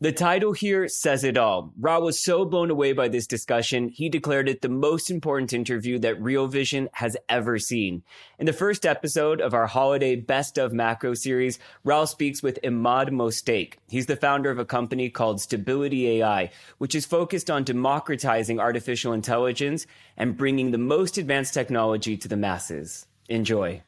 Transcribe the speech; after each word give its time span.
The 0.00 0.12
title 0.12 0.52
here 0.52 0.86
says 0.86 1.24
it 1.24 1.36
all. 1.36 1.72
Ra 1.76 1.98
was 1.98 2.22
so 2.22 2.44
blown 2.44 2.70
away 2.70 2.92
by 2.92 3.08
this 3.08 3.26
discussion, 3.26 3.88
he 3.88 4.08
declared 4.08 4.48
it 4.48 4.62
the 4.62 4.68
most 4.68 5.10
important 5.10 5.52
interview 5.52 5.98
that 5.98 6.22
Real 6.22 6.46
Vision 6.46 6.88
has 6.92 7.16
ever 7.28 7.58
seen. 7.58 8.04
In 8.38 8.46
the 8.46 8.52
first 8.52 8.86
episode 8.86 9.40
of 9.40 9.54
our 9.54 9.66
holiday 9.66 10.14
Best 10.14 10.56
of 10.56 10.72
Macro 10.72 11.14
series, 11.14 11.58
Raoul 11.82 12.06
speaks 12.06 12.44
with 12.44 12.60
Emad 12.62 13.08
Mostaque. 13.10 13.74
He's 13.88 14.06
the 14.06 14.14
founder 14.14 14.52
of 14.52 14.60
a 14.60 14.64
company 14.64 15.10
called 15.10 15.40
Stability 15.40 16.20
AI, 16.20 16.52
which 16.78 16.94
is 16.94 17.04
focused 17.04 17.50
on 17.50 17.64
democratizing 17.64 18.60
artificial 18.60 19.12
intelligence 19.12 19.84
and 20.16 20.36
bringing 20.36 20.70
the 20.70 20.78
most 20.78 21.18
advanced 21.18 21.54
technology 21.54 22.16
to 22.18 22.28
the 22.28 22.36
masses. 22.36 23.08
Enjoy. 23.28 23.82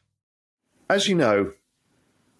As 0.89 1.07
you 1.07 1.15
know, 1.15 1.53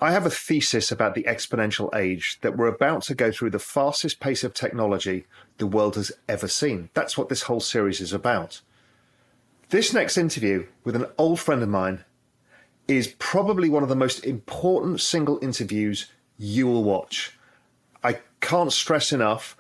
I 0.04 0.12
have 0.14 0.26
a 0.26 0.32
thesis 0.32 0.92
about 0.92 1.14
the 1.14 1.24
exponential 1.24 1.96
age 1.96 2.40
that 2.42 2.58
we're 2.58 2.66
about 2.66 3.04
to 3.04 3.14
go 3.14 3.32
through 3.32 3.52
the 3.52 3.60
fastest 3.60 4.20
pace 4.20 4.44
of 4.44 4.52
technology 4.52 5.28
the 5.60 5.68
world 5.68 5.96
has 5.96 6.12
ever 6.28 6.48
seen. 6.48 6.90
That's 6.96 7.20
what 7.20 7.30
this 7.30 7.44
whole 7.44 7.60
series 7.60 8.02
is 8.02 8.12
about. 8.12 8.62
This 9.70 9.94
next 9.94 10.18
interview 10.18 10.66
with 10.84 10.96
an 10.96 11.06
old 11.20 11.40
friend 11.40 11.62
of 11.62 11.70
mine 11.70 12.04
is 12.88 13.16
probably 13.20 13.70
one 13.70 13.84
of 13.84 13.90
the 13.90 13.96
most 13.96 14.26
important 14.26 15.02
single 15.02 15.38
interviews 15.40 16.12
you 16.36 16.66
will 16.66 16.84
watch. 16.84 17.38
I 18.04 18.22
can't 18.40 18.74
stress 18.74 19.14
enough 19.14 19.56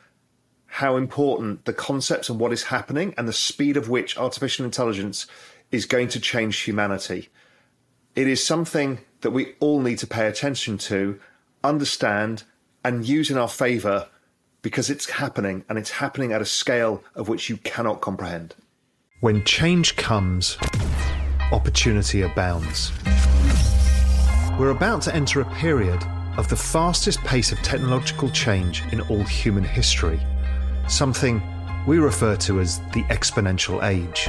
how 0.65 0.95
important 0.95 1.65
the 1.65 1.73
concepts 1.73 2.29
and 2.29 2.39
what 2.39 2.51
is 2.51 2.63
happening 2.63 3.13
and 3.15 3.27
the 3.27 3.33
speed 3.33 3.77
of 3.77 3.89
which 3.89 4.17
artificial 4.17 4.65
intelligence 4.65 5.27
is 5.71 5.85
going 5.85 6.07
to 6.07 6.19
change 6.19 6.61
humanity. 6.61 7.29
It 8.15 8.27
is 8.27 8.43
something 8.43 8.99
that 9.21 9.31
we 9.31 9.53
all 9.59 9.81
need 9.81 9.97
to 9.99 10.07
pay 10.07 10.27
attention 10.27 10.77
to, 10.77 11.19
understand, 11.63 12.43
and 12.83 13.07
use 13.07 13.29
in 13.29 13.37
our 13.37 13.47
favour 13.47 14.07
because 14.61 14.89
it's 14.89 15.09
happening 15.09 15.63
and 15.69 15.77
it's 15.77 15.91
happening 15.91 16.31
at 16.31 16.41
a 16.41 16.45
scale 16.45 17.03
of 17.15 17.29
which 17.29 17.49
you 17.49 17.57
cannot 17.57 18.01
comprehend. 18.01 18.55
When 19.21 19.43
change 19.43 19.95
comes, 19.95 20.57
opportunity 21.51 22.21
abounds. 22.21 22.91
We're 24.59 24.71
about 24.71 25.01
to 25.03 25.15
enter 25.15 25.41
a 25.41 25.55
period 25.55 26.03
of 26.37 26.47
the 26.47 26.55
fastest 26.55 27.19
pace 27.19 27.51
of 27.51 27.59
technological 27.59 28.29
change 28.29 28.83
in 28.91 29.01
all 29.01 29.23
human 29.23 29.63
history, 29.63 30.19
something 30.87 31.41
we 31.87 31.97
refer 31.97 32.35
to 32.37 32.59
as 32.59 32.79
the 32.93 33.03
exponential 33.09 33.83
age. 33.83 34.27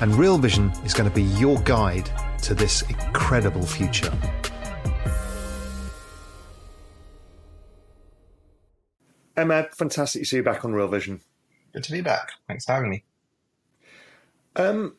And 0.00 0.14
Real 0.14 0.38
Vision 0.38 0.70
is 0.84 0.92
going 0.92 1.08
to 1.08 1.14
be 1.14 1.22
your 1.38 1.58
guide 1.60 2.10
to 2.46 2.54
this 2.54 2.82
incredible 2.82 3.66
future. 3.66 4.12
Emad, 9.36 9.74
fantastic 9.74 10.22
to 10.22 10.26
see 10.26 10.36
you 10.36 10.42
back 10.44 10.64
on 10.64 10.72
Real 10.72 10.86
Vision. 10.86 11.20
Good 11.72 11.82
to 11.82 11.92
be 11.92 12.02
back. 12.02 12.30
Thanks 12.46 12.64
for 12.64 12.74
having 12.74 12.90
me. 12.90 13.04
Um, 14.54 14.94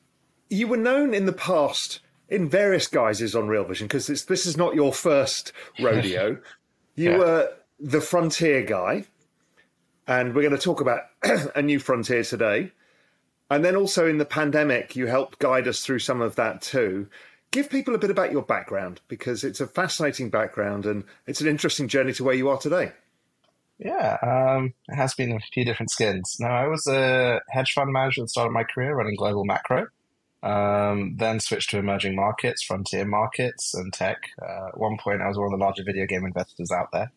you 0.50 0.68
were 0.68 0.76
known 0.76 1.14
in 1.14 1.26
the 1.26 1.32
past 1.32 2.02
in 2.28 2.50
various 2.50 2.88
guises 2.88 3.34
on 3.34 3.48
Real 3.48 3.64
Vision 3.64 3.88
because 3.88 4.08
this 4.08 4.46
is 4.46 4.58
not 4.58 4.76
your 4.76 4.92
first 4.92 5.54
rodeo. 5.80 6.38
you 6.96 7.12
yeah. 7.12 7.18
were 7.18 7.54
the 7.80 8.02
frontier 8.02 8.62
guy, 8.62 9.06
and 10.06 10.36
we're 10.36 10.42
going 10.42 10.52
to 10.52 10.62
talk 10.62 10.82
about 10.82 11.04
a 11.56 11.62
new 11.62 11.80
frontier 11.80 12.26
today. 12.26 12.74
And 13.50 13.64
then 13.64 13.78
also 13.78 14.06
in 14.06 14.18
the 14.18 14.26
pandemic, 14.26 14.98
you 14.98 15.08
helped 15.08 15.40
guide 15.40 15.70
us 15.70 15.86
through 15.86 16.00
some 16.00 16.22
of 16.22 16.36
that 16.36 16.62
too. 16.62 17.08
Give 17.52 17.70
people 17.70 17.96
a 17.96 18.00
bit 18.00 18.12
about 18.12 18.32
your 18.32 18.42
background 18.42 19.02
because 19.08 19.44
it's 19.44 19.62
a 19.62 19.68
fascinating 19.68 20.30
background 20.30 20.86
and 20.86 21.06
it's 21.26 21.42
an 21.42 21.48
interesting 21.48 21.88
journey 21.88 22.14
to 22.14 22.24
where 22.24 22.36
you 22.36 22.50
are 22.50 22.58
today. 22.58 22.92
Yeah, 23.80 24.18
um, 24.22 24.74
it 24.90 24.96
has 24.96 25.14
been 25.14 25.32
a 25.32 25.40
few 25.54 25.64
different 25.64 25.92
skins. 25.92 26.38
Now, 26.40 26.56
I 26.56 26.68
was 26.68 26.88
a 26.88 27.42
hedge 27.50 27.74
fund 27.74 27.92
manager 27.92 28.22
at 28.22 28.26
the 28.26 28.30
start 28.30 28.48
of 28.48 28.54
my 28.54 28.64
career 28.64 28.96
running 28.96 29.16
global 29.16 29.46
macro. 29.46 29.88
Um, 30.44 31.16
then 31.18 31.40
switched 31.40 31.70
to 31.72 31.78
emerging 31.78 32.16
markets, 32.16 32.64
frontier 32.64 33.06
markets, 33.06 33.74
and 33.74 33.94
tech. 33.94 34.18
Uh, 34.42 34.68
at 34.68 34.78
one 34.78 34.98
point, 34.98 35.22
I 35.22 35.28
was 35.28 35.38
one 35.38 35.52
of 35.52 35.60
the 35.60 35.64
larger 35.64 35.84
video 35.84 36.06
game 36.06 36.26
investors 36.26 36.72
out 36.72 36.92
there, 36.92 37.12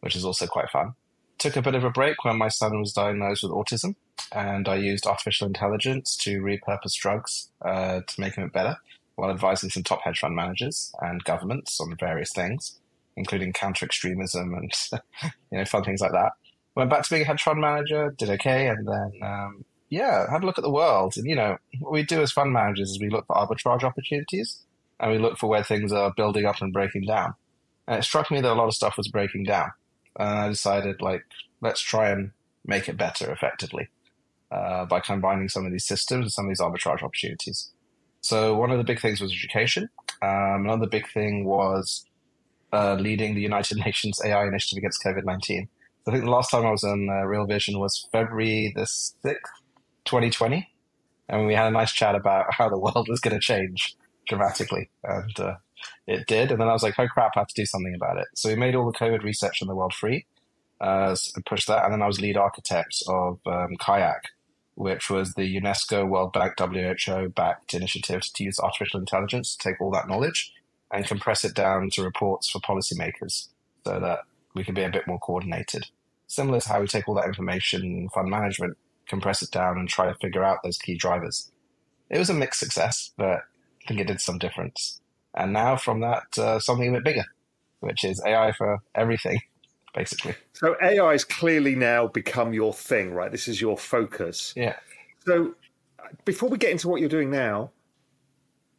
which 0.00 0.16
is 0.16 0.24
also 0.24 0.46
quite 0.46 0.70
fun. 0.70 0.94
Took 1.38 1.56
a 1.56 1.62
bit 1.62 1.74
of 1.74 1.84
a 1.84 1.90
break 1.90 2.24
when 2.24 2.36
my 2.36 2.48
son 2.48 2.80
was 2.80 2.92
diagnosed 2.92 3.42
with 3.42 3.52
autism, 3.52 3.96
and 4.32 4.68
I 4.68 4.76
used 4.76 5.06
artificial 5.06 5.46
intelligence 5.46 6.16
to 6.18 6.40
repurpose 6.40 6.94
drugs 6.94 7.48
uh, 7.62 8.00
to 8.06 8.20
make 8.20 8.34
him 8.34 8.48
better 8.48 8.78
while 9.16 9.30
advising 9.30 9.70
some 9.70 9.82
top 9.82 10.02
hedge 10.02 10.20
fund 10.20 10.34
managers 10.34 10.92
and 11.00 11.24
governments 11.24 11.80
on 11.80 11.96
various 11.98 12.32
things, 12.32 12.80
including 13.16 13.52
counter 13.52 13.86
extremism 13.86 14.54
and 14.54 14.72
you 15.50 15.58
know 15.58 15.64
fun 15.64 15.84
things 15.84 16.00
like 16.00 16.12
that. 16.12 16.32
Went 16.74 16.90
back 16.90 17.04
to 17.04 17.10
being 17.10 17.22
a 17.22 17.26
hedge 17.26 17.42
fund 17.42 17.60
manager, 17.60 18.14
did 18.18 18.30
okay, 18.30 18.68
and 18.68 18.86
then 18.86 19.12
um, 19.22 19.64
yeah, 19.88 20.30
had 20.30 20.42
a 20.42 20.46
look 20.46 20.58
at 20.58 20.64
the 20.64 20.70
world. 20.70 21.16
And 21.16 21.26
you 21.26 21.36
know, 21.36 21.56
what 21.80 21.92
we 21.92 22.02
do 22.02 22.22
as 22.22 22.32
fund 22.32 22.52
managers 22.52 22.90
is 22.90 23.00
we 23.00 23.10
look 23.10 23.26
for 23.26 23.36
arbitrage 23.36 23.84
opportunities 23.84 24.60
and 24.98 25.12
we 25.12 25.18
look 25.18 25.38
for 25.38 25.48
where 25.48 25.62
things 25.62 25.92
are 25.92 26.12
building 26.16 26.46
up 26.46 26.60
and 26.60 26.72
breaking 26.72 27.06
down. 27.06 27.34
And 27.86 27.98
it 27.98 28.04
struck 28.04 28.30
me 28.30 28.40
that 28.40 28.52
a 28.52 28.54
lot 28.54 28.68
of 28.68 28.74
stuff 28.74 28.96
was 28.96 29.08
breaking 29.08 29.44
down. 29.44 29.70
And 30.18 30.28
I 30.28 30.48
decided, 30.48 31.02
like, 31.02 31.24
let's 31.60 31.80
try 31.80 32.10
and 32.10 32.30
make 32.64 32.88
it 32.88 32.96
better 32.96 33.30
effectively 33.30 33.88
uh, 34.50 34.84
by 34.86 35.00
combining 35.00 35.48
some 35.48 35.66
of 35.66 35.72
these 35.72 35.84
systems 35.84 36.24
and 36.24 36.32
some 36.32 36.46
of 36.46 36.50
these 36.50 36.60
arbitrage 36.60 37.02
opportunities. 37.02 37.70
So 38.24 38.56
one 38.56 38.70
of 38.70 38.78
the 38.78 38.84
big 38.84 39.00
things 39.00 39.20
was 39.20 39.34
education. 39.34 39.90
Um, 40.22 40.64
another 40.64 40.86
big 40.86 41.06
thing 41.10 41.44
was 41.44 42.06
uh, 42.72 42.94
leading 42.94 43.34
the 43.34 43.42
United 43.42 43.76
Nations 43.84 44.18
AI 44.24 44.46
initiative 44.46 44.78
against 44.78 45.04
COVID 45.04 45.24
nineteen. 45.24 45.68
I 46.08 46.10
think 46.10 46.24
the 46.24 46.30
last 46.30 46.50
time 46.50 46.64
I 46.64 46.70
was 46.70 46.84
on 46.84 47.06
uh, 47.10 47.26
Real 47.26 47.44
Vision 47.44 47.78
was 47.78 48.08
February 48.12 48.72
the 48.74 48.86
sixth, 48.86 49.52
twenty 50.06 50.30
twenty, 50.30 50.70
and 51.28 51.46
we 51.46 51.54
had 51.54 51.66
a 51.66 51.70
nice 51.70 51.92
chat 51.92 52.14
about 52.14 52.46
how 52.48 52.70
the 52.70 52.78
world 52.84 53.08
was 53.10 53.20
going 53.20 53.34
to 53.34 53.40
change 53.40 53.94
dramatically, 54.26 54.88
and 55.02 55.38
uh, 55.38 55.56
it 56.06 56.26
did. 56.26 56.50
And 56.50 56.58
then 56.58 56.68
I 56.68 56.72
was 56.72 56.82
like, 56.82 56.98
"Oh 56.98 57.06
crap, 57.06 57.32
I 57.36 57.40
have 57.40 57.48
to 57.48 57.60
do 57.60 57.66
something 57.66 57.94
about 57.94 58.16
it." 58.16 58.28
So 58.34 58.48
we 58.48 58.56
made 58.56 58.74
all 58.74 58.90
the 58.90 58.98
COVID 58.98 59.22
research 59.22 59.60
in 59.60 59.68
the 59.68 59.74
world 59.74 59.92
free, 59.92 60.24
uh, 60.80 61.14
and 61.34 61.44
pushed 61.44 61.68
that. 61.68 61.84
And 61.84 61.92
then 61.92 62.00
I 62.00 62.06
was 62.06 62.22
lead 62.22 62.38
architect 62.38 63.02
of 63.06 63.38
um, 63.44 63.76
CAIAC, 63.78 64.20
which 64.74 65.08
was 65.08 65.34
the 65.34 65.60
UNESCO, 65.60 66.08
World 66.08 66.32
Bank, 66.32 66.54
WHO 66.58 67.28
backed 67.28 67.74
initiatives 67.74 68.30
to 68.30 68.44
use 68.44 68.58
artificial 68.58 69.00
intelligence 69.00 69.54
to 69.54 69.68
take 69.68 69.80
all 69.80 69.90
that 69.92 70.08
knowledge 70.08 70.52
and 70.90 71.06
compress 71.06 71.44
it 71.44 71.54
down 71.54 71.90
to 71.90 72.02
reports 72.02 72.50
for 72.50 72.60
policymakers 72.60 73.48
so 73.84 74.00
that 74.00 74.20
we 74.54 74.64
can 74.64 74.74
be 74.74 74.82
a 74.82 74.90
bit 74.90 75.06
more 75.06 75.18
coordinated. 75.18 75.86
Similar 76.26 76.60
to 76.60 76.68
how 76.68 76.80
we 76.80 76.86
take 76.86 77.08
all 77.08 77.14
that 77.16 77.26
information 77.26 77.82
in 77.82 78.08
fund 78.08 78.28
management, 78.28 78.76
compress 79.06 79.42
it 79.42 79.50
down 79.50 79.78
and 79.78 79.88
try 79.88 80.06
to 80.06 80.14
figure 80.14 80.44
out 80.44 80.58
those 80.62 80.78
key 80.78 80.96
drivers. 80.96 81.50
It 82.10 82.18
was 82.18 82.30
a 82.30 82.34
mixed 82.34 82.60
success, 82.60 83.12
but 83.16 83.26
I 83.26 83.88
think 83.88 84.00
it 84.00 84.06
did 84.06 84.20
some 84.20 84.38
difference. 84.38 85.00
And 85.34 85.52
now 85.52 85.76
from 85.76 86.00
that, 86.00 86.38
uh, 86.38 86.58
something 86.58 86.88
a 86.88 86.92
bit 86.92 87.04
bigger, 87.04 87.24
which 87.80 88.04
is 88.04 88.22
AI 88.24 88.52
for 88.52 88.78
everything 88.94 89.40
basically. 89.94 90.34
So 90.52 90.76
AI 90.82 91.12
has 91.12 91.24
clearly 91.24 91.74
now 91.74 92.08
become 92.08 92.52
your 92.52 92.72
thing, 92.72 93.12
right? 93.12 93.30
This 93.30 93.48
is 93.48 93.60
your 93.60 93.78
focus. 93.78 94.52
Yeah. 94.56 94.76
So 95.24 95.54
before 96.24 96.48
we 96.48 96.58
get 96.58 96.70
into 96.70 96.88
what 96.88 97.00
you're 97.00 97.08
doing 97.08 97.30
now, 97.30 97.70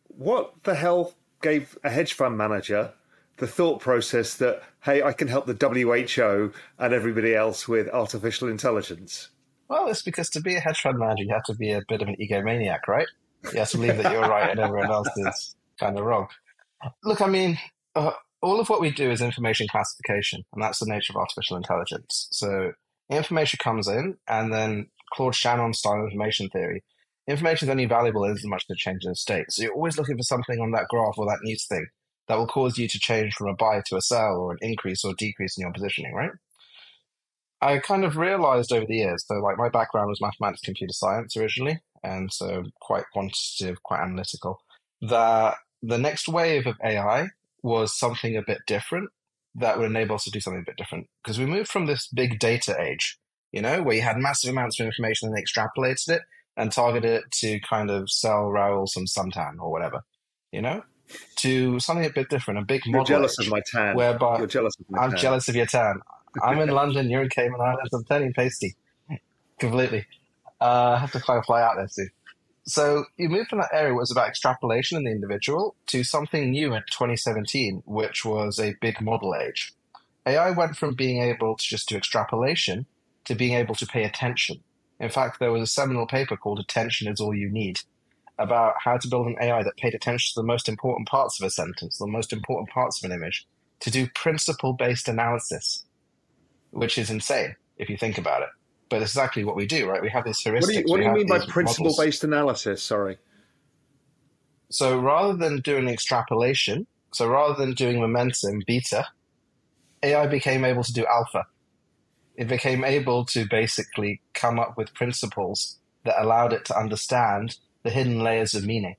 what 0.07 0.54
the 0.63 0.75
hell 0.75 1.13
gave 1.42 1.78
a 1.84 1.89
hedge 1.89 2.13
fund 2.13 2.38
manager 2.38 2.94
the 3.38 3.48
thought 3.48 3.81
process 3.81 4.36
that 4.36 4.63
hey, 4.84 5.04
I 5.04 5.13
can 5.13 5.28
help 5.28 5.45
the 5.45 5.57
WHO 5.60 6.54
and 6.80 6.94
everybody 6.94 7.36
else 7.36 7.68
with 7.68 7.89
artificial 7.89 8.48
intelligence? 8.48 9.30
Well, 9.68 9.88
it's 9.88 10.04
because 10.04 10.30
to 10.31 10.42
be 10.42 10.56
a 10.56 10.60
hedge 10.60 10.81
fund 10.81 11.00
manager, 11.00 11.24
you 11.24 11.34
have 11.34 11.44
to 11.45 11.56
be 11.56 11.72
a 11.72 11.81
bit 11.89 12.01
of 12.01 12.07
an 12.07 12.16
egomaniac, 12.22 12.88
right? 12.88 13.07
You 13.51 13.60
have 13.60 13.69
to 13.72 13.78
believe 13.78 13.98
that 13.98 14.12
you're 14.12 14.22
right 14.22 14.50
and 14.50 14.60
everyone 14.60 14.92
else 14.92 15.10
is 15.18 15.56
kind 15.80 15.98
of 15.98 16.06
wrong. 16.06 16.28
Look, 17.04 17.22
I 17.22 17.28
mean, 17.28 17.57
uh, 17.95 18.12
all 18.45 18.59
of 18.59 18.69
what 18.69 18.80
we 18.80 18.92
do 18.92 19.09
is 19.09 19.21
information 19.21 19.68
classification, 19.68 20.44
and 20.53 20.63
that's 20.63 20.80
the 20.80 20.86
nature 20.86 21.12
of 21.12 21.18
artificial 21.18 21.57
intelligence. 21.57 22.27
So 22.31 22.74
information 23.09 23.57
comes 23.62 23.88
in, 23.88 24.18
and 24.27 24.53
then 24.53 24.88
Claude 25.13 25.36
Shannon 25.36 25.74
style 25.74 26.06
information 26.06 26.50
theory. 26.50 26.83
Information 27.27 27.68
is 27.68 27.71
only 27.71 27.86
valuable 27.86 28.24
as 28.24 28.45
much 28.45 28.65
as 28.69 28.75
it 28.75 28.77
changes 28.77 29.19
state. 29.19 29.45
So 29.50 29.63
you're 29.63 29.74
always 29.74 29.97
looking 29.97 30.15
for 30.15 30.24
something 30.24 30.59
on 30.59 30.71
that 30.71 30.88
graph 30.89 31.18
or 31.18 31.25
that 31.25 31.39
news 31.42 31.65
thing 31.65 31.88
that 32.27 32.38
will 32.38 32.47
cause 32.47 32.77
you 32.77 32.88
to 32.88 33.00
change 33.00 33.33
from 33.33 33.47
a 33.47 33.56
buy 33.56 33.81
to 33.88 33.97
a 33.97 34.01
sell 34.01 34.38
or 34.38 34.51
an 34.51 34.59
increase 34.62 35.03
or 35.03 35.15
decrease 35.15 35.57
in 35.57 35.63
your 35.63 35.74
positioning, 35.74 36.13
right? 36.13 36.31
I 37.62 37.80
kind 37.80 38.06
of 38.06 38.15
realized 38.15 38.71
over 38.71 38.86
the 38.86 38.98
years, 38.98 39.25
so 39.25 39.36
like 39.36 39.57
my 39.57 39.69
background 39.69 40.09
was 40.09 40.21
mathematics, 40.21 40.62
computer 40.62 40.94
science 40.94 41.36
originally, 41.36 41.80
and 42.03 42.31
so 42.31 42.63
quite 42.80 43.06
quantitative, 43.12 43.81
quite 43.81 44.01
analytical, 44.01 44.59
that 45.01 45.56
the 45.81 45.98
next 45.98 46.27
wave 46.27 46.68
of 46.68 46.75
AI 46.83 47.30
was 47.65 47.97
something 47.97 48.38
a 48.38 48.44
bit 48.44 48.59
different 48.67 49.09
that 49.56 49.77
would 49.77 49.88
enable 49.89 50.15
us 50.15 50.23
to 50.25 50.29
do 50.31 50.39
something 50.39 50.62
a 50.62 50.69
bit 50.69 50.77
different. 50.77 51.07
Because 51.23 51.39
we 51.39 51.45
moved 51.47 51.69
from 51.69 51.88
this 51.88 52.07
big 52.13 52.38
data 52.39 52.75
age, 52.79 53.17
you 53.51 53.62
know, 53.62 53.81
where 53.81 53.95
you 53.95 54.01
had 54.03 54.17
massive 54.17 54.51
amounts 54.51 54.79
of 54.79 54.85
information 54.85 55.29
and 55.29 55.38
extrapolated 55.44 56.09
it 56.09 56.21
and 56.56 56.71
targeted 56.71 57.09
it 57.09 57.23
to 57.31 57.59
kind 57.62 57.89
of 57.89 58.09
sell 58.12 58.50
Raoul 58.51 58.85
some 58.85 59.06
suntan 59.06 59.57
or 59.59 59.71
whatever, 59.71 60.01
you 60.51 60.62
know, 60.62 60.83
to 61.38 61.79
something 61.79 62.06
a 62.06 62.09
bit 62.12 62.29
different, 62.29 62.59
a 62.59 62.63
big 62.63 62.85
You're 62.85 62.97
model. 62.97 63.15
jealous 63.15 63.39
age, 63.39 63.47
of 63.47 63.51
my 63.53 63.62
tan. 63.65 63.95
Whereby 63.95 64.38
You're 64.38 64.47
jealous 64.47 64.73
of 64.79 64.85
my 64.89 65.00
I'm 65.01 65.09
tan. 65.12 65.19
jealous 65.19 65.50
of 65.50 65.56
your 65.56 65.65
tan. 65.65 66.01
I'm 66.44 66.59
in 66.59 66.69
London, 66.81 67.09
you're 67.09 67.23
in 67.23 67.29
Cayman 67.29 67.59
Islands, 67.59 67.94
I'm 67.94 68.03
turning 68.03 68.31
pasty. 68.33 68.75
Completely. 69.59 70.06
Uh, 70.62 70.94
I 70.95 71.00
have 71.00 71.12
to 71.13 71.19
fly, 71.19 71.41
fly 71.41 71.62
out 71.63 71.77
there 71.77 71.88
soon. 71.88 72.09
So 72.67 73.06
you 73.17 73.29
moved 73.29 73.50
from 73.50 73.59
that 73.59 73.69
area 73.73 73.94
was 73.94 74.12
about 74.12 74.27
extrapolation 74.27 74.97
in 74.97 75.03
the 75.03 75.12
individual 75.12 75.75
to 75.88 76.03
something 76.03 76.50
new 76.50 76.73
in 76.73 76.81
2017, 76.89 77.83
which 77.85 78.25
was 78.25 78.59
a 78.59 78.75
big 78.81 79.00
model 79.01 79.35
age. 79.35 79.73
AI 80.25 80.50
went 80.50 80.75
from 80.75 80.95
being 80.95 81.21
able 81.21 81.56
to 81.56 81.63
just 81.63 81.88
do 81.88 81.95
extrapolation 81.95 82.88
to 83.25 83.35
being 83.35 83.53
able 83.53 83.75
to 83.75 83.85
pay 83.85 84.03
attention. 84.03 84.63
In 85.00 85.09
fact, 85.09 85.39
there 85.39 85.51
was 85.51 85.62
a 85.62 85.67
seminal 85.67 86.07
paper 86.07 86.35
called 86.35 86.59
Attention 86.59 87.07
is 87.07 87.19
All 87.19 87.35
You 87.35 87.50
Need 87.50 87.81
about 88.39 88.73
how 88.83 88.97
to 88.97 89.07
build 89.07 89.27
an 89.27 89.35
AI 89.39 89.62
that 89.62 89.77
paid 89.77 89.94
attention 89.94 90.33
to 90.33 90.41
the 90.41 90.47
most 90.47 90.67
important 90.67 91.07
parts 91.07 91.39
of 91.39 91.45
a 91.45 91.50
sentence, 91.51 91.97
the 91.97 92.07
most 92.07 92.33
important 92.33 92.69
parts 92.69 93.01
of 93.01 93.09
an 93.09 93.15
image, 93.15 93.45
to 93.79 93.91
do 93.91 94.07
principle 94.09 94.73
based 94.73 95.07
analysis, 95.07 95.85
which 96.71 96.97
is 96.97 97.12
insane 97.12 97.56
if 97.77 97.89
you 97.89 97.97
think 97.97 98.17
about 98.17 98.41
it. 98.41 98.50
But 98.90 99.02
it's 99.02 99.12
exactly 99.12 99.44
what 99.44 99.56
we 99.56 99.66
do, 99.66 99.90
right? 99.90 100.02
We 100.02 100.10
have 100.10 100.26
this 100.26 100.44
heuristics. 100.44 100.62
What 100.62 100.68
do 100.68 100.74
you, 100.74 100.84
what 100.86 100.98
do 100.98 101.04
you 101.04 101.12
mean 101.12 101.28
by 101.28 101.40
principle 101.40 101.86
models. 101.86 102.00
based 102.00 102.24
analysis? 102.24 102.84
Sorry. 102.84 103.18
So 104.70 105.00
rather 105.00 105.36
than 105.36 105.62
doing 105.62 105.88
extrapolation, 105.88 106.88
so 107.14 107.28
rather 107.28 107.56
than 107.56 107.74
doing 107.74 108.00
momentum 108.00 108.62
beta, 108.68 109.08
AI 110.04 110.28
became 110.28 110.64
able 110.66 110.84
to 110.84 110.94
do 110.94 111.06
alpha. 111.06 111.46
It 112.36 112.48
became 112.48 112.84
able 112.84 113.26
to 113.26 113.48
basically 113.50 114.22
come 114.34 114.60
up 114.60 114.78
with 114.78 114.94
principles 114.94 115.80
that 116.04 116.22
allowed 116.22 116.54
it 116.54 116.66
to 116.66 116.78
understand 116.78 117.58
the 117.84 117.90
hidden 117.90 118.20
layers 118.20 118.54
of 118.54 118.66
meaning 118.66 118.96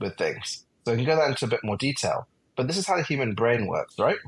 with 0.00 0.16
things. 0.16 0.64
So 0.84 0.92
I 0.92 0.96
can 0.96 1.04
go 1.04 1.16
that 1.16 1.28
into 1.28 1.44
a 1.44 1.48
bit 1.48 1.60
more 1.62 1.76
detail. 1.76 2.26
But 2.56 2.66
this 2.66 2.76
is 2.76 2.86
how 2.86 2.96
the 2.96 3.02
human 3.02 3.34
brain 3.34 3.66
works, 3.66 3.98
right? 3.98 4.18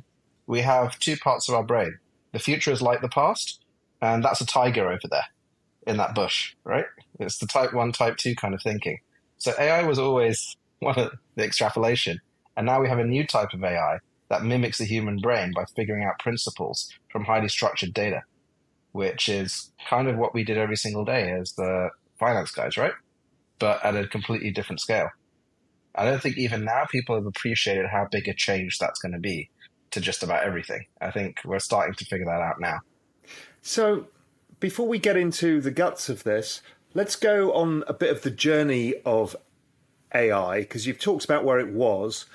We 0.47 0.61
have 0.61 0.99
two 0.99 1.17
parts 1.17 1.49
of 1.49 1.55
our 1.55 1.65
brain. 1.65 1.99
The 2.33 2.39
future 2.39 2.73
is 2.73 2.83
like 2.83 3.01
the 3.01 3.09
past, 3.09 3.62
and 4.03 4.25
that's 4.25 4.41
a 4.41 4.47
tiger 4.47 4.89
over 4.89 5.09
there 5.09 5.25
in 5.87 5.97
that 5.97 6.15
bush, 6.15 6.55
right? 6.65 6.85
It's 7.21 7.39
the 7.39 7.47
type 7.47 7.73
one, 7.73 7.93
type 7.93 8.17
two 8.17 8.35
kind 8.35 8.53
of 8.53 8.61
thinking. 8.63 8.99
So 9.39 9.53
AI 9.59 9.85
was 9.85 9.99
always 9.99 10.57
one 10.81 10.99
of 10.99 11.13
the 11.37 11.45
extrapolation. 11.45 12.21
And 12.57 12.67
now 12.67 12.81
we 12.81 12.89
have 12.89 12.99
a 12.99 13.05
new 13.05 13.27
type 13.27 13.55
of 13.55 13.65
AI 13.65 14.01
that 14.29 14.45
mimics 14.45 14.79
the 14.79 14.85
human 14.85 15.19
brain 15.19 15.53
by 15.55 15.65
figuring 15.77 16.05
out 16.05 16.19
principles 16.19 16.91
from 17.11 17.25
highly 17.25 17.49
structured 17.49 17.95
data, 17.95 18.23
which 18.91 19.29
is 19.29 19.73
kind 19.89 20.09
of 20.09 20.17
what 20.17 20.35
we 20.35 20.45
did 20.45 20.59
every 20.59 20.77
single 20.77 21.05
day 21.05 21.31
as 21.31 21.53
the 21.53 21.91
finance 22.19 22.51
guys, 22.51 22.77
right? 22.77 22.93
But 23.59 23.85
at 23.85 23.97
a 23.97 24.07
completely 24.09 24.51
different 24.51 24.81
scale. 24.81 25.09
I 25.95 26.05
don't 26.05 26.23
think 26.23 26.39
even 26.39 26.65
now 26.65 26.87
people 26.91 27.15
have 27.15 27.27
appreciated 27.27 27.87
how 27.87 28.09
big 28.11 28.27
a 28.27 28.35
change 28.35 28.79
that's 28.79 28.99
going 29.01 29.13
to 29.13 29.19
be 29.19 29.51
to 29.91 30.01
just 30.01 30.23
about 30.23 30.45
everything. 30.45 30.87
I 31.01 31.11
think 31.11 31.37
we're 31.45 31.59
starting 31.59 31.95
to 31.95 32.05
figure 32.07 32.27
that 32.27 32.41
out 32.41 32.61
now. 32.61 32.81
So, 33.63 34.07
before 34.59 34.89
we 34.89 34.99
get 34.99 35.17
into 35.17 35.61
the 35.61 35.71
guts 35.71 36.09
of 36.09 36.25
this, 36.25 36.63
let's 36.95 37.15
go 37.15 37.53
on 37.53 37.85
a 37.87 37.95
bit 37.95 38.11
of 38.11 38.23
the 38.23 38.31
journey 38.31 38.95
of 39.07 39.37
AI 40.13 40.61
because 40.61 40.87
you've 40.87 40.99
talked 40.99 41.25
about 41.25 41.45
where 41.45 41.61
it 41.61 41.73
was, 41.73 42.27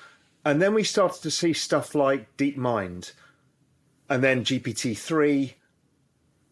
and 0.42 0.60
then 0.60 0.72
we 0.72 0.82
started 0.82 1.22
to 1.22 1.30
see 1.30 1.52
stuff 1.52 1.94
like 1.94 2.34
DeepMind, 2.38 3.12
and 4.08 4.24
then 4.24 4.42
GPT 4.42 4.96
three, 4.96 5.56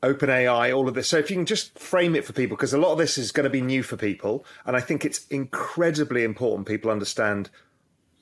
OpenAI, 0.03 0.77
all 0.77 0.89
of 0.89 0.95
this. 0.95 1.09
So, 1.09 1.17
if 1.17 1.31
you 1.31 1.37
can 1.37 1.47
just 1.47 1.79
frame 1.79 2.15
it 2.15 2.27
for 2.27 2.35
people, 2.35 2.59
because 2.59 2.75
a 2.75 2.79
lot 2.79 2.93
of 2.93 2.99
this 2.99 3.17
is 3.17 3.33
going 3.33 3.45
to 3.45 3.51
be 3.51 3.63
new 3.63 3.83
for 3.83 3.97
people, 3.97 4.45
and 4.67 4.77
I 4.77 4.81
think 4.81 5.07
it's 5.07 5.27
incredibly 5.29 6.23
important 6.23 6.69
people 6.69 6.91
understand 6.91 7.49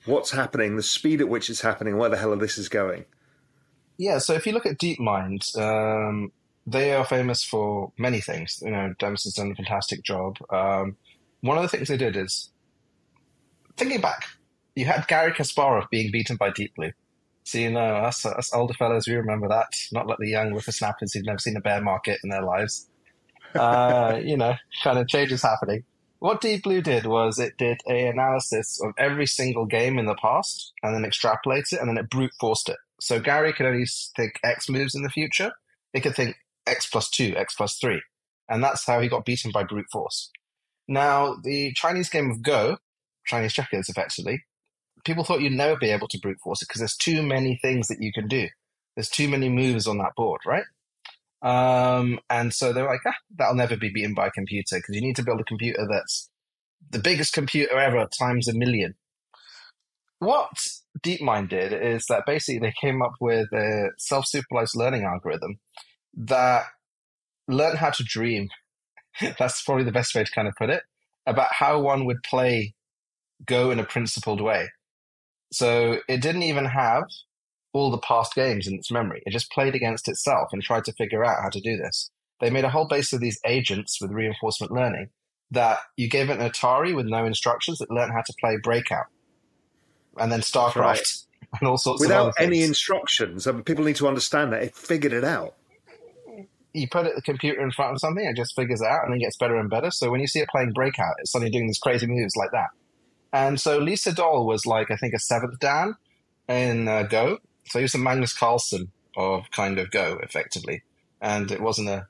what's 0.05 0.31
happening, 0.31 0.77
the 0.77 0.83
speed 0.83 1.19
at 1.19 1.27
which 1.27 1.49
it's 1.49 1.61
happening, 1.61 1.97
where 1.97 2.09
the 2.09 2.17
hell 2.17 2.33
this 2.37 2.57
is 2.57 2.69
going. 2.69 3.03
Yeah, 3.97 4.19
so 4.19 4.33
if 4.33 4.45
you 4.45 4.53
look 4.53 4.65
at 4.65 4.77
DeepMind, 4.77 5.57
um, 5.57 6.31
they 6.65 6.93
are 6.93 7.05
famous 7.05 7.43
for 7.43 7.91
many 7.97 8.21
things. 8.21 8.61
You 8.63 8.71
know, 8.71 8.93
Demis 8.97 9.23
has 9.25 9.33
done 9.33 9.51
a 9.51 9.55
fantastic 9.55 10.03
job. 10.03 10.37
Um, 10.49 10.97
one 11.41 11.57
of 11.57 11.63
the 11.63 11.69
things 11.69 11.87
they 11.87 11.97
did 11.97 12.17
is 12.17 12.49
thinking 13.77 14.01
back, 14.01 14.25
you 14.75 14.85
had 14.85 15.07
Garry 15.07 15.31
Kasparov 15.31 15.89
being 15.89 16.11
beaten 16.11 16.37
by 16.37 16.49
Deep 16.49 16.75
Blue. 16.75 16.91
So 17.43 17.59
you 17.59 17.69
know, 17.69 17.79
us, 17.79 18.25
us 18.25 18.51
older 18.53 18.73
fellows, 18.73 19.07
we 19.07 19.13
remember 19.13 19.47
that. 19.47 19.67
Not 19.91 20.07
like 20.07 20.17
the 20.19 20.29
young 20.29 20.51
whippersnappers 20.51 21.13
who've 21.13 21.25
never 21.25 21.37
seen 21.37 21.55
a 21.55 21.61
bear 21.61 21.81
market 21.81 22.19
in 22.23 22.29
their 22.29 22.41
lives. 22.41 22.89
Uh, 23.53 24.19
you 24.23 24.35
know, 24.35 24.55
kind 24.83 24.97
of 24.97 25.07
changes 25.07 25.43
happening. 25.43 25.83
What 26.19 26.41
Deep 26.41 26.63
Blue 26.63 26.81
did 26.81 27.05
was 27.05 27.37
it 27.37 27.57
did 27.59 27.77
a 27.87 28.07
analysis 28.07 28.81
of 28.81 28.93
every 28.97 29.27
single 29.27 29.67
game 29.67 29.99
in 29.99 30.07
the 30.07 30.15
past 30.15 30.73
and 30.81 30.95
then 30.95 31.09
extrapolated 31.09 31.73
it 31.73 31.79
and 31.79 31.87
then 31.87 31.99
it 31.99 32.09
brute 32.09 32.31
forced 32.39 32.69
it. 32.69 32.77
So 32.99 33.19
Garry 33.19 33.53
could 33.53 33.67
only 33.67 33.85
think 34.15 34.39
X 34.43 34.67
moves 34.67 34.95
in 34.95 35.03
the 35.03 35.09
future. 35.09 35.51
It 35.93 36.01
could 36.01 36.15
think 36.15 36.35
X 36.67 36.87
plus 36.87 37.09
two, 37.09 37.33
X 37.35 37.55
plus 37.55 37.77
three. 37.79 38.01
And 38.49 38.63
that's 38.63 38.85
how 38.85 38.99
he 38.99 39.07
got 39.07 39.25
beaten 39.25 39.51
by 39.51 39.63
brute 39.63 39.87
force. 39.91 40.31
Now, 40.87 41.35
the 41.41 41.73
Chinese 41.73 42.09
game 42.09 42.29
of 42.29 42.43
Go, 42.43 42.77
Chinese 43.25 43.53
checkers 43.53 43.89
effectively, 43.89 44.43
people 45.03 45.23
thought 45.23 45.41
you'd 45.41 45.53
never 45.53 45.77
be 45.77 45.89
able 45.89 46.07
to 46.09 46.19
brute 46.19 46.39
force 46.43 46.61
it 46.61 46.67
because 46.67 46.79
there's 46.79 46.95
too 46.95 47.23
many 47.23 47.57
things 47.61 47.87
that 47.87 48.01
you 48.01 48.11
can 48.13 48.27
do. 48.27 48.47
There's 48.95 49.09
too 49.09 49.27
many 49.27 49.49
moves 49.49 49.87
on 49.87 49.97
that 49.97 50.15
board, 50.15 50.41
right? 50.45 50.65
Um, 51.41 52.19
and 52.29 52.53
so 52.53 52.71
they're 52.71 52.87
like, 52.87 53.01
ah, 53.05 53.13
that'll 53.35 53.55
never 53.55 53.77
be 53.77 53.89
beaten 53.89 54.13
by 54.13 54.27
a 54.27 54.31
computer 54.31 54.77
because 54.77 54.95
you 54.95 55.01
need 55.01 55.15
to 55.17 55.23
build 55.23 55.41
a 55.41 55.45
computer 55.45 55.87
that's 55.89 56.29
the 56.89 56.99
biggest 56.99 57.33
computer 57.33 57.77
ever 57.77 58.07
times 58.17 58.47
a 58.47 58.53
million. 58.53 58.95
What 60.19 60.49
DeepMind 61.03 61.49
did 61.49 61.73
is 61.73 62.05
that 62.07 62.25
basically 62.25 62.59
they 62.59 62.73
came 62.79 63.01
up 63.01 63.13
with 63.19 63.51
a 63.53 63.89
self 63.97 64.25
supervised 64.27 64.75
learning 64.75 65.03
algorithm 65.03 65.59
that 66.15 66.65
learned 67.47 67.77
how 67.77 67.89
to 67.91 68.03
dream. 68.03 68.49
That's 69.39 69.63
probably 69.63 69.83
the 69.83 69.91
best 69.91 70.15
way 70.15 70.23
to 70.23 70.31
kind 70.31 70.47
of 70.47 70.55
put 70.55 70.69
it 70.69 70.83
about 71.25 71.53
how 71.53 71.79
one 71.79 72.05
would 72.05 72.23
play 72.23 72.73
Go 73.45 73.69
in 73.69 73.79
a 73.79 73.83
principled 73.83 74.41
way. 74.41 74.69
So 75.51 75.99
it 76.07 76.21
didn't 76.21 76.43
even 76.43 76.65
have 76.65 77.03
all 77.73 77.91
the 77.91 77.97
past 77.97 78.33
games 78.33 78.67
in 78.67 78.75
its 78.75 78.89
memory. 78.89 79.21
It 79.25 79.31
just 79.31 79.51
played 79.51 79.75
against 79.75 80.07
itself 80.07 80.49
and 80.53 80.63
tried 80.63 80.85
to 80.85 80.93
figure 80.93 81.25
out 81.25 81.41
how 81.43 81.49
to 81.49 81.59
do 81.59 81.75
this. 81.75 82.09
They 82.39 82.49
made 82.49 82.63
a 82.63 82.69
whole 82.69 82.87
base 82.87 83.11
of 83.13 83.19
these 83.19 83.39
agents 83.45 83.99
with 84.01 84.11
reinforcement 84.11 84.71
learning 84.71 85.09
that 85.51 85.79
you 85.97 86.09
gave 86.09 86.29
it 86.29 86.39
an 86.39 86.49
Atari 86.49 86.95
with 86.95 87.05
no 87.05 87.25
instructions 87.25 87.79
that 87.79 87.91
learned 87.91 88.13
how 88.13 88.21
to 88.21 88.33
play 88.39 88.57
Breakout 88.63 89.07
and 90.17 90.31
then 90.31 90.39
StarCraft 90.39 90.75
right. 90.75 91.13
and 91.59 91.67
all 91.67 91.77
sorts 91.77 92.01
of 92.01 92.07
Without 92.07 92.33
any 92.39 92.63
instructions, 92.63 93.47
I 93.47 93.51
mean, 93.51 93.63
people 93.63 93.83
need 93.83 93.97
to 93.97 94.07
understand 94.07 94.53
that 94.53 94.63
it 94.63 94.75
figured 94.75 95.13
it 95.13 95.23
out. 95.23 95.55
You 96.75 96.87
put 96.87 97.05
it, 97.05 97.15
the 97.15 97.21
computer 97.21 97.61
in 97.61 97.71
front 97.71 97.93
of 97.93 97.99
something, 97.99 98.25
it 98.25 98.35
just 98.35 98.55
figures 98.55 98.81
it 98.81 98.87
out 98.87 99.03
and 99.03 99.13
then 99.13 99.19
gets 99.19 99.37
better 99.37 99.55
and 99.55 99.69
better. 99.69 99.91
So 99.91 100.11
when 100.11 100.19
you 100.19 100.27
see 100.27 100.39
it 100.39 100.49
playing 100.49 100.73
Breakout, 100.73 101.15
it's 101.19 101.31
suddenly 101.31 101.51
doing 101.51 101.67
these 101.67 101.79
crazy 101.79 102.07
moves 102.07 102.35
like 102.35 102.51
that. 102.51 102.69
And 103.33 103.59
so 103.59 103.77
Lee 103.79 103.95
Sedol 103.95 104.45
was 104.45 104.65
like, 104.65 104.91
I 104.91 104.95
think, 104.95 105.13
a 105.13 105.19
seventh 105.19 105.59
Dan 105.59 105.95
in 106.47 106.87
uh, 106.87 107.03
Go. 107.03 107.39
So 107.65 107.79
he 107.79 107.83
was 107.83 107.95
a 107.95 107.97
Magnus 107.97 108.33
Carlsen 108.33 108.91
of 109.17 109.49
kind 109.51 109.79
of 109.79 109.91
Go, 109.91 110.19
effectively. 110.21 110.83
And 111.21 111.51
it 111.51 111.61
wasn't 111.61 111.89
a 111.89 112.07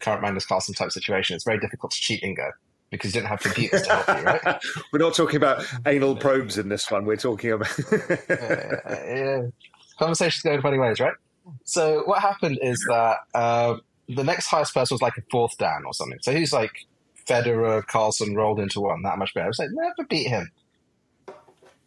current 0.00 0.22
Magnus 0.22 0.46
Carlsen 0.46 0.74
type 0.74 0.92
situation. 0.92 1.34
It's 1.34 1.44
very 1.44 1.58
difficult 1.58 1.92
to 1.92 2.00
cheat 2.00 2.22
in 2.22 2.34
Go 2.34 2.50
because 2.90 3.14
you 3.14 3.20
didn't 3.20 3.30
have 3.30 3.40
computers 3.40 3.82
to 3.82 3.94
help 3.94 4.18
you, 4.18 4.24
right? 4.24 4.58
We're 4.92 4.98
not 4.98 5.14
talking 5.14 5.36
about 5.36 5.64
anal 5.86 6.16
probes 6.16 6.58
in 6.58 6.68
this 6.68 6.90
one. 6.90 7.04
We're 7.04 7.16
talking 7.16 7.52
about. 7.52 7.78
uh, 7.92 7.96
yeah. 8.28 9.42
Conversations 9.98 10.42
going 10.42 10.60
funny 10.60 10.78
ways, 10.78 11.00
right? 11.00 11.14
So 11.64 12.02
what 12.06 12.20
happened 12.20 12.58
is 12.62 12.84
that 12.88 13.18
uh, 13.34 13.76
the 14.08 14.24
next 14.24 14.46
highest 14.46 14.74
person 14.74 14.94
was 14.94 15.02
like 15.02 15.16
a 15.16 15.22
fourth 15.30 15.56
Dan 15.58 15.82
or 15.86 15.94
something. 15.94 16.18
So 16.22 16.32
he's 16.32 16.52
like 16.52 16.86
Federer, 17.28 17.84
Carlsen 17.86 18.34
rolled 18.34 18.58
into 18.60 18.80
one, 18.80 19.02
that 19.02 19.18
much 19.18 19.34
better. 19.34 19.46
I 19.46 19.48
was 19.48 19.58
like, 19.58 19.68
never 19.72 20.06
beat 20.08 20.28
him. 20.28 20.50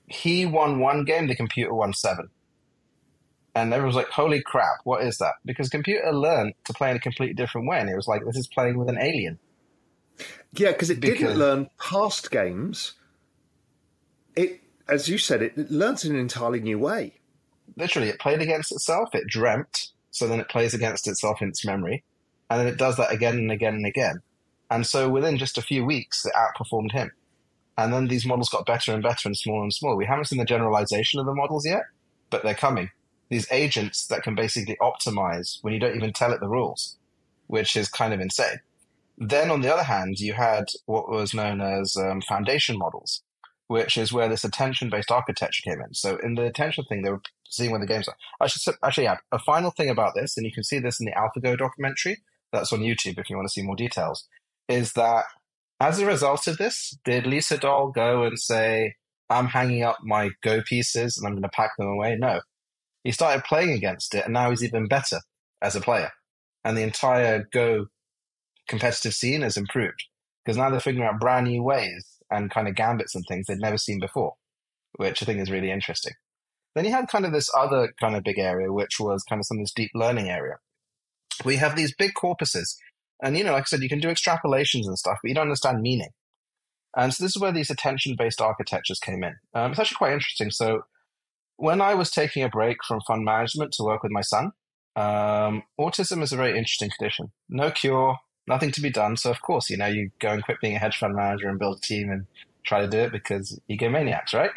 He 0.07 0.45
won 0.45 0.79
one 0.79 1.05
game, 1.05 1.27
the 1.27 1.35
computer 1.35 1.73
won 1.73 1.93
seven. 1.93 2.29
And 3.55 3.73
everyone 3.73 3.87
was 3.87 3.95
like, 3.95 4.09
holy 4.09 4.41
crap, 4.41 4.77
what 4.83 5.03
is 5.03 5.17
that? 5.17 5.33
Because 5.45 5.69
computer 5.69 6.11
learned 6.11 6.53
to 6.65 6.73
play 6.73 6.91
in 6.91 6.97
a 6.97 6.99
completely 6.99 7.33
different 7.33 7.67
way. 7.67 7.79
And 7.79 7.89
it 7.89 7.95
was 7.95 8.07
like, 8.07 8.23
this 8.25 8.37
is 8.37 8.47
playing 8.47 8.77
with 8.77 8.89
an 8.89 8.97
alien. 8.97 9.39
yeah, 10.53 10.71
because 10.71 10.89
it 10.89 10.99
Because- 10.99 11.19
didn't 11.19 11.37
learn 11.37 11.69
past 11.79 12.31
games. 12.31 12.93
It 14.35 14.61
as 14.87 15.07
you 15.07 15.17
said, 15.19 15.41
it, 15.43 15.57
it 15.57 15.69
learns 15.69 16.03
in 16.03 16.13
an 16.15 16.19
entirely 16.21 16.59
new 16.59 16.79
way. 16.79 17.13
Literally, 17.75 18.09
it 18.09 18.19
played 18.19 18.41
against 18.41 18.71
itself. 18.71 19.13
It 19.13 19.27
dreamt, 19.27 19.91
so 20.11 20.27
then 20.27 20.39
it 20.39 20.49
plays 20.49 20.73
against 20.73 21.07
itself 21.07 21.41
in 21.41 21.49
its 21.49 21.65
memory, 21.65 22.03
and 22.49 22.59
then 22.59 22.67
it 22.67 22.77
does 22.77 22.97
that 22.97 23.11
again 23.11 23.38
and 23.38 23.51
again 23.51 23.75
and 23.75 23.85
again. 23.85 24.21
And 24.69 24.85
so 24.85 25.09
within 25.09 25.38
just 25.38 25.57
a 25.57 25.63
few 25.63 25.85
weeks, 25.85 26.25
it 26.25 26.33
outperformed 26.33 26.91
him. 26.91 27.11
And 27.77 27.93
then 27.93 28.07
these 28.07 28.25
models 28.25 28.49
got 28.49 28.65
better 28.65 28.93
and 28.93 29.01
better 29.01 29.29
and 29.29 29.38
smaller 29.38 29.63
and 29.63 29.73
smaller. 29.73 29.95
We 29.95 30.05
haven't 30.05 30.25
seen 30.25 30.39
the 30.39 30.45
generalization 30.45 31.19
of 31.19 31.25
the 31.25 31.33
models 31.33 31.65
yet, 31.65 31.83
but 32.29 32.43
they're 32.43 32.53
coming. 32.53 32.91
These 33.29 33.47
agents 33.51 34.07
that 34.07 34.23
can 34.23 34.35
basically 34.35 34.77
optimize 34.81 35.59
when 35.61 35.73
you 35.73 35.79
don't 35.79 35.95
even 35.95 36.13
tell 36.13 36.33
it 36.33 36.39
the 36.39 36.49
rules, 36.49 36.97
which 37.47 37.77
is 37.77 37.88
kind 37.88 38.13
of 38.13 38.19
insane. 38.19 38.59
Then 39.17 39.51
on 39.51 39.61
the 39.61 39.73
other 39.73 39.83
hand, 39.83 40.19
you 40.19 40.33
had 40.33 40.65
what 40.85 41.09
was 41.09 41.33
known 41.33 41.61
as 41.61 41.95
um, 41.97 42.21
foundation 42.21 42.77
models, 42.77 43.21
which 43.69 43.97
is 43.97 44.11
where 44.11 44.27
this 44.27 44.43
attention-based 44.43 45.11
architecture 45.11 45.61
came 45.63 45.79
in. 45.79 45.93
So 45.93 46.17
in 46.23 46.33
the 46.33 46.45
attention 46.45 46.85
thing, 46.89 47.03
they 47.03 47.11
were 47.11 47.21
seeing 47.47 47.69
where 47.69 47.79
the 47.79 47.85
games 47.85 48.07
are. 48.07 48.15
I 48.41 48.47
should 48.47 48.73
actually 48.83 49.05
add 49.05 49.19
a 49.31 49.38
final 49.38 49.69
thing 49.69 49.91
about 49.91 50.15
this, 50.15 50.35
and 50.35 50.45
you 50.45 50.51
can 50.51 50.63
see 50.63 50.79
this 50.79 50.99
in 50.99 51.05
the 51.05 51.11
AlphaGo 51.11 51.55
documentary. 51.55 52.17
That's 52.51 52.73
on 52.73 52.79
YouTube 52.79 53.19
if 53.19 53.29
you 53.29 53.35
want 53.35 53.47
to 53.47 53.51
see 53.51 53.61
more 53.61 53.75
details. 53.75 54.27
Is 54.67 54.93
that 54.93 55.25
as 55.79 55.99
a 55.99 56.05
result 56.07 56.47
of 56.47 56.57
this, 56.57 56.97
did 57.05 57.27
Lee 57.27 57.41
Sedol 57.41 57.93
go 57.93 58.23
and 58.23 58.39
say, 58.39 58.95
I'm 59.29 59.45
hanging 59.45 59.83
up 59.83 59.99
my 60.01 60.31
Go 60.41 60.63
pieces 60.63 61.15
and 61.15 61.27
I'm 61.27 61.33
going 61.33 61.43
to 61.43 61.49
pack 61.49 61.71
them 61.77 61.88
away? 61.88 62.17
No. 62.19 62.41
He 63.03 63.11
started 63.11 63.43
playing 63.43 63.73
against 63.73 64.15
it 64.15 64.25
and 64.25 64.33
now 64.33 64.49
he's 64.49 64.63
even 64.63 64.88
better 64.88 65.19
as 65.61 65.75
a 65.75 65.81
player. 65.81 66.09
And 66.63 66.75
the 66.75 66.81
entire 66.81 67.47
Go 67.53 67.85
competitive 68.67 69.13
scene 69.13 69.41
has 69.41 69.57
improved 69.57 70.05
because 70.43 70.57
now 70.57 70.71
they're 70.71 70.79
figuring 70.79 71.07
out 71.07 71.19
brand 71.19 71.47
new 71.47 71.61
ways 71.61 72.18
and 72.31 72.51
kind 72.51 72.67
of 72.67 72.75
gambits 72.75 73.15
and 73.15 73.24
things 73.27 73.45
they'd 73.48 73.59
never 73.59 73.77
seen 73.77 74.00
before, 74.00 74.33
which 74.98 75.21
I 75.21 75.25
think 75.25 75.39
is 75.39 75.51
really 75.51 75.71
interesting. 75.71 76.13
Then 76.75 76.86
you 76.86 76.91
had 76.91 77.07
kind 77.07 77.25
of 77.25 77.33
this 77.33 77.50
other 77.55 77.93
kind 78.00 78.15
of 78.15 78.24
big 78.24 78.38
area, 78.38 78.71
which 78.71 79.00
was 79.00 79.24
kind 79.24 79.39
of 79.39 79.45
some 79.45 79.57
of 79.57 79.63
this 79.63 79.74
deep 79.74 79.91
learning 79.95 80.29
area. 80.29 80.57
We 81.43 81.55
have 81.55 81.75
these 81.75 81.95
big 81.95 82.12
corpuses 82.13 82.75
and, 83.21 83.38
you 83.38 83.43
know, 83.43 83.51
like 83.51 83.63
I 83.63 83.65
said, 83.65 83.81
you 83.81 83.89
can 83.89 84.00
do 84.00 84.07
extrapolations 84.07 84.88
and 84.88 84.98
stuff, 84.98 85.17
but 85.21 85.29
you 85.29 85.36
don't 85.36 85.43
understand 85.43 85.81
meaning. 85.81 86.09
And 86.95 87.13
so 87.13 87.24
this 87.24 87.36
is 87.36 87.41
where 87.41 87.51
these 87.51 87.69
attention 87.69 88.15
based 88.17 88.41
architectures 88.41 89.00
came 89.00 89.24
in. 89.24 89.36
Um, 89.53 89.71
it's 89.71 89.79
actually 89.79 89.98
quite 89.98 90.13
interesting. 90.13 90.51
So 90.51 90.83
when 91.57 91.81
I 91.81 91.93
was 91.93 92.09
taking 92.09 92.43
a 92.43 92.50
break 92.50 92.77
from 92.88 93.01
fund 93.05 93.24
management 93.24 93.74
to 93.74 93.83
work 93.83 94.03
with 94.03 94.12
my 94.12 94.21
son, 94.21 94.51
um, 94.95 95.63
autism 95.79 96.24
is 96.24 96.31
a 96.31 96.38
very 96.38 96.57
interesting 96.57 96.89
condition. 96.98 97.31
No 97.50 97.71
cure, 97.71 98.17
nothing 98.49 98.71
to 98.71 98.81
be 98.81 98.89
done. 98.89 99.15
So 99.15 99.31
of 99.31 99.41
course, 99.41 99.69
you 99.69 99.77
know, 99.77 99.85
you 99.85 100.11
go 100.19 100.29
and 100.29 100.43
quit 100.43 100.59
being 100.59 100.75
a 100.75 100.79
hedge 100.79 100.97
fund 100.97 101.15
manager 101.15 101.47
and 101.47 101.59
build 101.59 101.77
a 101.77 101.81
team 101.81 102.09
and 102.09 102.25
try 102.65 102.81
to 102.81 102.87
do 102.87 102.97
it 102.97 103.11
because 103.11 103.59
egomaniacs, 103.69 104.33
right? 104.33 104.51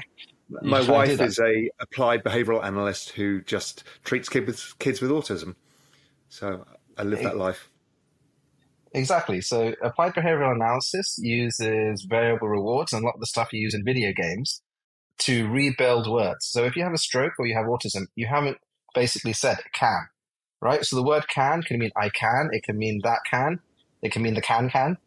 You 0.49 0.59
my 0.63 0.83
wife 0.83 1.21
is 1.21 1.39
a 1.39 1.71
applied 1.81 2.25
behavioral 2.25 2.65
analyst 2.65 3.11
who 3.11 3.41
just 3.43 3.85
treats 4.05 4.29
kids 4.29 4.47
with, 4.47 4.79
kids 4.79 5.01
with 5.01 5.11
autism. 5.11 5.55
So 6.29 6.67
I 6.97 7.05
live 7.05 7.23
that 7.23 7.37
life. 7.37 7.69
Exactly. 8.95 9.41
So 9.41 9.75
applied 9.83 10.15
behavioral 10.15 10.55
analysis 10.55 11.19
uses 11.19 12.03
variable 12.03 12.49
rewards 12.49 12.93
and 12.93 13.03
a 13.03 13.07
lot 13.07 13.15
of 13.15 13.21
the 13.21 13.27
stuff 13.27 13.53
you 13.53 13.61
use 13.61 13.75
in 13.75 13.85
video 13.85 14.13
games 14.13 14.61
to 15.21 15.49
rebuild 15.49 16.11
words. 16.11 16.47
So 16.47 16.65
if 16.65 16.77
you 16.77 16.83
have 16.83 16.93
a 16.93 16.99
stroke 16.99 17.35
or 17.39 17.47
you 17.47 17.55
have 17.55 17.67
autism, 17.67 18.07
you 18.17 18.27
haven't 18.27 18.59
basically 18.95 19.33
said 19.33 19.59
can, 19.73 20.09
right? 20.61 20.85
So 20.85 20.97
the 20.97 21.03
word 21.03 21.29
can 21.29 21.63
can 21.63 21.79
mean 21.79 21.93
I 21.97 22.11
can, 22.11 22.51
it 22.53 22.65
can 22.65 22.77
mean 22.77 23.01
that 23.05 23.21
can, 23.31 23.61
it 24.03 24.13
can 24.13 24.23
mean 24.23 24.35
the 24.35 24.43
can 24.43 24.69
can, 24.69 24.99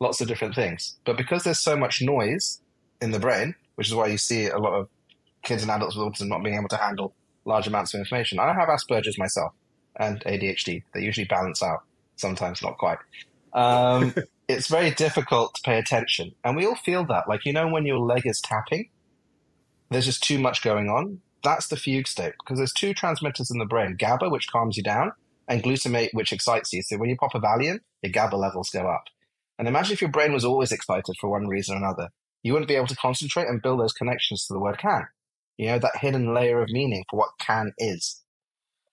lots 0.00 0.20
of 0.20 0.28
different 0.28 0.54
things. 0.54 0.96
But 1.04 1.16
because 1.16 1.44
there's 1.44 1.60
so 1.60 1.76
much 1.76 2.00
noise 2.02 2.60
in 3.00 3.10
the 3.10 3.18
brain, 3.18 3.54
which 3.74 3.88
is 3.88 3.94
why 3.94 4.06
you 4.06 4.18
see 4.18 4.46
a 4.46 4.58
lot 4.58 4.74
of 4.74 4.88
kids 5.42 5.62
and 5.62 5.70
adults 5.70 5.96
with 5.96 6.06
autism 6.06 6.28
not 6.28 6.42
being 6.42 6.56
able 6.56 6.68
to 6.68 6.76
handle 6.76 7.14
large 7.44 7.66
amounts 7.66 7.92
of 7.94 8.00
information. 8.00 8.38
I 8.38 8.52
have 8.54 8.68
Asperger's 8.68 9.18
myself 9.18 9.52
and 9.96 10.20
ADHD. 10.24 10.82
They 10.92 11.00
usually 11.00 11.26
balance 11.26 11.62
out, 11.62 11.80
sometimes 12.16 12.62
not 12.62 12.78
quite. 12.78 12.98
Um, 13.52 14.14
it's 14.48 14.68
very 14.68 14.90
difficult 14.90 15.54
to 15.54 15.62
pay 15.62 15.78
attention. 15.78 16.34
And 16.42 16.56
we 16.56 16.66
all 16.66 16.74
feel 16.74 17.04
that. 17.06 17.28
Like, 17.28 17.44
you 17.44 17.52
know, 17.52 17.68
when 17.68 17.84
your 17.84 17.98
leg 17.98 18.22
is 18.24 18.40
tapping, 18.40 18.88
there's 19.90 20.06
just 20.06 20.22
too 20.22 20.38
much 20.38 20.62
going 20.62 20.88
on. 20.88 21.20
That's 21.42 21.68
the 21.68 21.76
fugue 21.76 22.08
state 22.08 22.32
because 22.40 22.58
there's 22.58 22.72
two 22.72 22.94
transmitters 22.94 23.50
in 23.50 23.58
the 23.58 23.66
brain 23.66 23.96
GABA, 23.98 24.30
which 24.30 24.50
calms 24.50 24.78
you 24.78 24.82
down, 24.82 25.12
and 25.46 25.62
glutamate, 25.62 26.08
which 26.14 26.32
excites 26.32 26.72
you. 26.72 26.82
So 26.82 26.96
when 26.96 27.10
you 27.10 27.16
pop 27.16 27.34
a 27.34 27.40
Valium, 27.40 27.80
your 28.04 28.12
GABA 28.12 28.36
levels 28.36 28.70
go 28.70 28.86
up. 28.86 29.04
And 29.58 29.66
imagine 29.66 29.94
if 29.94 30.00
your 30.00 30.10
brain 30.10 30.32
was 30.32 30.44
always 30.44 30.72
excited 30.72 31.14
for 31.20 31.30
one 31.30 31.48
reason 31.48 31.74
or 31.74 31.78
another. 31.78 32.10
You 32.42 32.52
wouldn't 32.52 32.68
be 32.68 32.76
able 32.76 32.88
to 32.88 32.96
concentrate 32.96 33.48
and 33.48 33.62
build 33.62 33.80
those 33.80 33.92
connections 33.92 34.46
to 34.46 34.52
the 34.52 34.60
word 34.60 34.78
can. 34.78 35.06
You 35.56 35.68
know, 35.68 35.78
that 35.78 35.98
hidden 36.00 36.34
layer 36.34 36.60
of 36.60 36.68
meaning 36.70 37.04
for 37.10 37.18
what 37.18 37.30
can 37.40 37.72
is. 37.78 38.20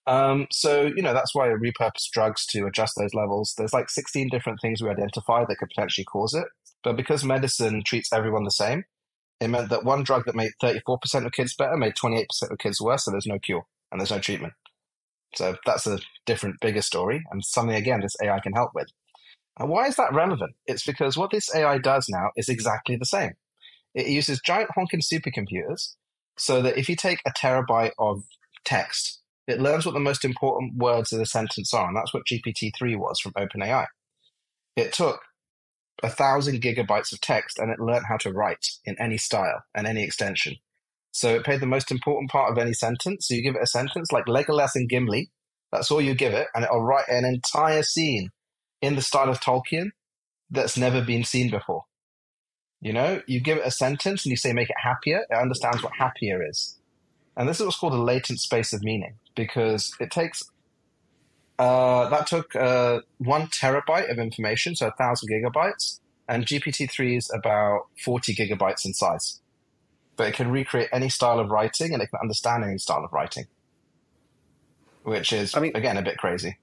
Um, 0.08 0.48
so, 0.52 0.84
you 0.84 1.02
know, 1.02 1.14
that's 1.14 1.36
why 1.36 1.50
I 1.50 1.54
repurpose 1.54 2.10
drugs 2.12 2.46
to 2.48 2.66
adjust 2.66 2.94
those 2.98 3.14
levels. 3.14 3.54
There's 3.58 3.74
like 3.74 3.90
16 3.90 4.30
different 4.30 4.60
things 4.62 4.82
we 4.82 4.90
identify 4.90 5.44
that 5.46 5.58
could 5.58 5.70
potentially 5.70 6.06
cause 6.06 6.34
it. 6.34 6.46
But 6.84 6.96
because 6.96 7.24
medicine 7.24 7.84
treats 7.86 8.14
everyone 8.14 8.44
the 8.44 8.52
same, 8.52 8.86
it 9.40 9.50
meant 9.50 9.70
that 9.70 9.84
one 9.84 10.04
drug 10.04 10.26
that 10.26 10.36
made 10.36 10.52
34% 10.62 11.26
of 11.26 11.32
kids 11.32 11.56
better 11.56 11.76
made 11.76 11.96
28% 11.96 12.26
of 12.50 12.58
kids 12.60 12.80
worse, 12.80 13.06
so 13.06 13.12
there's 13.12 13.28
no 13.28 13.40
cure 13.40 13.66
and 13.92 14.00
there's 14.00 14.12
no 14.12 14.20
treatment. 14.20 14.54
So 15.36 15.58
that's 15.66 15.88
a 15.88 16.00
different, 16.26 16.60
bigger 16.62 16.82
story 16.82 17.24
and 17.32 17.44
something, 17.44 17.76
again, 17.76 18.02
this 18.02 18.16
AI 18.24 18.40
can 18.40 18.54
help 18.54 18.72
with. 18.74 18.88
And 19.60 19.70
why 19.70 19.88
is 19.88 19.96
that 19.98 20.14
relevant? 20.14 20.54
It's 20.66 20.86
because 20.86 21.18
what 21.18 21.32
this 21.32 21.54
AI 21.54 21.78
does 21.78 22.08
now 22.10 22.32
is 22.36 22.50
exactly 22.50 22.96
the 22.96 23.06
same. 23.06 23.34
It 23.94 24.08
uses 24.08 24.42
giant 24.46 24.72
honking 24.74 25.02
supercomputers 25.02 25.96
so 26.38 26.62
that 26.62 26.78
if 26.78 26.88
you 26.88 26.96
take 26.96 27.20
a 27.26 27.32
terabyte 27.32 27.92
of 28.00 28.24
text 28.64 29.22
it 29.48 29.60
learns 29.60 29.86
what 29.86 29.94
the 29.94 30.00
most 30.00 30.24
important 30.24 30.78
words 30.78 31.12
of 31.12 31.20
the 31.20 31.26
sentence 31.26 31.74
are, 31.74 31.88
and 31.88 31.98
that's 31.98 32.14
what 32.14 32.26
GPT-3 32.26 32.98
was 32.98 33.20
from 33.20 33.34
OpenAI. 33.34 33.88
It 34.76 34.94
took 34.94 35.20
a 36.04 36.10
thousand 36.10 36.62
gigabytes 36.62 37.12
of 37.12 37.22
text 37.22 37.60
and 37.60 37.70
it 37.70 37.80
learned 37.80 38.06
how 38.08 38.18
to 38.18 38.32
write 38.32 38.66
in 38.86 38.96
any 39.00 39.18
style 39.18 39.64
and 39.76 39.86
any 39.86 40.04
extension. 40.04 40.56
So 41.12 41.36
it 41.36 41.44
paid 41.44 41.60
the 41.60 41.68
most 41.68 41.92
important 41.92 42.32
part 42.32 42.52
of 42.52 42.58
any 42.58 42.74
sentence. 42.74 43.28
So 43.28 43.34
you 43.34 43.44
give 43.44 43.56
it 43.56 43.62
a 43.62 43.68
sentence 43.68 44.12
like 44.12 44.26
Legolas 44.26 44.72
and 44.76 44.90
Gimli. 44.90 45.30
That's 45.72 45.92
all 45.92 46.02
you 46.02 46.16
give 46.16 46.34
it, 46.34 46.48
and 46.54 46.64
it'll 46.64 46.84
write 46.84 47.08
an 47.08 47.26
entire 47.26 47.84
scene 47.84 48.30
in 48.82 48.96
the 48.96 49.02
style 49.02 49.30
of 49.30 49.40
Tolkien 49.40 49.92
that's 50.50 50.78
never 50.78 51.02
been 51.02 51.24
seen 51.24 51.50
before. 51.50 51.86
You 52.82 52.94
know, 52.94 53.22
you 53.28 53.40
give 53.40 53.58
it 53.58 53.66
a 53.66 53.72
sentence 53.72 54.26
and 54.26 54.32
you 54.32 54.38
say 54.38 54.54
make 54.54 54.70
it 54.70 54.76
happier, 54.84 55.26
it 55.30 55.36
understands 55.36 55.84
what 55.84 55.94
happier 55.94 56.46
is. 56.48 56.78
And 57.38 57.48
this 57.48 57.60
is 57.60 57.66
what's 57.66 57.78
called 57.78 57.94
a 57.94 58.02
latent 58.02 58.40
space 58.40 58.74
of 58.74 58.84
meaning 58.84 59.16
because 59.36 59.96
it 60.00 60.12
takes 60.12 60.44
uh, 61.62 62.10
that 62.10 62.26
took 62.26 62.56
uh, 62.56 63.02
one 63.20 63.46
terabyte 63.46 64.10
of 64.10 64.18
information, 64.18 64.76
so 64.76 64.88
a 64.88 64.92
thousand 64.92 65.30
gigabytes, 65.30 66.00
and 66.28 66.44
GPT-3 66.44 67.18
is 67.18 67.32
about 67.32 67.82
40 68.04 68.34
gigabytes 68.34 68.84
in 68.84 68.96
size. 68.96 69.40
But 70.16 70.30
it 70.30 70.34
can 70.34 70.50
recreate 70.50 70.90
any 70.92 71.08
style 71.08 71.40
of 71.40 71.52
writing 71.52 71.94
and 71.94 72.02
it 72.02 72.10
can 72.10 72.20
understand 72.20 72.64
any 72.64 72.80
style 72.80 73.06
of 73.06 73.14
writing, 73.14 73.46
which 75.04 75.32
is, 75.32 75.56
I 75.56 75.60
mean, 75.60 75.76
again, 75.76 75.98
a 75.98 76.02
bit 76.02 76.18
crazy. 76.18 76.58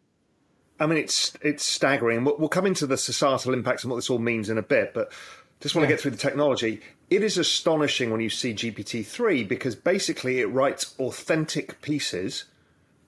I 0.80 0.86
mean, 0.86 0.98
it's 0.98 1.34
it's 1.42 1.64
staggering. 1.64 2.24
We'll, 2.24 2.36
we'll 2.38 2.48
come 2.48 2.66
into 2.66 2.86
the 2.86 2.96
societal 2.96 3.52
impacts 3.52 3.84
and 3.84 3.90
what 3.90 3.96
this 3.96 4.10
all 4.10 4.18
means 4.18 4.48
in 4.48 4.58
a 4.58 4.62
bit, 4.62 4.94
but 4.94 5.12
just 5.60 5.74
want 5.74 5.84
yeah. 5.84 5.88
to 5.88 5.92
get 5.94 6.00
through 6.00 6.12
the 6.12 6.16
technology. 6.16 6.80
It 7.10 7.22
is 7.22 7.38
astonishing 7.38 8.10
when 8.10 8.20
you 8.20 8.30
see 8.30 8.52
GPT-3 8.54 9.48
because 9.48 9.74
basically 9.74 10.40
it 10.40 10.46
writes 10.46 10.94
authentic 10.98 11.80
pieces– 11.80 12.44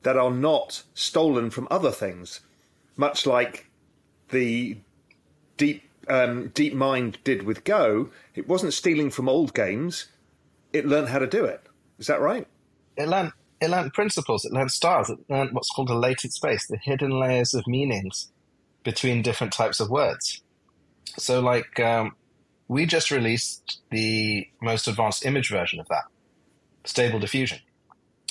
that 0.03 0.17
are 0.17 0.31
not 0.31 0.83
stolen 0.95 1.51
from 1.51 1.69
other 1.71 1.91
things, 1.91 2.41
much 2.97 3.27
like 3.27 3.71
the 4.31 4.79
deep 5.57 5.85
um, 6.09 6.51
DeepMind 6.51 7.17
did 7.25 7.43
with 7.43 7.65
Go. 7.65 8.11
It 8.35 8.49
wasn't 8.49 8.73
stealing 8.73 9.11
from 9.11 9.29
old 9.29 9.55
games; 9.55 10.07
it 10.73 10.87
learned 10.87 11.09
how 11.09 11.19
to 11.19 11.27
do 11.27 11.45
it. 11.45 11.63
Is 11.99 12.07
that 12.07 12.21
right? 12.21 12.47
It 12.97 13.09
learned 13.09 13.33
it 13.61 13.71
learned 13.71 13.93
principles. 13.93 14.45
It 14.45 14.53
learned 14.53 14.71
styles. 14.71 15.11
It 15.11 15.19
learned 15.29 15.53
what's 15.53 15.71
called 15.71 15.91
a 15.91 15.95
latent 15.95 16.33
space, 16.33 16.67
the 16.67 16.79
hidden 16.79 17.19
layers 17.19 17.55
of 17.55 17.67
meanings 17.67 18.31
between 18.83 19.23
different 19.23 19.53
types 19.53 19.81
of 19.81 19.91
words. 19.91 20.43
So, 21.19 21.41
like, 21.41 21.79
um, 21.81 22.17
we 22.69 22.87
just 22.87 23.11
released 23.11 23.81
the 23.91 24.47
most 24.63 24.89
advanced 24.89 25.27
image 25.27 25.51
version 25.51 25.81
of 25.81 25.89
that, 25.89 26.05
Stable 26.85 27.19
Diffusion. 27.19 27.59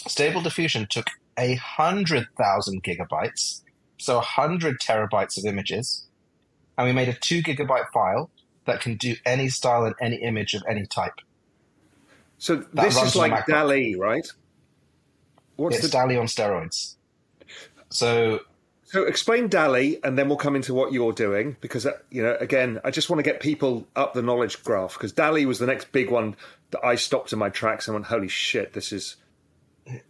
Stable 0.08 0.42
Diffusion 0.42 0.88
took 0.90 1.08
a 1.38 1.56
hundred 1.56 2.28
thousand 2.38 2.84
gigabytes, 2.84 3.62
so 3.98 4.18
a 4.18 4.22
hundred 4.22 4.80
terabytes 4.80 5.38
of 5.38 5.46
images, 5.46 6.08
and 6.78 6.88
we 6.88 6.94
made 6.94 7.10
a 7.10 7.14
two 7.14 7.44
gigabyte 7.44 7.90
file 7.94 8.32
that 8.66 8.82
can 8.82 8.96
do 8.96 9.16
any 9.26 9.50
style 9.50 9.84
and 9.86 9.96
any 10.02 10.18
image 10.18 10.54
of 10.54 10.64
any 10.68 10.86
type. 10.86 11.20
So 12.38 12.56
that 12.56 12.76
this 12.76 13.02
is 13.02 13.16
like 13.16 13.46
DALL-E, 13.46 13.96
right? 13.96 14.28
What's 15.60 15.78
it's 15.78 15.86
the... 15.86 15.92
DALL-E 15.92 16.18
on 16.18 16.26
steroids. 16.26 16.96
So 17.90 18.40
so 18.86 19.04
explain 19.04 19.50
DALL-E, 19.50 20.00
and 20.04 20.18
then 20.18 20.30
we'll 20.30 20.38
come 20.38 20.56
into 20.56 20.74
what 20.74 20.94
you're 20.94 21.14
doing 21.14 21.58
because 21.62 21.86
uh, 21.86 21.98
you 22.10 22.24
know 22.24 22.36
again, 22.40 22.80
I 22.84 22.92
just 22.92 23.10
want 23.10 23.20
to 23.20 23.24
get 23.24 23.40
people 23.40 23.88
up 23.96 24.14
the 24.14 24.22
knowledge 24.22 24.64
graph 24.64 24.94
because 24.94 25.12
DALL-E 25.12 25.46
was 25.46 25.60
the 25.60 25.68
next 25.68 25.92
big 25.92 26.10
one 26.10 26.36
that 26.72 26.84
I 26.84 26.96
stopped 26.96 27.34
in 27.34 27.40
my 27.40 27.50
tracks 27.50 27.88
and 27.88 27.96
went, 27.96 28.08
"Holy 28.08 28.28
shit, 28.28 28.74
this 28.74 28.92
is 28.92 29.18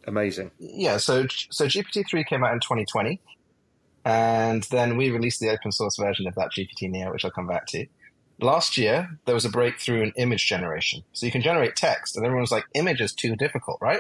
amazing." 0.06 0.51
Yeah, 0.60 0.98
so 0.98 1.27
so 1.27 1.65
GPT 1.65 2.08
three 2.10 2.24
came 2.24 2.44
out 2.44 2.53
in 2.53 2.60
2020, 2.60 3.20
and 4.06 4.63
then 4.63 4.98
we 4.98 5.10
released 5.10 5.39
the 5.39 5.50
open 5.50 5.72
source 5.72 5.98
version 5.98 6.27
of 6.27 6.36
that 6.36 6.51
GPT 6.51 6.89
Neo, 6.89 7.12
which 7.12 7.25
I'll 7.25 7.32
come 7.32 7.48
back 7.48 7.65
to. 7.68 7.86
Last 8.41 8.77
year, 8.77 9.20
there 9.25 9.36
was 9.36 9.44
a 9.44 9.50
breakthrough 9.50 10.03
in 10.03 10.13
image 10.15 10.48
generation. 10.48 11.03
So 11.12 11.25
you 11.25 11.32
can 11.34 11.41
generate 11.41 11.75
text, 11.75 12.15
and 12.15 12.25
everyone 12.25 12.41
was 12.41 12.51
like, 12.51 12.63
image 12.74 13.01
is 13.01 13.12
too 13.12 13.36
difficult, 13.36 13.79
right? 13.82 14.00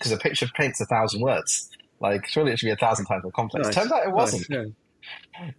Because 0.00 0.12
a 0.12 0.16
picture 0.16 0.48
paints 0.56 0.80
a 0.80 0.86
thousand 0.86 1.20
words. 1.20 1.68
Like, 2.00 2.26
surely 2.26 2.52
it 2.52 2.58
should 2.58 2.66
be 2.66 2.72
a 2.72 2.76
thousand 2.76 3.04
times 3.06 3.22
more 3.22 3.32
complex. 3.32 3.66
Nice. 3.66 3.74
Turns 3.74 3.92
out 3.92 4.06
it 4.06 4.12
wasn't. 4.12 4.48
Nice, 4.48 4.72
yeah. 5.38 5.50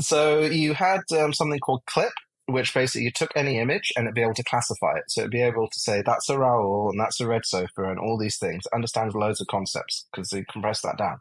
So 0.00 0.40
you 0.40 0.72
had 0.72 1.00
um, 1.18 1.32
something 1.34 1.58
called 1.58 1.82
Clip, 1.86 2.12
which 2.46 2.72
basically 2.72 3.02
you 3.02 3.10
took 3.10 3.30
any 3.34 3.58
image 3.58 3.92
and 3.96 4.06
it'd 4.06 4.14
be 4.14 4.22
able 4.22 4.34
to 4.34 4.44
classify 4.44 4.96
it. 4.96 5.04
So 5.08 5.22
it'd 5.22 5.30
be 5.30 5.42
able 5.42 5.68
to 5.68 5.80
say, 5.80 6.02
that's 6.06 6.28
a 6.30 6.38
Raoul 6.38 6.90
and 6.90 6.98
that's 6.98 7.20
a 7.20 7.26
red 7.26 7.44
sofa 7.44 7.90
and 7.90 7.98
all 7.98 8.16
these 8.16 8.38
things, 8.38 8.64
understands 8.72 9.14
loads 9.14 9.40
of 9.40 9.48
concepts 9.48 10.06
because 10.10 10.30
they 10.30 10.44
compress 10.44 10.80
that 10.82 10.96
down. 10.96 11.20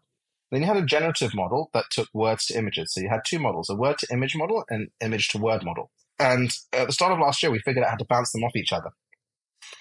Then 0.51 0.61
you 0.61 0.67
had 0.67 0.77
a 0.77 0.85
generative 0.85 1.35
model 1.35 1.69
that 1.73 1.85
took 1.91 2.07
words 2.13 2.45
to 2.47 2.57
images. 2.57 2.93
So 2.93 3.01
you 3.01 3.09
had 3.09 3.21
two 3.25 3.39
models, 3.39 3.69
a 3.69 3.75
word 3.75 3.97
to 3.99 4.07
image 4.11 4.35
model 4.35 4.63
and 4.69 4.89
image 5.01 5.29
to 5.29 5.37
word 5.37 5.63
model. 5.63 5.91
And 6.17 6.51
at 6.73 6.87
the 6.87 6.93
start 6.93 7.11
of 7.11 7.19
last 7.19 7.43
year, 7.43 7.51
we 7.51 7.59
figured 7.59 7.83
out 7.83 7.91
how 7.91 7.97
to 7.97 8.05
bounce 8.05 8.31
them 8.31 8.43
off 8.43 8.55
each 8.55 8.73
other. 8.73 8.89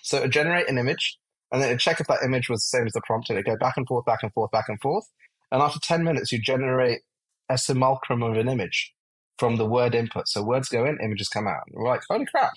So 0.02 0.18
it 0.18 0.30
generate 0.30 0.68
an 0.68 0.78
image, 0.78 1.18
and 1.50 1.62
then 1.62 1.70
it 1.70 1.80
check 1.80 2.00
if 2.00 2.06
that 2.08 2.22
image 2.24 2.48
was 2.48 2.60
the 2.60 2.76
same 2.76 2.86
as 2.86 2.92
the 2.92 3.02
prompt, 3.06 3.30
and 3.30 3.38
it 3.38 3.46
go 3.46 3.56
back 3.56 3.76
and 3.76 3.86
forth, 3.86 4.04
back 4.04 4.22
and 4.22 4.32
forth, 4.32 4.50
back 4.50 4.68
and 4.68 4.80
forth. 4.80 5.06
And 5.50 5.62
after 5.62 5.80
10 5.80 6.04
minutes, 6.04 6.30
you 6.30 6.40
generate 6.40 7.00
a 7.48 7.56
simulacrum 7.56 8.22
of 8.22 8.36
an 8.36 8.48
image 8.48 8.92
from 9.38 9.56
the 9.56 9.66
word 9.66 9.94
input. 9.94 10.28
So 10.28 10.42
words 10.42 10.68
go 10.68 10.84
in, 10.84 10.98
images 11.02 11.28
come 11.28 11.46
out. 11.46 11.62
we're 11.70 11.88
like, 11.88 12.02
holy 12.08 12.26
crap. 12.26 12.52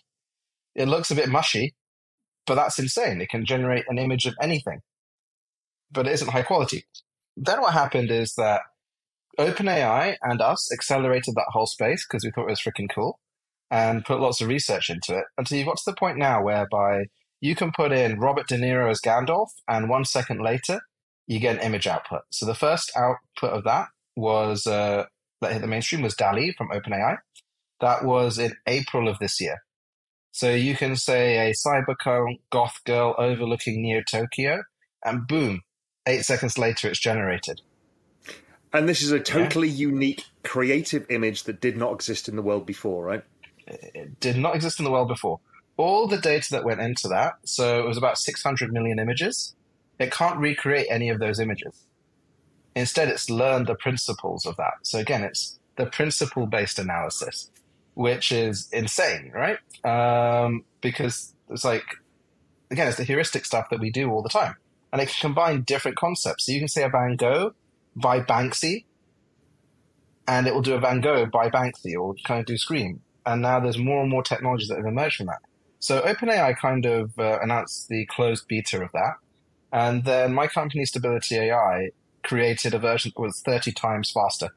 It 0.75 0.87
looks 0.87 1.11
a 1.11 1.15
bit 1.15 1.29
mushy, 1.29 1.75
but 2.45 2.55
that's 2.55 2.79
insane. 2.79 3.21
It 3.21 3.29
can 3.29 3.45
generate 3.45 3.85
an 3.87 3.97
image 3.97 4.25
of 4.25 4.33
anything, 4.41 4.81
but 5.91 6.07
it 6.07 6.13
isn't 6.13 6.31
high 6.31 6.43
quality. 6.43 6.85
Then 7.37 7.61
what 7.61 7.73
happened 7.73 8.11
is 8.11 8.33
that 8.35 8.61
OpenAI 9.39 10.15
and 10.21 10.41
us 10.41 10.71
accelerated 10.73 11.35
that 11.35 11.49
whole 11.49 11.67
space 11.67 12.05
because 12.05 12.23
we 12.23 12.31
thought 12.31 12.47
it 12.47 12.51
was 12.51 12.61
freaking 12.61 12.89
cool 12.93 13.19
and 13.69 14.03
put 14.03 14.19
lots 14.19 14.41
of 14.41 14.49
research 14.49 14.89
into 14.89 15.17
it 15.17 15.25
until 15.37 15.57
you've 15.57 15.67
got 15.67 15.77
to 15.77 15.83
the 15.85 15.95
point 15.95 16.17
now 16.17 16.43
whereby 16.43 17.05
you 17.41 17.55
can 17.55 17.71
put 17.71 17.91
in 17.91 18.19
Robert 18.19 18.47
De 18.47 18.57
Niro 18.57 18.89
as 18.89 19.01
Gandalf, 19.01 19.49
and 19.67 19.89
one 19.89 20.05
second 20.05 20.41
later, 20.41 20.81
you 21.27 21.39
get 21.39 21.57
an 21.57 21.61
image 21.61 21.87
output. 21.87 22.21
So 22.29 22.45
the 22.45 22.55
first 22.55 22.91
output 22.95 23.51
of 23.51 23.63
that 23.63 23.87
was 24.15 24.67
uh, 24.67 25.05
that 25.41 25.51
hit 25.51 25.61
the 25.61 25.67
mainstream 25.67 26.03
was 26.03 26.15
DALL-E 26.15 26.53
from 26.57 26.69
OpenAI. 26.69 27.17
That 27.79 28.05
was 28.05 28.37
in 28.37 28.55
April 28.67 29.07
of 29.07 29.17
this 29.19 29.41
year. 29.41 29.63
So 30.31 30.53
you 30.53 30.75
can 30.75 30.95
say 30.95 31.49
a 31.49 31.53
cyberpunk 31.53 32.39
goth 32.51 32.79
girl 32.85 33.15
overlooking 33.17 33.81
Neo 33.81 34.01
Tokyo, 34.09 34.63
and 35.03 35.27
boom, 35.27 35.61
eight 36.07 36.23
seconds 36.23 36.57
later, 36.57 36.87
it's 36.89 36.99
generated. 36.99 37.61
And 38.71 38.87
this 38.87 39.01
is 39.01 39.11
a 39.11 39.19
totally 39.19 39.67
yeah. 39.67 39.87
unique 39.87 40.25
creative 40.43 41.05
image 41.09 41.43
that 41.43 41.59
did 41.59 41.75
not 41.75 41.93
exist 41.93 42.29
in 42.29 42.35
the 42.35 42.41
world 42.41 42.65
before, 42.65 43.03
right? 43.03 43.23
it 43.67 44.19
did 44.19 44.37
not 44.37 44.55
exist 44.55 44.79
in 44.79 44.85
the 44.85 44.91
world 44.91 45.07
before. 45.07 45.39
All 45.77 46.07
the 46.07 46.17
data 46.17 46.47
that 46.51 46.65
went 46.65 46.81
into 46.81 47.07
that, 47.07 47.33
so 47.43 47.79
it 47.79 47.87
was 47.87 47.97
about 47.97 48.17
600 48.17 48.71
million 48.71 48.99
images, 48.99 49.55
it 49.99 50.11
can't 50.11 50.37
recreate 50.37 50.87
any 50.89 51.09
of 51.09 51.19
those 51.19 51.39
images. 51.39 51.85
Instead, 52.75 53.09
it's 53.09 53.29
learned 53.29 53.67
the 53.67 53.75
principles 53.75 54.45
of 54.45 54.57
that. 54.57 54.73
So 54.83 54.99
again, 54.99 55.23
it's 55.23 55.59
the 55.75 55.85
principle 55.85 56.45
based 56.45 56.79
analysis, 56.79 57.49
which 57.93 58.31
is 58.31 58.69
insane, 58.71 59.31
right? 59.33 59.57
Um, 59.83 60.63
because 60.81 61.33
it's 61.49 61.65
like, 61.65 61.83
again, 62.69 62.87
it's 62.87 62.97
the 62.97 63.03
heuristic 63.03 63.45
stuff 63.45 63.69
that 63.71 63.79
we 63.79 63.91
do 63.91 64.09
all 64.09 64.21
the 64.21 64.29
time. 64.29 64.55
And 64.93 65.01
it 65.01 65.07
can 65.07 65.21
combine 65.21 65.61
different 65.61 65.97
concepts. 65.97 66.45
So 66.45 66.51
you 66.51 66.59
can 66.59 66.67
say 66.67 66.83
a 66.83 66.89
Van 66.89 67.15
Gogh 67.15 67.53
by 67.95 68.19
Banksy, 68.19 68.85
and 70.27 70.47
it 70.47 70.53
will 70.53 70.61
do 70.61 70.75
a 70.75 70.79
Van 70.79 71.01
Gogh 71.01 71.25
by 71.25 71.49
Banksy, 71.49 71.95
or 71.97 72.15
kind 72.25 72.39
of 72.39 72.45
do 72.45 72.57
Scream 72.57 73.01
and 73.25 73.41
now 73.41 73.59
there's 73.59 73.77
more 73.77 74.01
and 74.01 74.09
more 74.09 74.23
technologies 74.23 74.69
that 74.69 74.77
have 74.77 74.85
emerged 74.85 75.17
from 75.17 75.27
that. 75.27 75.41
So 75.81 75.99
OpenAI 76.01 76.55
kind 76.57 76.85
of 76.85 77.17
uh, 77.17 77.39
announced 77.41 77.89
the 77.89 78.05
closed 78.05 78.47
beta 78.47 78.83
of 78.83 78.91
that, 78.91 79.15
and 79.73 80.05
then 80.05 80.31
my 80.31 80.45
company 80.45 80.85
Stability 80.85 81.35
AI 81.37 81.89
created 82.21 82.75
a 82.75 82.79
version 82.79 83.11
that 83.15 83.19
was 83.19 83.41
30 83.43 83.71
times 83.71 84.11
faster 84.11 84.49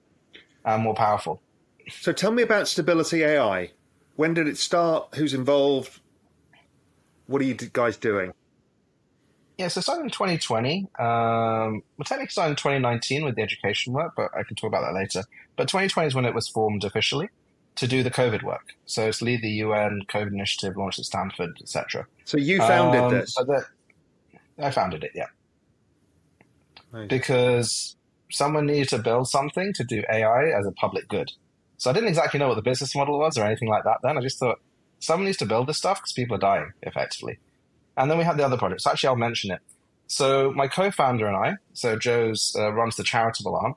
and 0.67 0.83
more 0.83 0.95
powerful. 0.95 1.41
So 1.89 2.13
tell 2.13 2.31
me 2.31 2.43
about 2.43 2.69
Stability 2.69 3.23
AI. 3.25 3.71
When 4.17 4.35
did 4.35 4.47
it 4.47 4.59
start? 4.59 5.15
Who's 5.15 5.33
involved? 5.33 5.99
What 7.27 7.41
are 7.41 7.47
you 7.47 7.55
guys 7.55 7.97
doing? 7.97 8.35
Yeah, 9.57 9.69
so 9.69 9.79
it 9.79 9.83
started 9.83 10.05
in 10.05 10.11
2020. 10.11 10.89
Um, 10.99 11.83
well, 11.97 12.05
technically 12.05 12.33
started 12.33 12.51
in 12.51 12.57
2019 12.57 13.25
with 13.25 13.37
the 13.37 13.43
education 13.43 13.95
work, 13.95 14.13
but 14.15 14.31
I 14.37 14.43
can 14.43 14.57
talk 14.57 14.69
about 14.69 14.83
that 14.83 14.95
later. 14.95 15.23
But 15.57 15.69
2020 15.69 16.09
is 16.09 16.15
when 16.15 16.27
it 16.27 16.35
was 16.35 16.49
formed 16.49 16.85
officially 16.85 17.31
to 17.77 17.87
do 17.87 18.03
the 18.03 18.11
COVID 18.11 18.43
work. 18.43 18.75
So 18.87 19.07
it's 19.09 19.21
lead 19.21 19.43
the 19.43 19.51
UN 19.51 20.03
COVID 20.09 20.33
initiative 20.33 20.77
launched 20.77 20.99
at 20.99 21.05
Stanford, 21.07 21.59
etc. 21.61 22.07
So 22.25 22.37
you 22.37 22.59
founded 22.59 23.01
um, 23.01 23.13
this? 23.13 23.37
I 24.59 24.71
founded 24.71 25.03
it, 25.03 25.13
yeah. 25.15 25.27
Nice. 26.93 27.09
Because 27.09 27.97
someone 28.31 28.67
needed 28.67 28.89
to 28.91 28.99
build 28.99 29.29
something 29.29 29.73
to 29.75 29.85
do 29.85 30.03
AI 30.11 30.51
as 30.57 30.67
a 30.67 30.73
public 30.73 31.09
good. 31.09 31.33
So 31.77 31.91
I 31.91 31.93
didn't 31.93 32.09
exactly 32.09 32.39
know 32.39 32.49
what 32.49 32.55
the 32.55 32.63
business 32.63 32.95
model 32.95 33.19
was 33.19 33.37
or 33.37 33.45
anything 33.45 33.69
like 33.69 33.85
that 33.85 33.99
then. 34.03 34.17
I 34.17 34.21
just 34.21 34.39
thought 34.39 34.61
someone 35.01 35.27
needs 35.27 35.39
to 35.39 35.47
build 35.47 35.67
this 35.67 35.79
stuff 35.79 35.99
because 35.99 36.13
people 36.13 36.37
are 36.37 36.41
dying, 36.41 36.73
effectively. 36.83 37.39
And 37.97 38.11
then 38.11 38.19
we 38.19 38.25
had 38.25 38.37
the 38.37 38.45
other 38.45 38.57
projects. 38.57 38.87
Actually, 38.87 39.09
I'll 39.09 39.17
mention 39.17 39.51
it. 39.51 39.61
So 40.07 40.53
my 40.53 40.69
co-founder 40.69 41.27
and 41.27 41.37
I, 41.37 41.57
so 41.73 41.99
Joe's 41.99 42.55
uh, 42.59 42.73
runs 42.73 42.97
the 42.97 43.03
charitable 43.03 43.57
arm. 43.57 43.75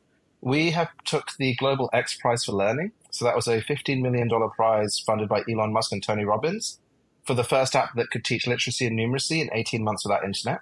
We 0.48 0.72
have 0.72 0.88
took 1.04 1.34
the 1.38 1.56
Global 1.56 1.90
X 1.92 2.16
Prize 2.16 2.46
for 2.46 2.54
Learning, 2.54 2.94
so 3.12 3.26
that 3.26 3.36
was 3.36 3.50
a 3.50 3.62
$15 3.62 4.02
million 4.02 4.30
prize 4.56 4.98
funded 5.06 5.28
by 5.28 5.44
Elon 5.50 5.74
Musk 5.74 5.92
and 5.92 6.02
Tony 6.02 6.24
Robbins 6.24 6.80
for 7.26 7.34
the 7.34 7.44
first 7.44 7.76
app 7.76 7.96
that 7.96 8.12
could 8.12 8.24
teach 8.24 8.48
literacy 8.48 8.88
and 8.88 8.98
numeracy 8.98 9.42
in 9.42 9.50
18 9.52 9.84
months 9.84 10.06
without 10.06 10.24
internet. 10.24 10.62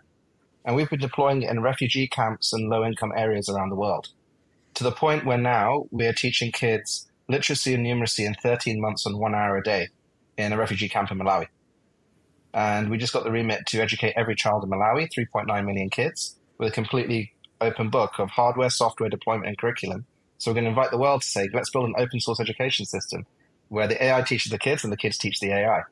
And 0.66 0.76
we've 0.76 0.90
been 0.90 1.00
deploying 1.00 1.44
it 1.44 1.52
in 1.52 1.62
refugee 1.62 2.08
camps 2.08 2.52
and 2.52 2.68
low 2.68 2.84
income 2.84 3.14
areas 3.16 3.48
around 3.48 3.70
the 3.70 3.76
world 3.76 4.08
to 4.74 4.84
the 4.84 4.92
point 4.92 5.24
where 5.24 5.38
now 5.38 5.86
we 5.92 6.08
are 6.08 6.14
teaching 6.14 6.52
kids 6.52 7.08
literacy 7.30 7.76
and 7.76 7.86
numeracy 7.86 8.26
in 8.26 8.34
13 8.42 8.82
months 8.82 9.06
and 9.06 9.20
one 9.20 9.36
hour 9.36 9.56
a 9.56 9.64
day 9.64 9.90
in 10.36 10.52
a 10.52 10.58
refugee 10.58 10.90
camp 10.90 11.12
in 11.12 11.20
Malawi. 11.20 11.46
And 12.56 12.90
we 12.90 12.98
just 12.98 13.14
got 13.14 13.24
the 13.24 13.32
remit 13.32 13.68
to 13.68 13.82
educate 13.82 14.16
every 14.18 14.34
child 14.34 14.64
in 14.64 14.72
Malawi, 14.72 15.08
3.9 15.16 15.64
million 15.64 15.92
kids, 15.92 16.40
with 16.58 16.70
a 16.70 16.72
completely 16.72 17.35
open 17.62 17.90
book 17.90 18.20
of 18.20 18.30
hardware, 18.30 18.70
software 18.70 19.10
deployment, 19.10 19.48
and 19.48 19.58
curriculum 19.58 20.06
so 20.38 20.52
we're 20.52 20.56
going 20.56 20.66
to 20.66 20.70
invite 20.70 20.92
the 20.92 20.98
world 20.98 21.22
to 21.22 21.28
say, 21.28 21.50
let's 21.54 21.70
build 21.70 21.86
an 21.86 21.96
open 21.98 22.20
source 22.20 22.40
education 22.40 22.86
system 22.86 23.26
where 23.70 23.88
the 23.88 24.04
AI 24.04 24.22
teaches 24.22 24.52
the 24.52 24.60
kids 24.60 24.84
and 24.84 24.92
the 24.92 24.98
kids 24.98 25.18
teach 25.18 25.40
the 25.40 25.52
AI. 25.52 25.84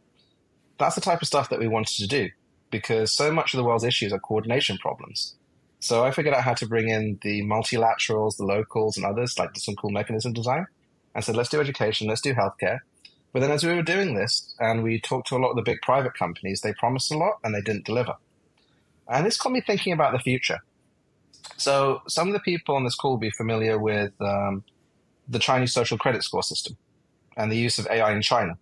That's 0.78 0.96
the 0.96 1.02
type 1.02 1.22
of 1.22 1.28
stuff 1.28 1.50
that 1.50 1.60
we 1.60 1.68
wanted 1.68 1.96
to 1.98 2.08
do 2.08 2.30
because 2.70 3.16
so 3.16 3.32
much 3.32 3.54
of 3.54 3.58
the 3.58 3.64
world's 3.64 3.84
issues 3.84 4.12
are 4.12 4.20
coordination 4.20 4.78
problems. 4.78 5.36
So 5.80 6.04
I 6.04 6.12
figured 6.12 6.34
out 6.34 6.44
how 6.44 6.54
to 6.56 6.68
bring 6.68 6.90
in 6.90 7.20
the 7.22 7.42
multilaterals, 7.44 8.38
the 8.38 8.46
locals, 8.46 8.98
and 8.98 9.06
others, 9.06 9.38
like 9.38 9.52
some 9.56 9.76
cool 9.76 9.92
mechanism 9.92 10.34
design, 10.34 10.66
and 11.14 11.24
said, 11.24 11.36
let's 11.36 11.50
do 11.50 11.60
education, 11.60 12.08
let's 12.08 12.22
do 12.22 12.34
healthcare. 12.34 12.80
But 13.32 13.42
then 13.42 13.52
as 13.52 13.64
we 13.64 13.74
were 13.74 13.82
doing 13.82 14.14
this, 14.14 14.56
and 14.60 14.84
we 14.84 15.00
talked 15.00 15.28
to 15.30 15.36
a 15.36 15.40
lot 15.40 15.50
of 15.50 15.56
the 15.56 15.62
big 15.62 15.82
private 15.82 16.14
companies, 16.14 16.62
they 16.62 16.74
promised 16.74 17.12
a 17.12 17.18
lot 17.18 17.40
and 17.44 17.54
they 17.54 17.62
didn't 17.62 17.86
deliver. 17.86 18.16
And 19.08 19.26
this 19.26 19.38
got 19.38 19.52
me 19.52 19.62
thinking 19.62 19.94
about 19.94 20.14
the 20.14 20.20
future. 20.20 20.60
So 21.58 22.02
some 22.08 22.28
of 22.28 22.34
the 22.34 22.40
people 22.40 22.76
on 22.76 22.84
this 22.84 22.96
call 22.96 23.12
will 23.12 23.18
be 23.18 23.32
familiar 23.32 23.78
with 23.78 24.14
um, 24.22 24.64
the 25.28 25.40
Chinese 25.40 25.74
social 25.74 25.98
credit 25.98 26.24
score 26.24 26.44
system 26.44 26.78
and 27.38 27.52
the 27.52 27.58
use 27.58 27.80
of 27.80 27.88
AI 27.88 28.12
in 28.12 28.22
China 28.22 28.58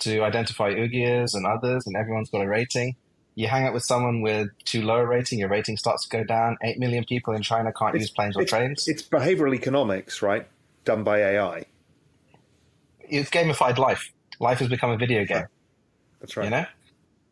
to 0.00 0.20
identify 0.22 0.70
Uyghurs 0.72 1.34
and 1.34 1.46
others, 1.46 1.86
and 1.86 1.96
everyone's 1.96 2.30
got 2.30 2.42
a 2.42 2.48
rating. 2.48 2.96
You 3.36 3.48
hang 3.48 3.66
out 3.66 3.74
with 3.74 3.84
someone 3.84 4.20
with 4.20 4.48
too 4.64 4.82
low 4.82 4.96
a 4.96 5.06
rating, 5.06 5.40
your 5.40 5.48
rating 5.48 5.76
starts 5.76 6.06
to 6.06 6.16
go 6.16 6.24
down. 6.24 6.56
Eight 6.62 6.78
million 6.78 7.04
people 7.04 7.34
in 7.34 7.42
China 7.42 7.72
can't 7.72 7.94
it's, 7.94 8.02
use 8.02 8.10
planes 8.10 8.36
or 8.36 8.44
trains. 8.44 8.86
It's 8.86 9.02
behavioral 9.02 9.54
economics, 9.54 10.22
right? 10.22 10.46
Done 10.84 11.02
by 11.02 11.20
AI. 11.20 11.64
It's 13.00 13.30
gamified 13.30 13.78
life. 13.78 14.12
Life 14.40 14.58
has 14.60 14.68
become 14.68 14.90
a 14.90 14.96
video 14.96 15.24
game. 15.24 15.46
That's 16.20 16.36
right. 16.36 16.44
You 16.44 16.50
know? 16.50 16.66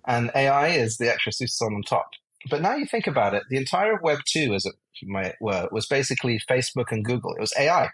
And 0.06 0.30
AI 0.34 0.68
is 0.68 0.96
the 0.96 1.10
extra 1.10 1.32
sauce 1.32 1.62
on 1.62 1.82
top. 1.82 2.10
But 2.50 2.60
now 2.60 2.74
you 2.74 2.86
think 2.86 3.06
about 3.06 3.34
it, 3.34 3.44
the 3.48 3.56
entire 3.56 3.96
Web 4.02 4.18
2, 4.26 4.54
as 4.54 4.66
it 4.66 4.74
might 5.02 5.34
were, 5.40 5.68
was 5.72 5.86
basically 5.86 6.40
Facebook 6.48 6.86
and 6.90 7.04
Google. 7.04 7.34
It 7.34 7.40
was 7.40 7.54
AI, 7.58 7.90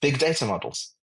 big 0.00 0.18
data 0.18 0.44
models. 0.46 0.94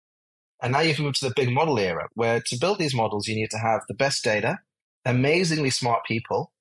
And 0.61 0.71
now 0.71 0.79
you've 0.79 0.99
moved 0.99 1.19
to 1.19 1.27
the 1.27 1.33
big 1.35 1.51
model 1.51 1.77
era, 1.77 2.07
where 2.13 2.41
to 2.45 2.57
build 2.57 2.79
these 2.79 2.95
models, 2.95 3.27
you 3.27 3.35
need 3.35 3.51
to 3.51 3.57
have 3.57 3.81
the 3.87 3.93
best 3.93 4.23
data, 4.23 4.59
amazingly 5.03 5.69
smart 5.69 6.05
people, 6.05 6.51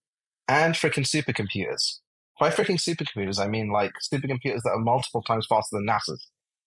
and 0.48 0.74
freaking 0.74 1.06
supercomputers. 1.06 2.00
By 2.38 2.50
freaking 2.50 2.80
supercomputers, 2.80 3.38
I 3.38 3.46
mean 3.46 3.70
like 3.70 3.92
supercomputers 4.12 4.62
that 4.64 4.72
are 4.74 4.80
multiple 4.80 5.22
times 5.22 5.46
faster 5.48 5.76
than 5.76 5.86
NASA's 5.86 6.26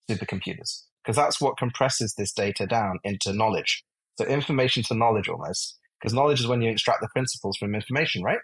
supercomputers, 0.10 0.84
because 1.04 1.18
that's 1.18 1.42
what 1.42 1.58
compresses 1.58 2.13
this 2.18 2.32
data 2.32 2.66
down 2.66 3.00
into 3.04 3.34
knowledge. 3.34 3.84
So 4.18 4.26
information 4.26 4.84
to 4.84 4.96
knowledge 4.96 5.28
almost. 5.28 5.78
Because 6.00 6.13
knowledge 6.13 6.40
is 6.40 6.48
when 6.48 6.62
you 6.62 6.70
extract 6.72 7.02
the 7.02 7.10
principles 7.10 7.58
from 7.58 7.76
information, 7.76 8.24
right? 8.24 8.40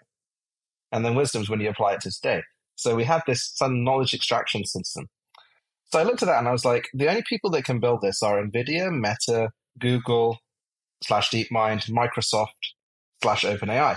And 0.92 1.04
then 1.04 1.14
wisdom 1.14 1.42
is 1.42 1.48
when 1.48 1.60
you 1.60 1.70
apply 1.70 1.94
it 1.94 2.00
to 2.02 2.10
today. 2.10 2.42
So 2.76 2.94
we 2.94 3.04
have 3.04 3.22
this 3.26 3.52
some 3.54 3.84
knowledge 3.84 4.14
extraction 4.14 4.64
system. 4.64 5.06
So 5.86 6.00
I 6.00 6.02
looked 6.02 6.22
at 6.22 6.26
that 6.26 6.38
and 6.38 6.48
I 6.48 6.52
was 6.52 6.64
like, 6.64 6.88
the 6.92 7.08
only 7.08 7.22
people 7.28 7.50
that 7.50 7.64
can 7.64 7.78
build 7.78 8.00
this 8.02 8.22
are 8.22 8.42
NVIDIA, 8.42 8.90
Meta, 8.90 9.50
Google, 9.78 10.38
slash 11.04 11.30
DeepMind, 11.30 11.90
Microsoft, 11.90 12.48
slash 13.22 13.44
OpenAI. 13.44 13.96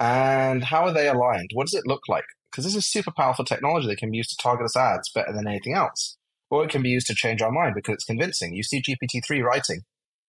And 0.00 0.64
how 0.64 0.84
are 0.84 0.92
they 0.92 1.08
aligned? 1.08 1.50
What 1.54 1.66
does 1.66 1.74
it 1.74 1.86
look 1.86 2.02
like? 2.08 2.24
Because 2.50 2.64
this 2.64 2.76
is 2.76 2.90
super 2.90 3.12
powerful 3.16 3.44
technology 3.44 3.86
that 3.88 3.98
can 3.98 4.10
be 4.10 4.16
used 4.16 4.30
to 4.30 4.36
target 4.36 4.64
us 4.64 4.76
ads 4.76 5.10
better 5.10 5.32
than 5.32 5.46
anything 5.46 5.74
else. 5.74 6.16
Or 6.50 6.64
it 6.64 6.70
can 6.70 6.82
be 6.82 6.88
used 6.88 7.06
to 7.08 7.14
change 7.14 7.42
our 7.42 7.52
mind 7.52 7.74
because 7.74 7.94
it's 7.94 8.04
convincing. 8.04 8.54
You 8.54 8.62
see 8.62 8.82
GPT-3 8.82 9.42
writing. 9.42 9.82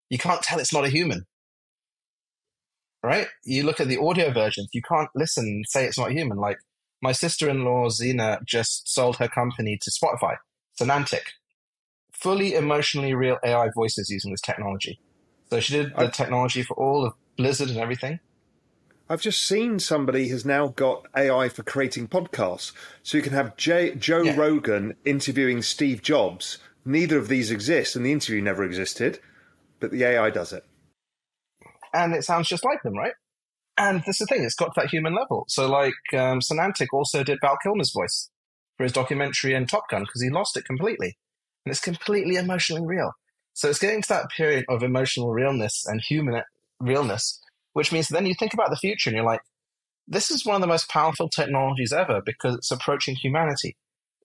You 0.10 0.17
can't 0.17 0.41
tell 0.41 0.60
it's 0.60 0.74
not 0.74 0.86
a 0.86 0.89
human. 0.89 1.26
Right? 3.02 3.28
You 3.45 3.63
look 3.63 3.80
at 3.80 3.88
the 3.88 4.00
audio 4.00 4.32
versions, 4.34 4.69
you 4.74 4.82
can't 4.82 5.10
listen 5.15 5.45
and 5.45 5.65
say 5.67 5.86
it's 5.86 5.98
not 5.98 6.12
human. 6.12 6.38
Like 6.38 6.58
my 7.01 7.12
sister-in-law, 7.12 7.89
Zeena, 7.89 8.39
just 8.45 8.91
sold 8.91 9.17
her 9.17 9.27
company 9.27 9.77
to 9.81 9.91
Spotify, 9.91 10.35
Sonantic. 10.79 11.21
Fully 12.12 12.53
emotionally 12.53 13.13
real 13.13 13.38
AI 13.43 13.69
voices 13.73 14.09
using 14.09 14.31
this 14.31 14.41
technology. 14.41 14.99
So 15.49 15.59
she 15.59 15.73
did 15.73 15.93
the 15.95 16.05
I, 16.05 16.07
technology 16.07 16.63
for 16.63 16.75
all 16.75 17.05
of 17.05 17.13
Blizzard 17.38 17.69
and 17.69 17.79
everything. 17.79 18.19
I've 19.09 19.21
just 19.21 19.43
seen 19.43 19.79
somebody 19.79 20.27
has 20.29 20.45
now 20.45 20.67
got 20.67 21.07
AI 21.17 21.49
for 21.49 21.63
creating 21.63 22.09
podcasts. 22.09 22.73
So 23.01 23.17
you 23.17 23.23
can 23.23 23.33
have 23.33 23.57
J- 23.57 23.95
Joe 23.95 24.21
yeah. 24.21 24.35
Rogan 24.35 24.95
interviewing 25.05 25.63
Steve 25.63 26.03
Jobs. 26.03 26.59
Neither 26.85 27.17
of 27.17 27.27
these 27.27 27.49
exist, 27.49 27.95
and 27.95 28.05
the 28.05 28.12
interview 28.12 28.41
never 28.41 28.63
existed, 28.63 29.19
but 29.79 29.91
the 29.91 30.03
AI 30.03 30.29
does 30.29 30.53
it. 30.53 30.63
And 31.93 32.13
it 32.13 32.23
sounds 32.23 32.47
just 32.47 32.63
like 32.63 32.83
them, 32.83 32.95
right? 32.95 33.13
And 33.79 34.03
this 34.05 34.21
is 34.21 34.27
the 34.27 34.35
thing, 34.35 34.43
it's 34.43 34.53
got 34.55 34.75
that 34.75 34.89
human 34.89 35.15
level. 35.15 35.45
So, 35.47 35.67
like, 35.67 35.93
um, 36.13 36.39
Sonantic 36.41 36.87
also 36.93 37.23
did 37.23 37.39
Val 37.41 37.57
Kilmer's 37.63 37.91
voice 37.91 38.29
for 38.77 38.83
his 38.83 38.93
documentary 38.93 39.55
in 39.55 39.65
Top 39.65 39.89
Gun 39.89 40.03
because 40.03 40.21
he 40.21 40.29
lost 40.29 40.55
it 40.55 40.65
completely. 40.65 41.17
And 41.65 41.71
it's 41.71 41.79
completely 41.79 42.35
emotionally 42.35 42.85
real. 42.85 43.13
So, 43.53 43.69
it's 43.69 43.79
getting 43.79 44.01
to 44.03 44.09
that 44.09 44.29
period 44.29 44.65
of 44.69 44.83
emotional 44.83 45.31
realness 45.31 45.85
and 45.87 46.01
human 46.01 46.43
realness 46.79 47.39
which 47.73 47.91
means 47.91 48.07
then 48.07 48.25
you 48.25 48.33
think 48.33 48.53
about 48.53 48.69
the 48.69 48.75
future 48.75 49.09
and 49.09 49.15
you're 49.15 49.25
like, 49.25 49.41
this 50.07 50.31
is 50.31 50.45
one 50.45 50.55
of 50.55 50.61
the 50.61 50.67
most 50.67 50.89
powerful 50.89 51.29
technologies 51.29 51.93
ever 51.93 52.21
because 52.25 52.55
it's 52.55 52.71
approaching 52.71 53.15
humanity. 53.15 53.77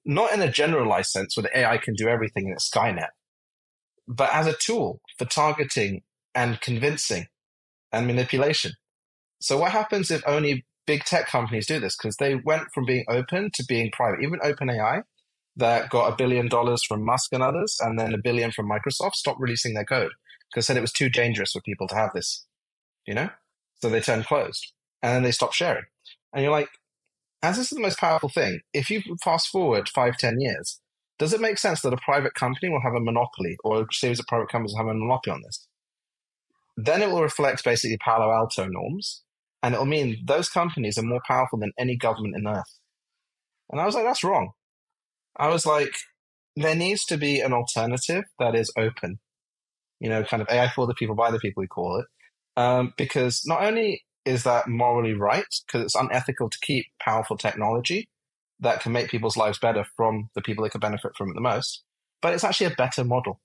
Not 0.04 0.32
in 0.32 0.42
a 0.42 0.50
generalized 0.50 1.10
sense 1.10 1.36
where 1.36 1.42
the 1.42 1.58
AI 1.58 1.78
can 1.78 1.94
do 1.94 2.08
everything 2.08 2.46
in 2.46 2.52
it's 2.52 2.68
Skynet, 2.68 3.10
but 4.08 4.32
as 4.32 4.46
a 4.46 4.54
tool 4.54 5.00
for 5.18 5.24
targeting 5.24 6.02
and 6.34 6.60
convincing 6.60 7.26
and 7.92 8.06
manipulation. 8.06 8.72
So 9.44 9.58
what 9.58 9.72
happens 9.72 10.10
if 10.10 10.22
only 10.26 10.64
big 10.86 11.04
tech 11.04 11.26
companies 11.26 11.66
do 11.66 11.80
this? 11.80 11.96
Because 11.96 12.16
they 12.16 12.34
went 12.34 12.68
from 12.72 12.84
being 12.86 13.04
open 13.08 13.50
to 13.54 13.64
being 13.64 13.90
private. 13.92 14.22
Even 14.22 14.40
OpenAI, 14.40 15.02
that 15.56 15.90
got 15.90 16.12
a 16.12 16.16
billion 16.16 16.48
dollars 16.48 16.82
from 16.84 17.04
Musk 17.04 17.32
and 17.32 17.42
others, 17.42 17.76
and 17.80 17.98
then 17.98 18.14
a 18.14 18.18
billion 18.18 18.52
from 18.52 18.68
Microsoft, 18.68 19.14
stopped 19.14 19.40
releasing 19.40 19.74
their 19.74 19.84
code 19.84 20.12
because 20.50 20.66
said 20.66 20.76
it 20.76 20.80
was 20.80 20.92
too 20.92 21.08
dangerous 21.08 21.52
for 21.52 21.60
people 21.60 21.86
to 21.88 21.94
have 21.94 22.10
this 22.14 22.46
you 23.06 23.14
know? 23.14 23.30
So 23.80 23.90
they 23.90 24.00
turned 24.00 24.26
closed 24.26 24.72
and 25.02 25.14
then 25.14 25.22
they 25.22 25.30
stopped 25.30 25.54
sharing. 25.54 25.84
And 26.32 26.42
you're 26.42 26.52
like, 26.52 26.70
as 27.42 27.56
this 27.56 27.70
is 27.70 27.76
the 27.76 27.82
most 27.82 27.98
powerful 27.98 28.28
thing, 28.28 28.60
if 28.72 28.90
you 28.90 29.02
fast 29.22 29.48
forward 29.48 29.88
five, 29.88 30.16
ten 30.16 30.40
years, 30.40 30.80
does 31.18 31.32
it 31.32 31.40
make 31.40 31.58
sense 31.58 31.82
that 31.82 31.92
a 31.92 31.98
private 31.98 32.34
company 32.34 32.70
will 32.70 32.80
have 32.82 32.94
a 32.94 33.00
monopoly 33.00 33.56
or 33.62 33.82
a 33.82 33.86
series 33.92 34.18
of 34.18 34.26
private 34.26 34.48
companies 34.48 34.72
will 34.72 34.86
have 34.86 34.94
a 34.94 34.98
monopoly 34.98 35.34
on 35.34 35.42
this? 35.42 35.66
Then 36.76 37.02
it 37.02 37.10
will 37.10 37.22
reflect 37.22 37.64
basically 37.64 37.98
Palo 37.98 38.32
Alto 38.32 38.66
norms, 38.66 39.22
and 39.64 39.72
it'll 39.72 39.86
mean 39.86 40.18
those 40.26 40.50
companies 40.50 40.98
are 40.98 41.02
more 41.02 41.22
powerful 41.26 41.58
than 41.58 41.72
any 41.78 41.96
government 41.96 42.36
in 42.36 42.46
Earth. 42.46 42.78
And 43.70 43.80
I 43.80 43.86
was 43.86 43.94
like, 43.94 44.04
that's 44.04 44.22
wrong. 44.22 44.50
I 45.38 45.48
was 45.48 45.64
like, 45.64 45.94
there 46.54 46.76
needs 46.76 47.06
to 47.06 47.16
be 47.16 47.40
an 47.40 47.54
alternative 47.54 48.24
that 48.38 48.54
is 48.54 48.70
open. 48.76 49.20
You 50.00 50.10
know, 50.10 50.22
kind 50.22 50.42
of 50.42 50.48
AI 50.50 50.68
for 50.68 50.86
the 50.86 50.92
people, 50.92 51.14
by 51.14 51.30
the 51.30 51.38
people, 51.38 51.62
we 51.62 51.66
call 51.66 51.98
it, 52.00 52.60
um, 52.60 52.92
because 52.98 53.40
not 53.46 53.62
only 53.62 54.04
is 54.26 54.42
that 54.42 54.68
morally 54.68 55.14
right, 55.14 55.46
because 55.66 55.82
it's 55.82 55.94
unethical 55.94 56.50
to 56.50 56.58
keep 56.60 56.84
powerful 57.00 57.38
technology 57.38 58.10
that 58.60 58.80
can 58.80 58.92
make 58.92 59.08
people's 59.08 59.36
lives 59.38 59.58
better 59.58 59.86
from 59.96 60.28
the 60.34 60.42
people 60.42 60.62
that 60.64 60.72
could 60.72 60.82
benefit 60.82 61.12
from 61.16 61.30
it 61.30 61.34
the 61.34 61.40
most, 61.40 61.84
but 62.20 62.34
it's 62.34 62.44
actually 62.44 62.66
a 62.66 62.76
better 62.76 63.02
model 63.02 63.40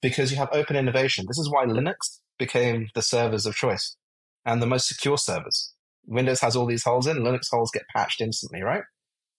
because 0.00 0.30
you 0.30 0.38
have 0.38 0.50
open 0.52 0.76
innovation. 0.76 1.24
This 1.26 1.38
is 1.38 1.50
why 1.50 1.66
Linux 1.66 2.20
became 2.38 2.90
the 2.94 3.02
servers 3.02 3.44
of 3.44 3.56
choice 3.56 3.96
and 4.44 4.62
the 4.62 4.66
most 4.66 4.88
secure 4.88 5.18
servers. 5.18 5.72
Windows 6.06 6.40
has 6.40 6.56
all 6.56 6.66
these 6.66 6.84
holes 6.84 7.06
in, 7.06 7.18
Linux 7.18 7.50
holes 7.50 7.70
get 7.72 7.84
patched 7.94 8.20
instantly, 8.20 8.62
right? 8.62 8.82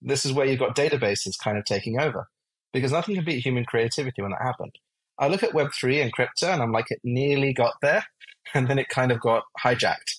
This 0.01 0.25
is 0.25 0.33
where 0.33 0.45
you've 0.45 0.59
got 0.59 0.75
databases 0.75 1.37
kind 1.43 1.57
of 1.57 1.65
taking 1.65 1.99
over 1.99 2.27
because 2.73 2.91
nothing 2.91 3.15
can 3.15 3.25
beat 3.25 3.43
human 3.43 3.65
creativity 3.65 4.21
when 4.21 4.31
that 4.31 4.41
happened. 4.41 4.73
I 5.19 5.27
look 5.27 5.43
at 5.43 5.51
Web3 5.51 6.01
and 6.01 6.11
crypto 6.11 6.47
and 6.47 6.61
I'm 6.61 6.71
like, 6.71 6.89
it 6.89 6.99
nearly 7.03 7.53
got 7.53 7.75
there. 7.81 8.03
And 8.55 8.67
then 8.67 8.79
it 8.79 8.89
kind 8.89 9.11
of 9.11 9.19
got 9.21 9.43
hijacked 9.63 10.15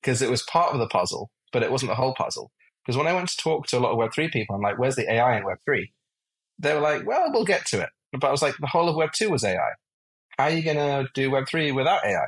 because 0.00 0.22
it 0.22 0.30
was 0.30 0.42
part 0.42 0.72
of 0.72 0.78
the 0.78 0.86
puzzle, 0.86 1.30
but 1.52 1.64
it 1.64 1.72
wasn't 1.72 1.90
the 1.90 1.96
whole 1.96 2.14
puzzle. 2.14 2.52
Because 2.86 2.96
when 2.96 3.08
I 3.08 3.12
went 3.12 3.28
to 3.30 3.36
talk 3.36 3.66
to 3.66 3.78
a 3.78 3.80
lot 3.80 3.90
of 3.90 3.98
Web3 3.98 4.30
people, 4.30 4.54
I'm 4.54 4.62
like, 4.62 4.78
where's 4.78 4.94
the 4.94 5.12
AI 5.12 5.36
in 5.36 5.42
Web3? 5.44 5.86
They 6.60 6.72
were 6.72 6.80
like, 6.80 7.04
well, 7.04 7.30
we'll 7.32 7.44
get 7.44 7.66
to 7.66 7.80
it. 7.80 7.88
But 8.12 8.28
I 8.28 8.30
was 8.30 8.42
like, 8.42 8.54
the 8.60 8.68
whole 8.68 8.88
of 8.88 8.94
Web2 8.96 9.28
was 9.28 9.42
AI. 9.42 9.72
How 10.38 10.44
are 10.44 10.50
you 10.50 10.62
going 10.62 10.76
to 10.76 11.08
do 11.14 11.30
Web3 11.30 11.74
without 11.74 12.04
AI? 12.04 12.26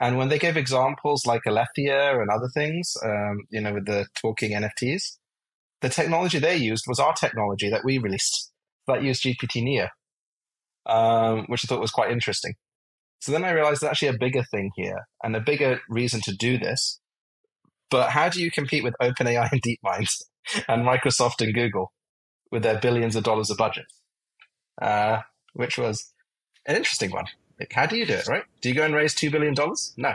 And 0.00 0.18
when 0.18 0.28
they 0.28 0.38
gave 0.38 0.56
examples 0.56 1.24
like 1.24 1.42
Alethea 1.46 2.20
and 2.20 2.30
other 2.30 2.48
things, 2.52 2.96
um, 3.04 3.46
you 3.50 3.60
know, 3.60 3.74
with 3.74 3.86
the 3.86 4.06
talking 4.20 4.52
NFTs, 4.52 5.18
the 5.80 5.88
technology 5.88 6.38
they 6.38 6.56
used 6.56 6.84
was 6.86 6.98
our 6.98 7.12
technology 7.12 7.70
that 7.70 7.84
we 7.84 7.98
released 7.98 8.50
that 8.86 9.02
used 9.02 9.22
GPT 9.22 9.62
Neo 9.62 9.88
um, 10.86 11.44
which 11.46 11.64
I 11.64 11.66
thought 11.66 11.80
was 11.80 11.90
quite 11.90 12.10
interesting. 12.10 12.54
So 13.20 13.32
then 13.32 13.44
I 13.44 13.50
realized 13.50 13.80
there's 13.80 13.90
actually 13.90 14.08
a 14.08 14.18
bigger 14.18 14.44
thing 14.44 14.70
here 14.76 15.06
and 15.22 15.34
a 15.34 15.40
bigger 15.40 15.80
reason 15.88 16.20
to 16.22 16.36
do 16.36 16.58
this. 16.58 17.00
But 17.90 18.10
how 18.10 18.28
do 18.28 18.42
you 18.42 18.50
compete 18.50 18.84
with 18.84 18.94
OpenAI 19.00 19.50
and 19.50 19.62
DeepMind 19.62 20.08
and 20.68 20.86
Microsoft 20.86 21.40
and 21.40 21.54
Google 21.54 21.92
with 22.50 22.62
their 22.62 22.78
billions 22.78 23.16
of 23.16 23.24
dollars 23.24 23.50
of 23.50 23.56
budget? 23.56 23.86
Uh, 24.80 25.20
which 25.54 25.78
was 25.78 26.12
an 26.66 26.76
interesting 26.76 27.10
one. 27.10 27.26
Like, 27.58 27.72
how 27.72 27.86
do 27.86 27.96
you 27.96 28.06
do 28.06 28.14
it, 28.14 28.26
right? 28.26 28.44
Do 28.60 28.68
you 28.68 28.74
go 28.74 28.84
and 28.84 28.94
raise 28.94 29.14
$2 29.14 29.30
billion? 29.30 29.54
No. 29.96 30.14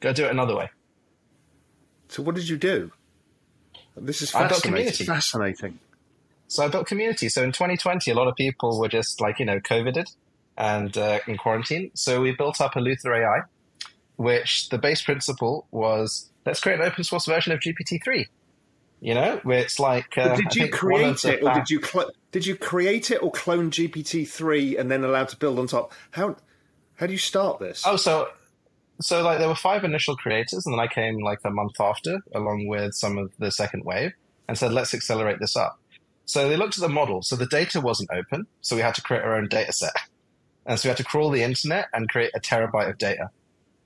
Go 0.00 0.12
do 0.12 0.26
it 0.26 0.30
another 0.30 0.56
way. 0.56 0.70
So 2.08 2.22
what 2.22 2.34
did 2.34 2.48
you 2.48 2.56
do? 2.56 2.92
This 3.96 4.22
is 4.22 4.30
fascinating. 4.30 5.06
Fascinating. 5.06 5.78
So 6.46 6.64
I 6.64 6.68
built 6.68 6.86
community. 6.86 7.28
So 7.28 7.42
in 7.42 7.52
2020, 7.52 8.10
a 8.10 8.14
lot 8.14 8.28
of 8.28 8.36
people 8.36 8.78
were 8.78 8.88
just 8.88 9.20
like, 9.20 9.38
you 9.38 9.44
know, 9.44 9.60
COVIDed 9.60 10.06
and 10.56 10.96
uh, 10.96 11.18
in 11.26 11.36
quarantine. 11.36 11.90
So 11.94 12.20
we 12.20 12.32
built 12.32 12.60
up 12.60 12.74
Eleuther 12.74 13.16
AI, 13.16 13.42
which 14.16 14.68
the 14.70 14.78
base 14.78 15.02
principle 15.02 15.66
was 15.70 16.30
let's 16.46 16.60
create 16.60 16.80
an 16.80 16.86
open 16.86 17.04
source 17.04 17.26
version 17.26 17.52
of 17.52 17.60
GPT-3. 17.60 18.26
You 19.00 19.14
know, 19.14 19.40
where 19.44 19.58
it's 19.58 19.78
like. 19.78 20.18
Uh, 20.18 20.34
did 20.34 20.54
you 20.54 20.68
create 20.68 21.24
it, 21.24 21.42
or 21.42 21.54
did 21.54 21.70
you 21.70 21.80
cl- 21.82 22.10
did 22.32 22.46
you 22.46 22.56
create 22.56 23.10
it 23.10 23.22
or 23.22 23.30
clone 23.30 23.70
GPT-3 23.70 24.78
and 24.78 24.90
then 24.90 25.04
allowed 25.04 25.28
to 25.28 25.36
build 25.36 25.58
on 25.58 25.66
top? 25.66 25.92
How 26.10 26.36
how 26.96 27.06
do 27.06 27.12
you 27.12 27.18
start 27.18 27.60
this? 27.60 27.84
Oh, 27.86 27.96
so 27.96 28.28
so 29.00 29.22
like 29.22 29.38
there 29.38 29.48
were 29.48 29.54
five 29.54 29.84
initial 29.84 30.16
creators, 30.16 30.66
and 30.66 30.72
then 30.72 30.80
I 30.80 30.88
came 30.88 31.22
like 31.22 31.38
a 31.44 31.50
month 31.50 31.80
after, 31.80 32.18
along 32.34 32.66
with 32.66 32.94
some 32.94 33.18
of 33.18 33.32
the 33.38 33.50
second 33.50 33.84
wave, 33.84 34.12
and 34.48 34.58
said 34.58 34.72
let's 34.72 34.94
accelerate 34.94 35.38
this 35.38 35.56
up. 35.56 35.78
So 36.28 36.46
they 36.46 36.56
looked 36.56 36.76
at 36.76 36.82
the 36.82 36.90
model. 36.90 37.22
So 37.22 37.36
the 37.36 37.46
data 37.46 37.80
wasn't 37.80 38.10
open. 38.12 38.46
So 38.60 38.76
we 38.76 38.82
had 38.82 38.94
to 38.96 39.02
create 39.02 39.22
our 39.22 39.34
own 39.34 39.48
data 39.48 39.72
set. 39.72 39.94
And 40.66 40.78
so 40.78 40.86
we 40.86 40.90
had 40.90 40.98
to 40.98 41.04
crawl 41.04 41.30
the 41.30 41.42
internet 41.42 41.86
and 41.94 42.06
create 42.06 42.32
a 42.34 42.40
terabyte 42.40 42.90
of 42.90 42.98
data. 42.98 43.30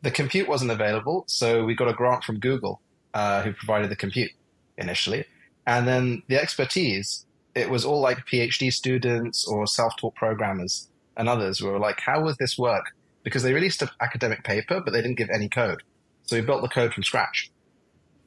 The 0.02 0.10
compute 0.10 0.48
wasn't 0.48 0.72
available. 0.72 1.22
So 1.28 1.64
we 1.64 1.76
got 1.76 1.88
a 1.88 1.92
grant 1.92 2.24
from 2.24 2.40
Google, 2.40 2.80
uh, 3.14 3.42
who 3.42 3.52
provided 3.52 3.92
the 3.92 3.96
compute 3.96 4.32
initially. 4.78 5.24
And 5.66 5.86
then 5.86 6.22
the 6.28 6.40
expertise, 6.40 7.26
it 7.54 7.70
was 7.70 7.84
all 7.84 8.00
like 8.00 8.26
PhD 8.26 8.72
students 8.72 9.46
or 9.46 9.66
self-taught 9.66 10.14
programmers 10.14 10.88
and 11.16 11.28
others 11.28 11.60
were 11.60 11.78
like, 11.78 12.00
how 12.00 12.22
would 12.22 12.36
this 12.38 12.58
work? 12.58 12.86
Because 13.22 13.42
they 13.42 13.52
released 13.52 13.82
an 13.82 13.90
academic 14.00 14.44
paper, 14.44 14.80
but 14.80 14.92
they 14.92 15.02
didn't 15.02 15.18
give 15.18 15.30
any 15.30 15.48
code. 15.48 15.82
So 16.24 16.36
we 16.36 16.42
built 16.42 16.62
the 16.62 16.68
code 16.68 16.92
from 16.92 17.02
scratch 17.02 17.50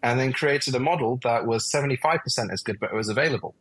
and 0.03 0.19
then 0.19 0.31
created 0.33 0.75
a 0.75 0.79
model 0.79 1.19
that 1.23 1.47
was 1.47 1.69
75% 1.71 2.19
as 2.51 2.61
good, 2.61 2.79
but 2.79 2.91
it 2.91 2.95
was 2.95 3.09
available. 3.09 3.55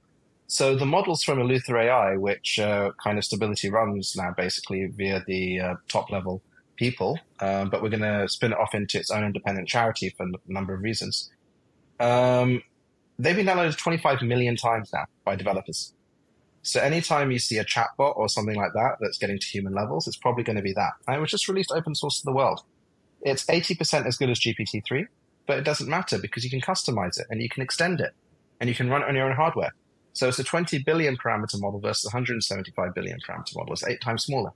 So 0.47 0.77
the 0.77 0.85
models 0.87 1.23
from 1.23 1.38
Eleuther 1.38 1.83
AI, 1.83 2.16
which 2.16 2.59
uh, 2.59 2.90
kind 3.03 3.16
of 3.16 3.25
stability 3.25 3.70
runs 3.70 4.14
now 4.14 4.35
basically 4.37 4.87
via 4.87 5.25
the 5.27 5.61
uh, 5.61 5.75
top 5.88 6.11
level 6.11 6.42
people, 6.77 7.18
um, 7.40 7.70
but 7.70 7.83
we're 7.83 7.88
going 7.88 8.03
to 8.03 8.29
spin 8.29 8.53
it 8.53 8.59
off 8.59 8.75
into 8.75 8.99
its 8.99 9.11
own 9.11 9.25
independent 9.25 9.68
charity 9.68 10.11
for 10.16 10.27
a 10.27 10.53
number 10.53 10.75
of 10.75 10.83
reasons. 10.83 11.31
Um, 11.99 12.62
they've 13.18 13.37
been 13.37 13.46
downloaded 13.46 13.77
25 13.77 14.22
million 14.22 14.57
times 14.57 14.92
now 14.92 15.07
by 15.24 15.37
developers. 15.37 15.92
So 16.62 16.81
anytime 16.81 17.31
you 17.31 17.38
see 17.38 17.59
a 17.59 17.64
chatbot 17.64 18.16
or 18.16 18.29
something 18.29 18.57
like 18.57 18.72
that 18.72 18.96
that's 19.00 19.18
getting 19.18 19.38
to 19.38 19.46
human 19.46 19.74
levels, 19.74 20.09
it's 20.09 20.16
probably 20.16 20.44
going 20.44 20.57
to 20.57 20.62
be 20.62 20.72
that. 20.72 20.92
And 21.07 21.16
it 21.16 21.20
was 21.20 21.31
just 21.31 21.46
released 21.46 21.70
open 21.70 21.94
source 21.94 22.20
to 22.20 22.24
the 22.24 22.33
world. 22.33 22.62
It's 23.20 23.44
80% 23.44 24.07
as 24.07 24.16
good 24.16 24.31
as 24.31 24.40
GPT-3, 24.40 25.07
but 25.46 25.59
it 25.59 25.64
doesn't 25.64 25.88
matter 25.88 26.18
because 26.18 26.42
you 26.42 26.50
can 26.50 26.61
customize 26.61 27.20
it 27.20 27.27
and 27.31 27.42
you 27.42 27.48
can 27.48 27.62
extend 27.62 28.00
it 28.00 28.12
and 28.61 28.68
you 28.68 28.74
can 28.74 28.88
run 28.88 29.03
it 29.03 29.09
on 29.09 29.14
your 29.14 29.29
own 29.29 29.37
hardware. 29.37 29.72
So 30.14 30.29
it's 30.29 30.38
a 30.38 30.44
20 30.44 30.79
billion 30.85 31.16
parameter 31.16 31.61
model 31.61 31.81
versus 31.81 32.07
175 32.07 32.94
billion 32.94 33.18
parameter 33.29 33.57
model. 33.57 33.72
It's 33.72 33.87
eight 33.87 34.00
times 34.00 34.24
smaller. 34.24 34.53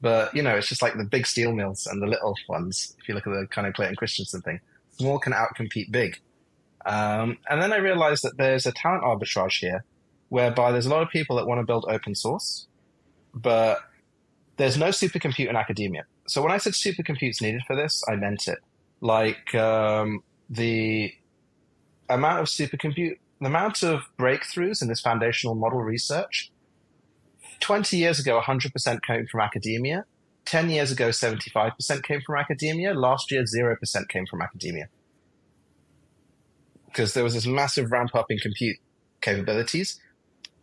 But, 0.00 0.34
you 0.34 0.42
know, 0.42 0.54
it's 0.54 0.68
just 0.68 0.82
like 0.82 0.96
the 0.96 1.04
big 1.04 1.26
steel 1.26 1.52
mills 1.52 1.86
and 1.86 2.00
the 2.00 2.06
little 2.06 2.36
ones. 2.48 2.94
If 3.00 3.08
you 3.08 3.14
look 3.14 3.26
at 3.26 3.32
the 3.32 3.46
kind 3.46 3.66
of 3.66 3.74
Clayton 3.74 3.96
Christensen 3.96 4.42
thing, 4.42 4.60
small 4.98 5.18
can 5.18 5.32
outcompete 5.32 5.90
big. 5.90 6.20
Um, 6.86 7.38
and 7.50 7.60
then 7.60 7.72
I 7.72 7.78
realized 7.78 8.22
that 8.22 8.38
there's 8.38 8.64
a 8.64 8.72
talent 8.72 9.02
arbitrage 9.02 9.58
here 9.58 9.84
whereby 10.28 10.70
there's 10.72 10.86
a 10.86 10.90
lot 10.90 11.02
of 11.02 11.10
people 11.10 11.36
that 11.36 11.46
want 11.46 11.60
to 11.60 11.66
build 11.66 11.84
open 11.88 12.14
source, 12.14 12.68
but 13.34 13.80
there's 14.56 14.78
no 14.78 14.86
supercomputer 14.88 15.50
in 15.50 15.56
academia. 15.56 16.04
So 16.28 16.42
when 16.42 16.52
I 16.52 16.58
said 16.58 16.72
supercomputes 16.72 17.42
needed 17.42 17.62
for 17.66 17.76
this, 17.76 18.02
I 18.08 18.16
meant 18.16 18.48
it. 18.48 18.58
Like 19.00 19.54
um, 19.54 20.20
the 20.48 21.12
amount 22.08 22.40
of 22.40 22.46
supercompute, 22.46 23.18
the 23.40 23.46
amount 23.46 23.82
of 23.82 24.02
breakthroughs 24.18 24.80
in 24.80 24.88
this 24.88 25.00
foundational 25.00 25.56
model 25.56 25.82
research. 25.82 26.50
20 27.60 27.96
years 27.96 28.20
ago, 28.20 28.40
100% 28.40 29.02
came 29.02 29.26
from 29.26 29.40
academia. 29.40 30.04
10 30.44 30.70
years 30.70 30.92
ago, 30.92 31.08
75% 31.08 32.02
came 32.04 32.20
from 32.24 32.36
academia. 32.36 32.94
Last 32.94 33.30
year, 33.32 33.42
0% 33.42 34.08
came 34.08 34.26
from 34.26 34.40
academia. 34.40 34.88
Because 36.96 37.12
there 37.12 37.24
was 37.24 37.34
this 37.34 37.46
massive 37.46 37.92
ramp 37.92 38.14
up 38.14 38.30
in 38.30 38.38
compute 38.38 38.78
capabilities, 39.20 40.00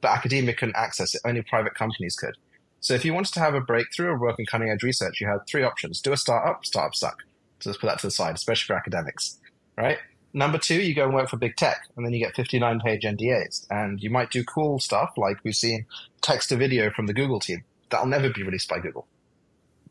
but 0.01 0.09
academia 0.09 0.55
couldn't 0.55 0.75
access 0.75 1.13
it. 1.13 1.21
Only 1.23 1.43
private 1.43 1.75
companies 1.75 2.15
could. 2.15 2.35
So 2.79 2.95
if 2.95 3.05
you 3.05 3.13
wanted 3.13 3.35
to 3.35 3.39
have 3.39 3.53
a 3.53 3.61
breakthrough 3.61 4.07
or 4.07 4.19
work 4.19 4.39
in 4.39 4.47
cutting 4.47 4.71
edge 4.71 4.81
research, 4.81 5.21
you 5.21 5.27
had 5.27 5.45
three 5.47 5.61
options. 5.61 6.01
Do 6.01 6.11
a 6.11 6.17
startup, 6.17 6.65
startup 6.65 6.95
suck. 6.95 7.17
So 7.59 7.69
let's 7.69 7.79
put 7.79 7.85
that 7.85 7.99
to 7.99 8.07
the 8.07 8.11
side, 8.11 8.33
especially 8.33 8.65
for 8.65 8.75
academics, 8.75 9.37
right? 9.77 9.99
Number 10.33 10.57
two, 10.57 10.81
you 10.81 10.95
go 10.95 11.05
and 11.05 11.13
work 11.13 11.29
for 11.29 11.37
big 11.37 11.55
tech, 11.55 11.87
and 11.95 12.03
then 12.03 12.13
you 12.13 12.19
get 12.25 12.35
59 12.35 12.79
page 12.79 13.03
NDAs. 13.03 13.67
And 13.69 14.01
you 14.01 14.09
might 14.09 14.31
do 14.31 14.43
cool 14.43 14.79
stuff 14.79 15.11
like 15.17 15.37
we've 15.43 15.55
seen 15.55 15.85
text 16.21 16.49
to 16.49 16.55
video 16.55 16.89
from 16.89 17.05
the 17.05 17.13
Google 17.13 17.39
team. 17.39 17.63
That'll 17.91 18.07
never 18.07 18.31
be 18.31 18.41
released 18.41 18.69
by 18.69 18.79
Google 18.79 19.05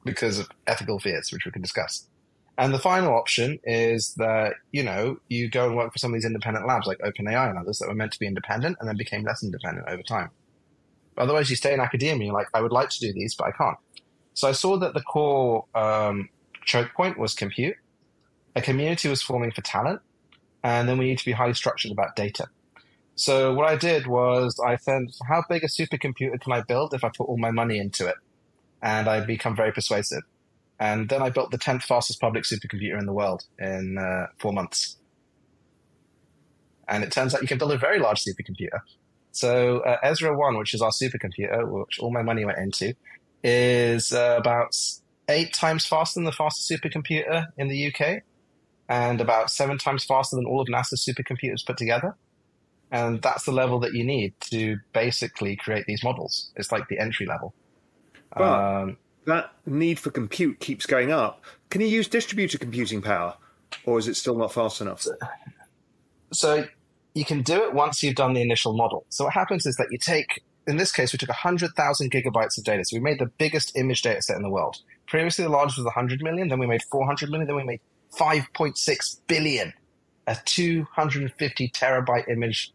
because 0.05 0.41
of 0.41 0.49
ethical 0.67 0.99
fears, 0.99 1.31
which 1.31 1.45
we 1.45 1.53
can 1.53 1.63
discuss. 1.63 2.09
And 2.59 2.75
the 2.75 2.79
final 2.79 3.15
option 3.15 3.59
is 3.65 4.15
that, 4.15 4.55
you 4.73 4.83
know, 4.83 5.17
you 5.29 5.49
go 5.49 5.67
and 5.67 5.77
work 5.77 5.93
for 5.93 5.99
some 5.99 6.13
of 6.13 6.15
these 6.15 6.27
independent 6.27 6.67
labs 6.67 6.87
like 6.87 6.99
OpenAI 6.99 7.49
and 7.49 7.59
others 7.59 7.79
that 7.79 7.89
were 7.89 7.95
meant 7.95 8.13
to 8.13 8.19
be 8.19 8.27
independent 8.27 8.77
and 8.79 8.89
then 8.89 8.97
became 8.97 9.25
less 9.25 9.43
independent 9.43 9.89
over 9.89 10.03
time. 10.03 10.31
Otherwise, 11.17 11.51
you 11.51 11.57
stay 11.57 11.73
in 11.73 11.81
academia, 11.81 12.27
you're 12.27 12.35
like, 12.35 12.49
I 12.55 12.61
would 12.61 12.73
like 12.73 12.91
to 12.91 13.01
do 13.01 13.13
these, 13.13 13.35
but 13.35 13.49
I 13.49 13.53
can't. 13.53 13.79
So 14.35 14.49
I 14.49 14.53
saw 14.53 14.79
that 14.79 14.95
the 14.95 15.03
core 15.03 15.67
um, 15.75 16.29
choke 16.65 16.93
point 16.95 17.19
was 17.19 17.35
compute. 17.35 17.77
A 18.55 18.63
community 18.63 19.09
was 19.09 19.23
forming 19.23 19.51
for 19.51 19.63
talent, 19.63 20.01
and 20.63 20.89
then 20.89 20.99
we 20.99 21.07
need 21.07 21.19
to 21.19 21.25
be 21.25 21.33
highly 21.33 21.55
structured 21.55 21.91
about 21.91 22.17
data. 22.17 22.49
So 23.15 23.55
what 23.55 23.69
I 23.69 23.77
did 23.77 24.07
was 24.07 24.59
I 24.65 24.77
said, 24.77 25.03
how 25.29 25.45
big 25.49 25.65
a 25.65 25.69
supercomputer 25.69 26.41
can 26.41 26.53
I 26.53 26.63
build 26.63 26.95
if 26.95 27.05
I 27.05 27.11
put 27.15 27.29
all 27.29 27.39
my 27.39 27.51
money 27.51 27.79
into 27.79 28.07
it? 28.07 28.17
And 28.83 29.09
I 29.09 29.21
become 29.25 29.55
very 29.55 29.73
persuasive. 29.73 30.23
And 30.83 31.09
then 31.09 31.23
I 31.23 31.31
built 31.31 31.53
the 31.53 31.59
10th 31.59 31.85
fastest 31.85 32.21
public 32.21 32.43
supercomputer 32.43 32.99
in 32.99 33.07
the 33.07 33.13
world 33.13 33.45
in 33.57 33.99
uh, 33.99 34.27
four 34.39 34.53
months. 34.53 34.97
And 36.89 37.05
it 37.05 37.13
turns 37.13 37.37
out 37.37 37.41
you 37.41 37.47
can 37.47 37.57
build 37.57 37.71
a 37.71 37.79
very 37.79 38.01
large 38.01 38.25
supercomputer. 38.25 38.81
So 39.31 39.79
uh, 39.79 39.99
Ezra 40.03 40.37
1, 40.37 40.59
which 40.59 40.75
is 40.75 40.83
our 40.83 40.91
supercomputer, 40.91 41.69
which 41.69 42.01
all 42.01 42.11
my 42.11 42.23
money 42.23 42.45
went 42.45 42.59
into, 42.59 42.95
is 43.45 44.13
uh, 44.13 44.35
about 44.37 44.75
eight 45.29 45.55
times 45.55 45.87
faster 45.87 46.19
than 46.19 46.25
the 46.25 46.33
fastest 46.33 46.69
supercomputer 46.69 47.47
in 47.57 47.69
the 47.69 47.87
UK 47.87 48.25
and 48.89 49.21
about 49.21 49.53
seven 49.53 49.79
times 49.79 50.05
faster 50.05 50.35
than 50.35 50.47
all 50.47 50.61
of 50.61 50.67
NASA's 50.67 51.09
supercomputers 51.09 51.65
put 51.65 51.77
together. 51.77 52.17
And 52.91 53.23
that's 53.23 53.45
the 53.45 53.53
level 53.53 53.79
that 53.81 53.95
you 53.95 54.03
need 54.03 54.35
to 54.51 54.79
basically 54.93 55.55
create 55.55 55.87
these 55.87 56.03
models. 56.03 56.51
It's 56.57 56.73
like 56.73 56.89
the 56.89 56.99
entry 56.99 57.25
level. 57.25 57.55
But 58.37 58.83
um, 58.83 58.97
that 59.27 59.53
need 59.67 59.99
for 59.99 60.11
compute 60.11 60.61
keeps 60.61 60.87
going 60.87 61.13
up. 61.13 61.43
Can 61.71 61.81
you 61.81 61.87
use 61.87 62.09
distributed 62.09 62.61
computing 62.61 63.03
power, 63.03 63.35
or 63.85 63.99
is 63.99 64.09
it 64.09 64.17
still 64.17 64.37
not 64.37 64.53
fast 64.53 64.81
enough? 64.81 65.07
So 66.33 66.67
you 67.15 67.25
can 67.25 67.43
do 67.43 67.63
it 67.65 67.75
once 67.75 68.03
you've 68.03 68.17
done 68.17 68.35
the 68.35 68.43
initial 68.43 68.73
model. 68.75 69.05
So 69.11 69.25
what 69.25 69.35
happens 69.35 69.67
is 69.67 69.77
that 69.77 69.89
you 69.91 69.99
take, 69.99 70.43
in 70.67 70.77
this 70.77 70.93
case, 70.93 71.13
we 71.13 71.19
took 71.19 71.29
100,000 71.29 72.11
gigabytes 72.11 72.59
of 72.59 72.65
data. 72.65 72.85
So 72.85 72.97
we 72.97 73.01
made 73.01 73.19
the 73.19 73.27
biggest 73.27 73.77
image 73.77 74.03
data 74.03 74.23
set 74.23 74.37
in 74.37 74.43
the 74.43 74.51
world. 74.51 74.77
Previously, 75.07 75.45
the 75.45 75.51
largest 75.51 75.79
was 75.79 75.85
100 75.85 76.23
million. 76.23 76.49
Then 76.49 76.59
we 76.59 76.67
made 76.67 76.83
400 76.91 77.31
million. 77.31 77.47
Then 77.47 77.57
we 77.57 77.65
made 77.65 77.81
5.6 78.17 79.21
billion, 79.27 79.73
a 80.27 80.37
250 80.45 81.69
terabyte 81.71 82.29
image 82.29 82.73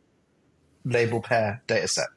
label 0.86 1.21
pair 1.21 1.62
data 1.67 1.88
set. 1.88 2.07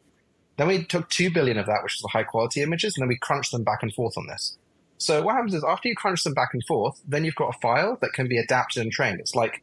Then 0.60 0.68
we 0.68 0.84
took 0.84 1.08
2 1.08 1.30
billion 1.30 1.56
of 1.56 1.64
that, 1.64 1.82
which 1.82 1.94
was 1.94 2.02
the 2.02 2.08
high 2.08 2.22
quality 2.22 2.60
images, 2.60 2.94
and 2.94 3.02
then 3.02 3.08
we 3.08 3.16
crunched 3.16 3.50
them 3.50 3.64
back 3.64 3.82
and 3.82 3.94
forth 3.94 4.18
on 4.18 4.26
this. 4.26 4.58
So 4.98 5.22
what 5.22 5.34
happens 5.34 5.54
is 5.54 5.64
after 5.64 5.88
you 5.88 5.94
crunch 5.94 6.22
them 6.22 6.34
back 6.34 6.50
and 6.52 6.62
forth, 6.66 7.00
then 7.08 7.24
you've 7.24 7.34
got 7.34 7.54
a 7.56 7.58
file 7.60 7.96
that 8.02 8.12
can 8.12 8.28
be 8.28 8.36
adapted 8.36 8.82
and 8.82 8.92
trained. 8.92 9.20
It's 9.20 9.34
like 9.34 9.62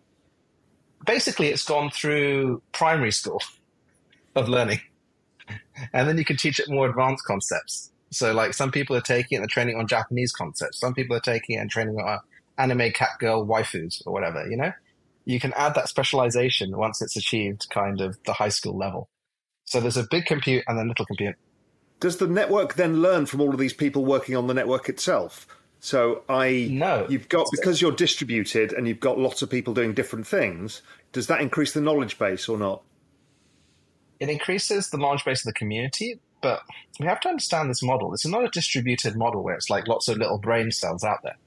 basically 1.06 1.50
it's 1.50 1.64
gone 1.64 1.92
through 1.92 2.64
primary 2.72 3.12
school 3.12 3.44
of 4.36 4.50
learning. 4.50 4.82
And 5.94 6.10
then 6.10 6.18
you 6.18 6.26
can 6.26 6.36
teach 6.36 6.60
it 6.60 6.68
more 6.68 6.90
advanced 6.90 7.26
concepts. 7.26 7.92
So 8.10 8.34
like 8.34 8.56
some 8.56 8.72
people 8.72 8.96
are 8.96 9.02
taking 9.02 9.38
it 9.38 9.42
and 9.42 9.50
training 9.52 9.78
on 9.78 9.86
Japanese 9.86 10.32
concepts. 10.32 10.80
Some 10.80 10.96
people 10.96 11.16
are 11.16 11.20
taking 11.20 11.58
it 11.58 11.62
and 11.62 11.70
training 11.70 12.00
on 12.00 12.18
anime 12.58 12.90
cat 12.90 13.20
girl 13.20 13.46
waifus 13.46 14.02
or 14.08 14.14
whatever, 14.14 14.50
you 14.50 14.58
know? 14.58 14.74
You 15.26 15.40
can 15.40 15.54
add 15.54 15.76
that 15.76 15.90
specialization 15.90 16.76
once 16.76 17.04
it's 17.04 17.16
achieved 17.16 17.70
kind 17.70 18.02
of 18.02 18.18
the 18.24 18.34
high 18.34 18.50
school 18.50 18.76
level. 18.76 19.10
So 19.68 19.82
there's 19.82 19.98
a 19.98 20.08
big 20.10 20.26
compute 20.26 20.64
and 20.68 20.80
then 20.80 20.88
little 20.88 21.06
compute. 21.06 21.36
Does 22.00 22.18
the 22.18 22.28
network 22.28 22.76
then 22.76 23.02
learn 23.02 23.26
from 23.26 23.42
all 23.42 23.52
of 23.52 23.60
these 23.60 23.74
people 23.74 24.06
working 24.06 24.36
on 24.36 24.48
the 24.48 24.54
network 24.54 24.88
itself? 24.88 25.46
So 25.82 26.24
I 26.30 26.70
no, 26.72 27.06
you've 27.10 27.28
got 27.28 27.48
because 27.52 27.82
you're 27.82 27.92
distributed 27.92 28.72
and 28.72 28.88
you've 28.88 29.02
got 29.02 29.20
lots 29.20 29.42
of 29.42 29.50
people 29.50 29.74
doing 29.74 29.94
different 29.94 30.26
things. 30.26 30.82
Does 31.12 31.28
that 31.28 31.42
increase 31.42 31.74
the 31.74 31.82
knowledge 31.82 32.18
base 32.18 32.48
or 32.48 32.58
not? 32.58 32.82
It 34.22 34.30
increases 34.30 34.90
the 34.90 34.98
knowledge 34.98 35.26
base 35.26 35.42
of 35.42 35.54
the 35.54 35.60
community, 35.60 36.20
but 36.42 36.62
we 37.00 37.06
have 37.06 37.20
to 37.22 37.30
understand 37.30 37.70
this 37.70 37.84
model. 37.84 38.10
This 38.10 38.24
is 38.24 38.32
not 38.32 38.46
a 38.46 38.50
distributed 38.50 39.18
model 39.18 39.44
where 39.44 39.56
it's 39.56 39.70
like 39.70 39.88
lots 39.88 40.08
of 40.08 40.18
little 40.18 40.38
brain 40.38 40.72
cells 40.72 41.04
out 41.04 41.20
there. 41.24 41.38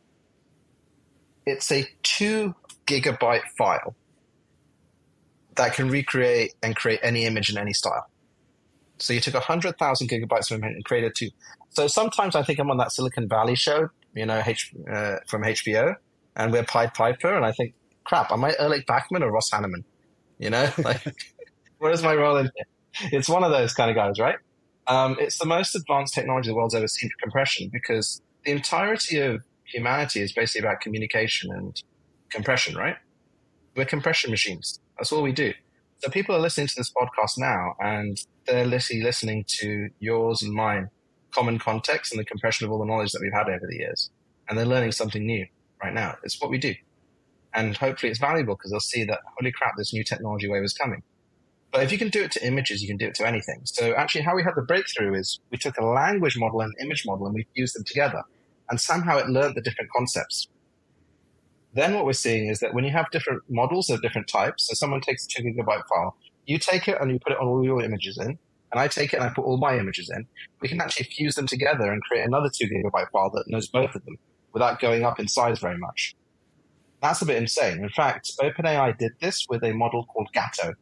It's 1.46 1.72
a 1.72 1.88
two 2.02 2.54
gigabyte 2.86 3.48
file 3.56 3.94
that 5.56 5.74
can 5.74 5.90
recreate 5.90 6.54
and 6.62 6.76
create 6.76 7.00
any 7.02 7.24
image 7.24 7.50
in 7.50 7.58
any 7.58 7.72
style. 7.72 8.08
So 8.98 9.12
you 9.12 9.20
took 9.20 9.34
100,000 9.34 10.08
gigabytes 10.08 10.50
of 10.50 10.58
image 10.58 10.74
and 10.74 10.84
created 10.84 11.14
two. 11.16 11.30
So 11.70 11.86
sometimes 11.86 12.36
I 12.36 12.42
think 12.42 12.58
I'm 12.58 12.70
on 12.70 12.76
that 12.78 12.92
Silicon 12.92 13.28
Valley 13.28 13.54
show 13.54 13.88
you 14.14 14.26
know, 14.26 14.42
H, 14.44 14.72
uh, 14.90 15.16
from 15.26 15.42
HBO, 15.42 15.94
and 16.36 16.52
we're 16.52 16.64
Pied 16.64 16.94
Piper, 16.94 17.34
and 17.34 17.44
I 17.44 17.52
think, 17.52 17.74
crap, 18.04 18.32
am 18.32 18.44
I 18.44 18.54
Erlich 18.58 18.86
Bachman 18.86 19.22
or 19.22 19.30
Russ 19.30 19.50
Hanneman? 19.50 19.84
You 20.38 20.50
know, 20.50 20.70
like, 20.78 21.02
where's 21.78 22.02
my 22.02 22.14
role 22.14 22.36
in 22.36 22.50
here? 22.54 23.10
It's 23.12 23.28
one 23.28 23.44
of 23.44 23.50
those 23.50 23.72
kind 23.72 23.90
of 23.90 23.96
guys, 23.96 24.18
right? 24.18 24.36
Um, 24.86 25.16
it's 25.20 25.38
the 25.38 25.46
most 25.46 25.74
advanced 25.76 26.14
technology 26.14 26.48
the 26.48 26.54
world's 26.54 26.74
ever 26.74 26.88
seen 26.88 27.10
for 27.10 27.16
compression 27.22 27.70
because 27.72 28.20
the 28.44 28.50
entirety 28.50 29.20
of 29.20 29.42
humanity 29.64 30.20
is 30.20 30.32
basically 30.32 30.66
about 30.66 30.80
communication 30.80 31.52
and 31.52 31.80
compression, 32.30 32.76
right? 32.76 32.96
We're 33.76 33.84
compression 33.84 34.30
machines. 34.30 34.80
That's 35.00 35.12
all 35.12 35.22
we 35.22 35.32
do. 35.32 35.54
So 36.00 36.10
people 36.10 36.36
are 36.36 36.40
listening 36.40 36.66
to 36.66 36.74
this 36.76 36.92
podcast 36.92 37.38
now 37.38 37.74
and 37.80 38.22
they're 38.46 38.66
literally 38.66 39.02
listening 39.02 39.46
to 39.60 39.88
yours 39.98 40.42
and 40.42 40.52
mine 40.52 40.90
common 41.32 41.58
context 41.58 42.12
and 42.12 42.20
the 42.20 42.24
compression 42.24 42.66
of 42.66 42.72
all 42.72 42.78
the 42.78 42.84
knowledge 42.84 43.12
that 43.12 43.20
we've 43.22 43.32
had 43.32 43.48
over 43.48 43.66
the 43.66 43.76
years. 43.76 44.10
And 44.46 44.58
they're 44.58 44.66
learning 44.66 44.92
something 44.92 45.24
new 45.24 45.46
right 45.82 45.94
now. 45.94 46.16
It's 46.22 46.38
what 46.38 46.50
we 46.50 46.58
do. 46.58 46.74
And 47.54 47.78
hopefully 47.78 48.10
it's 48.10 48.20
valuable 48.20 48.56
because 48.56 48.72
they'll 48.72 48.80
see 48.80 49.04
that, 49.04 49.20
holy 49.38 49.52
crap, 49.52 49.72
this 49.78 49.94
new 49.94 50.04
technology 50.04 50.50
wave 50.50 50.64
is 50.64 50.74
coming. 50.74 51.02
But 51.72 51.82
if 51.82 51.92
you 51.92 51.96
can 51.96 52.08
do 52.08 52.22
it 52.22 52.32
to 52.32 52.46
images, 52.46 52.82
you 52.82 52.88
can 52.88 52.98
do 52.98 53.06
it 53.06 53.14
to 53.14 53.26
anything. 53.26 53.62
So 53.64 53.94
actually 53.94 54.22
how 54.22 54.36
we 54.36 54.42
had 54.42 54.54
the 54.54 54.62
breakthrough 54.62 55.14
is 55.14 55.40
we 55.50 55.56
took 55.56 55.78
a 55.78 55.84
language 55.84 56.36
model 56.36 56.60
and 56.60 56.74
an 56.76 56.84
image 56.84 57.06
model 57.06 57.24
and 57.24 57.34
we 57.34 57.46
fused 57.54 57.74
them 57.74 57.84
together. 57.84 58.22
And 58.68 58.78
somehow 58.78 59.16
it 59.16 59.28
learned 59.28 59.54
the 59.54 59.62
different 59.62 59.90
concepts. 59.96 60.48
Then 61.72 61.94
what 61.94 62.04
we're 62.04 62.12
seeing 62.12 62.48
is 62.48 62.58
that 62.60 62.74
when 62.74 62.84
you 62.84 62.90
have 62.90 63.10
different 63.10 63.42
models 63.48 63.90
of 63.90 64.02
different 64.02 64.26
types, 64.26 64.66
so 64.66 64.74
someone 64.74 65.00
takes 65.00 65.24
a 65.24 65.28
two 65.28 65.42
gigabyte 65.42 65.82
file, 65.88 66.16
you 66.46 66.58
take 66.58 66.88
it 66.88 66.98
and 67.00 67.10
you 67.10 67.18
put 67.20 67.32
it 67.32 67.38
on 67.38 67.46
all 67.46 67.64
your 67.64 67.82
images 67.82 68.18
in, 68.18 68.38
and 68.72 68.80
I 68.80 68.88
take 68.88 69.12
it 69.12 69.16
and 69.16 69.24
I 69.24 69.32
put 69.32 69.44
all 69.44 69.56
my 69.56 69.78
images 69.78 70.10
in, 70.10 70.26
we 70.60 70.68
can 70.68 70.80
actually 70.80 71.06
fuse 71.06 71.34
them 71.34 71.46
together 71.46 71.92
and 71.92 72.02
create 72.02 72.26
another 72.26 72.50
two 72.52 72.66
gigabyte 72.66 73.10
file 73.12 73.30
that 73.30 73.44
knows 73.46 73.68
both 73.68 73.94
of 73.94 74.04
them 74.04 74.16
without 74.52 74.80
going 74.80 75.04
up 75.04 75.20
in 75.20 75.28
size 75.28 75.58
very 75.60 75.78
much. 75.78 76.14
That's 77.00 77.22
a 77.22 77.26
bit 77.26 77.36
insane. 77.36 77.78
In 77.82 77.88
fact, 77.88 78.30
OpenAI 78.40 78.96
did 78.98 79.12
this 79.20 79.46
with 79.48 79.62
a 79.64 79.72
model 79.72 80.04
called 80.06 80.28
Gato 80.32 80.74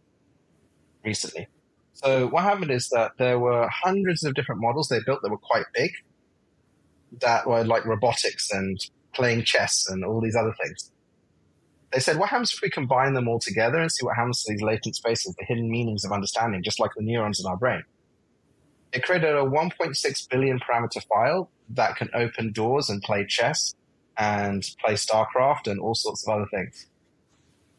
recently. 1.05 1.48
So 1.92 2.29
what 2.29 2.44
happened 2.44 2.70
is 2.70 2.88
that 2.90 3.12
there 3.18 3.38
were 3.38 3.68
hundreds 3.68 4.24
of 4.24 4.35
different 4.35 4.61
models 4.61 4.88
they 4.88 5.01
built 5.05 5.20
that 5.22 5.31
were 5.31 5.38
quite 5.38 5.66
big, 5.74 5.90
that 7.20 7.46
were 7.46 7.64
like 7.64 7.85
robotics 7.85 8.51
and 8.51 8.79
playing 9.18 9.42
chess 9.42 9.88
and 9.88 10.04
all 10.04 10.20
these 10.20 10.37
other 10.37 10.54
things. 10.62 10.92
They 11.92 11.98
said, 11.98 12.18
what 12.18 12.28
happens 12.28 12.52
if 12.54 12.61
we 12.62 12.70
combine 12.70 13.14
them 13.14 13.26
all 13.26 13.40
together 13.40 13.78
and 13.78 13.90
see 13.90 14.04
what 14.04 14.14
happens 14.14 14.44
to 14.44 14.52
these 14.52 14.62
latent 14.62 14.94
spaces, 14.94 15.35
the 15.35 15.44
hidden 15.44 15.68
meanings 15.68 16.04
of 16.04 16.12
understanding, 16.12 16.62
just 16.62 16.78
like 16.78 16.92
the 16.96 17.02
neurons 17.02 17.40
in 17.40 17.46
our 17.46 17.57
brain? 17.57 17.83
It 18.92 19.02
created 19.02 19.35
a 19.35 19.42
1.6 19.42 20.28
billion 20.31 20.61
parameter 20.61 21.04
file 21.07 21.50
that 21.70 21.96
can 21.96 22.09
open 22.14 22.52
doors 22.52 22.88
and 22.88 23.02
play 23.02 23.26
chess 23.26 23.74
and 24.16 24.62
play 24.85 24.94
StarCraft 24.94 25.66
and 25.66 25.81
all 25.81 25.94
sorts 25.94 26.26
of 26.26 26.35
other 26.35 26.46
things. 26.46 26.87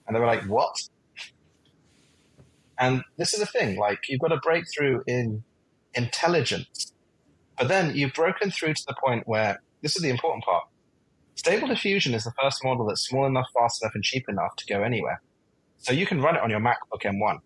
And 0.05 0.15
they 0.15 0.19
were 0.19 0.27
like, 0.27 0.43
what? 0.43 0.75
And 2.77 3.03
this 3.17 3.33
is 3.33 3.39
the 3.39 3.45
thing, 3.45 3.77
like 3.77 3.99
you've 4.09 4.21
got 4.21 4.31
a 4.31 4.37
breakthrough 4.37 5.03
in 5.07 5.43
intelligence, 5.93 6.93
but 7.57 7.67
then 7.67 7.95
you've 7.95 8.13
broken 8.13 8.51
through 8.51 8.73
to 8.73 8.83
the 8.87 8.95
point 9.03 9.27
where 9.27 9.61
this 9.81 9.95
is 9.95 10.01
the 10.01 10.09
important 10.09 10.43
part. 10.43 10.65
Stable 11.39 11.69
diffusion 11.69 12.13
is 12.13 12.25
the 12.25 12.33
first 12.41 12.65
model 12.65 12.85
that's 12.85 13.07
small 13.07 13.25
enough, 13.25 13.47
fast 13.57 13.81
enough, 13.81 13.95
and 13.95 14.03
cheap 14.03 14.27
enough 14.27 14.57
to 14.57 14.65
go 14.65 14.83
anywhere. 14.83 15.21
So 15.77 15.93
you 15.93 16.05
can 16.05 16.19
run 16.21 16.35
it 16.35 16.41
on 16.41 16.49
your 16.49 16.59
MacBook 16.59 17.03
M1. 17.05 17.39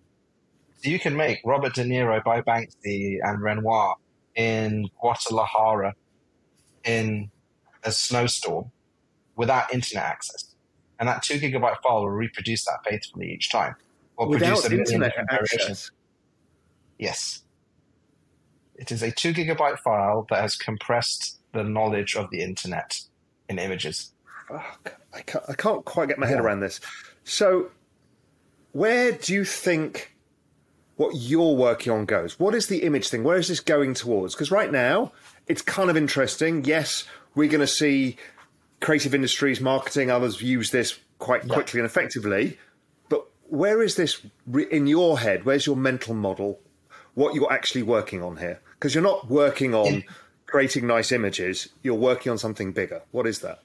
So 0.81 0.89
you 0.89 0.97
can 0.97 1.15
make 1.15 1.41
Robert 1.45 1.75
De 1.75 1.83
Niro 1.83 2.23
by 2.23 2.41
Banksy 2.41 3.19
and 3.21 3.39
Renoir 3.39 3.97
in 4.33 4.89
Guadalajara 4.99 5.93
in 6.83 7.29
a 7.83 7.91
snowstorm 7.91 8.71
without 9.35 9.71
internet 9.71 10.05
access. 10.05 10.55
And 10.97 11.07
that 11.07 11.21
two 11.21 11.35
gigabyte 11.35 11.79
file 11.83 12.01
will 12.01 12.09
reproduce 12.09 12.65
that 12.65 12.79
faithfully 12.89 13.31
each 13.31 13.51
time. 13.51 13.75
Or 14.17 14.27
without 14.27 14.71
internet 14.71 15.13
access? 15.29 15.91
Yes. 16.97 17.43
It 18.73 18.91
is 18.91 19.03
a 19.03 19.11
two 19.11 19.35
gigabyte 19.35 19.77
file 19.77 20.25
that 20.31 20.41
has 20.41 20.55
compressed 20.55 21.41
the 21.53 21.63
knowledge 21.63 22.15
of 22.15 22.31
the 22.31 22.41
internet 22.41 22.99
in 23.49 23.59
images. 23.59 24.11
Fuck. 24.47 24.99
I 25.13 25.21
can't, 25.21 25.43
I 25.47 25.53
can't 25.53 25.85
quite 25.85 26.09
get 26.09 26.19
my 26.19 26.27
head 26.27 26.37
yeah. 26.37 26.43
around 26.43 26.59
this. 26.59 26.79
So, 27.23 27.71
where 28.71 29.11
do 29.11 29.33
you 29.33 29.45
think 29.45 30.15
what 30.95 31.15
you're 31.15 31.55
working 31.55 31.91
on 31.91 32.05
goes? 32.05 32.39
What 32.39 32.55
is 32.55 32.67
the 32.67 32.83
image 32.83 33.09
thing? 33.09 33.23
Where 33.23 33.37
is 33.37 33.47
this 33.47 33.59
going 33.59 33.93
towards? 33.93 34.33
Because 34.35 34.51
right 34.51 34.71
now, 34.71 35.11
it's 35.47 35.61
kind 35.61 35.89
of 35.89 35.97
interesting. 35.97 36.65
Yes, 36.65 37.05
we're 37.35 37.49
going 37.49 37.61
to 37.61 37.67
see 37.67 38.17
creative 38.81 39.15
industries, 39.15 39.61
marketing, 39.61 40.11
others 40.11 40.41
use 40.41 40.71
this 40.71 40.99
quite 41.19 41.47
quickly 41.47 41.77
yeah. 41.77 41.83
and 41.83 41.89
effectively. 41.89 42.57
But 43.09 43.25
where 43.47 43.81
is 43.81 43.95
this 43.95 44.21
in 44.71 44.87
your 44.87 45.19
head? 45.19 45.45
Where's 45.45 45.65
your 45.65 45.77
mental 45.77 46.13
model? 46.13 46.59
What 47.15 47.35
you're 47.35 47.51
actually 47.51 47.83
working 47.83 48.21
on 48.21 48.37
here? 48.37 48.59
Because 48.73 48.93
you're 48.93 49.03
not 49.03 49.29
working 49.29 49.73
on 49.73 50.03
creating 50.53 50.85
nice 50.85 51.11
images. 51.11 51.67
You're 51.81 51.95
working 51.95 52.31
on 52.31 52.37
something 52.37 52.73
bigger. 52.73 53.01
What 53.09 53.25
is 53.25 53.39
that? 53.39 53.63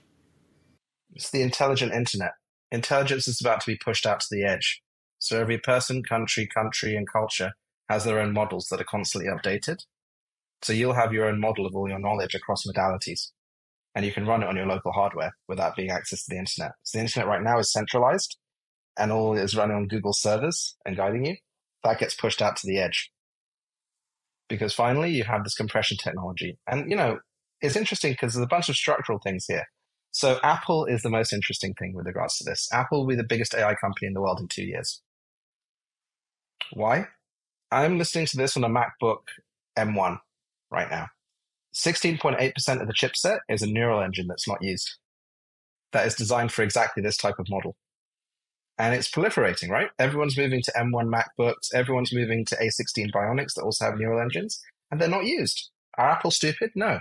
It's 1.13 1.31
the 1.31 1.43
intelligent 1.43 1.93
internet. 1.93 2.33
Intelligence 2.73 3.29
is 3.29 3.43
about 3.43 3.61
to 3.61 3.71
be 3.71 3.77
pushed 3.77 4.07
out 4.07 4.21
to 4.21 4.27
the 4.31 4.43
edge. 4.43 4.81
So 5.19 5.39
every 5.39 5.59
person, 5.59 6.03
country, 6.03 6.47
country, 6.47 6.97
and 6.97 7.07
culture 7.07 7.53
has 7.91 8.05
their 8.05 8.19
own 8.19 8.33
models 8.33 8.69
that 8.71 8.81
are 8.81 8.87
constantly 8.91 9.31
updated. 9.31 9.81
So 10.63 10.73
you'll 10.73 10.95
have 10.95 11.13
your 11.13 11.27
own 11.27 11.39
model 11.39 11.67
of 11.67 11.77
all 11.77 11.91
your 11.91 11.99
knowledge 11.99 12.35
across 12.35 12.67
modalities 12.67 13.33
and 13.95 14.07
you 14.07 14.13
can 14.13 14.27
run 14.27 14.43
it 14.43 14.49
on 14.49 14.57
your 14.57 14.67
local 14.67 14.93
hardware 14.93 15.33
without 15.47 15.77
being 15.77 15.91
access 15.91 16.25
to 16.25 16.31
the 16.31 16.39
internet. 16.39 16.73
So 16.85 16.97
the 16.97 17.03
internet 17.03 17.29
right 17.29 17.43
now 17.43 17.59
is 17.59 17.71
centralized 17.71 18.39
and 18.97 19.13
all 19.13 19.37
is 19.37 19.55
running 19.55 19.77
on 19.77 19.89
Google 19.89 20.15
servers 20.15 20.75
and 20.87 20.97
guiding 20.97 21.27
you. 21.27 21.37
That 21.85 21.99
gets 21.99 22.15
pushed 22.15 22.41
out 22.41 22.57
to 22.57 22.67
the 22.67 22.79
edge. 22.79 23.11
Because 24.49 24.73
finally 24.73 25.11
you 25.11 25.25
have 25.25 25.45
this 25.45 25.55
compression 25.55 25.97
technology. 25.97 26.59
And, 26.67 26.91
you 26.91 26.97
know, 26.97 27.19
it's 27.61 27.77
interesting 27.77 28.13
because 28.13 28.35
there's 28.35 28.45
a 28.45 28.49
bunch 28.49 28.69
of 28.69 28.77
structural 28.77 29.19
things 29.19 29.45
here. 29.47 29.67
So 30.11 30.41
Apple 30.43 30.87
is 30.87 31.03
the 31.03 31.11
most 31.11 31.33
interesting 31.33 31.75
thing 31.75 31.95
with 31.95 32.07
regards 32.07 32.39
to 32.39 32.45
this. 32.45 32.69
Apple 32.73 33.01
will 33.01 33.09
be 33.09 33.15
the 33.15 33.25
biggest 33.25 33.55
AI 33.55 33.75
company 33.75 34.07
in 34.07 34.15
the 34.15 34.21
world 34.21 34.41
in 34.41 34.49
two 34.49 34.65
years. 34.65 35.03
Why? 36.73 37.09
I'm 37.71 37.99
listening 37.99 38.27
to 38.27 38.37
this 38.37 38.57
on 38.57 38.65
a 38.65 38.69
MacBook 38.69 39.21
M1 39.79 40.19
right 40.71 40.91
now. 40.91 41.09
16.8% 41.75 42.81
of 42.81 42.87
the 42.87 42.95
chipset 42.95 43.41
is 43.49 43.63
a 43.63 43.67
neural 43.67 44.03
engine 44.03 44.27
that's 44.27 44.49
not 44.49 44.63
used. 44.63 44.97
That 45.93 46.07
is 46.07 46.15
designed 46.15 46.53
for 46.53 46.63
exactly 46.63 47.03
this 47.03 47.17
type 47.17 47.39
of 47.39 47.49
model. 47.49 47.77
And 48.79 48.95
it's 48.95 49.11
proliferating, 49.11 49.71
right? 49.71 49.91
Everyone's 49.99 50.39
moving 50.39 50.63
to 50.63 50.73
M1 50.73 51.13
MacBooks. 51.13 51.75
Everyone's 51.75 52.15
moving 52.15 52.45
to 52.47 52.57
A16 52.57 53.11
Bionics 53.13 53.55
that 53.55 53.65
also 53.65 53.87
have 53.87 53.99
neural 53.99 54.21
engines, 54.21 54.61
and 54.91 55.01
they're 55.01 55.09
not 55.09 55.25
used. 55.25 55.71
Are 55.97 56.09
Apple 56.09 56.31
stupid? 56.31 56.71
No. 56.77 57.01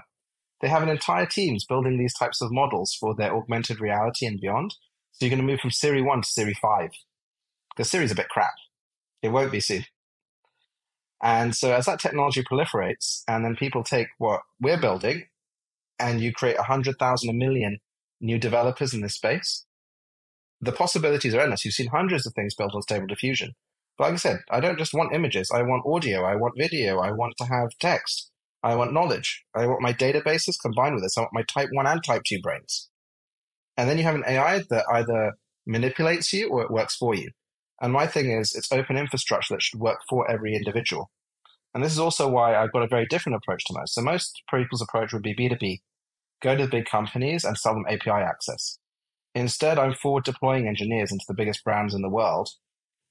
They 0.60 0.70
have 0.70 0.82
an 0.82 0.90
entire 0.90 1.28
teams 1.28 1.66
building 1.66 2.00
these 2.00 2.16
types 2.16 2.42
of 2.42 2.52
models 2.52 2.98
for 3.00 3.14
their 3.14 3.36
augmented 3.36 3.80
reality 3.80 4.26
and 4.26 4.42
beyond. 4.42 4.76
So 5.12 5.26
you're 5.26 5.30
going 5.30 5.46
to 5.46 5.52
move 5.52 5.60
from 5.60 5.72
Siri 5.72 6.02
1 6.02 6.22
to 6.24 6.28
Siri 6.28 6.56
5. 6.56 6.90
Because 7.76 7.92
Siri's 7.92 8.12
a 8.12 8.16
bit 8.16 8.30
crap. 8.30 8.54
It 9.22 9.30
won't 9.30 9.52
be 9.52 9.60
soon. 9.60 9.86
And 11.22 11.56
so 11.56 11.74
as 11.74 11.86
that 11.86 12.00
technology 12.00 12.44
proliferates, 12.44 13.22
and 13.28 13.46
then 13.46 13.56
people 13.56 13.84
take 13.84 14.08
what 14.18 14.42
we're 14.60 14.80
building, 14.80 15.26
and 16.00 16.22
you 16.22 16.32
create 16.32 16.58
a 16.58 16.64
hundred 16.64 16.98
thousand, 17.00 17.30
a 17.30 17.34
million 17.34 17.80
new 18.22 18.38
developers 18.38 18.94
in 18.94 19.02
this 19.02 19.16
space, 19.16 19.66
the 20.62 20.72
possibilities 20.72 21.34
are 21.34 21.42
endless. 21.42 21.66
You've 21.66 21.74
seen 21.74 21.88
hundreds 21.88 22.26
of 22.26 22.34
things 22.34 22.56
built 22.56 22.76
on 22.76 22.82
Stable 22.82 23.08
Diffusion. 23.08 23.54
But 23.98 24.06
like 24.06 24.14
I 24.14 24.18
said, 24.18 24.40
I 24.52 24.60
don't 24.60 24.78
just 24.78 24.94
want 24.94 25.14
images. 25.14 25.50
I 25.54 25.64
want 25.64 25.86
audio. 25.86 26.24
I 26.24 26.36
want 26.36 26.54
video. 26.58 27.00
I 27.00 27.12
want 27.12 27.34
to 27.38 27.46
have 27.46 27.70
text. 27.80 28.32
I 28.64 28.76
want 28.76 28.94
knowledge. 28.94 29.44
I 29.56 29.66
want 29.66 29.82
my 29.82 29.94
databases 29.94 30.60
combined 30.62 30.96
with 30.96 31.04
this. 31.04 31.18
I 31.18 31.22
want 31.22 31.34
my 31.34 31.44
type 31.44 31.70
1 31.72 31.88
and 31.88 32.04
type 32.04 32.24
2 32.26 32.40
brains. 32.42 32.90
And 33.76 33.90
then 33.90 33.98
you 33.98 34.04
have 34.04 34.16
an 34.16 34.24
AI 34.28 34.64
that 34.70 34.86
either 34.92 35.34
manipulates 35.66 36.34
you 36.34 36.50
or 36.50 36.64
it 36.64 36.72
works 36.72 36.96
for 36.96 37.16
you. 37.16 37.30
And 37.82 37.94
my 37.94 38.08
thing 38.08 38.32
is, 38.32 38.56
it's 38.56 38.72
open 38.72 38.98
infrastructure 38.98 39.54
that 39.54 39.62
should 39.62 39.80
work 39.80 40.00
for 40.10 40.30
every 40.30 40.56
individual. 40.56 41.12
And 41.74 41.84
this 41.84 41.94
is 41.94 42.00
also 42.00 42.28
why 42.28 42.56
I've 42.56 42.72
got 42.72 42.82
a 42.82 42.88
very 42.88 43.06
different 43.06 43.36
approach 43.36 43.64
to 43.66 43.74
most. 43.78 43.94
So 43.94 44.02
most 44.02 44.42
people's 44.52 44.82
approach 44.82 45.14
would 45.14 45.22
be 45.22 45.36
B2B, 45.36 45.82
go 46.42 46.56
to 46.56 46.64
the 46.64 46.70
big 46.70 46.86
companies 46.86 47.44
and 47.44 47.58
sell 47.58 47.74
them 47.74 47.86
API 47.88 48.10
access. 48.10 48.80
Instead, 49.38 49.78
I'm 49.78 49.94
forward 49.94 50.24
deploying 50.24 50.68
engineers 50.68 51.12
into 51.12 51.26
the 51.28 51.34
biggest 51.34 51.64
brands 51.64 51.94
in 51.94 52.02
the 52.02 52.10
world, 52.10 52.50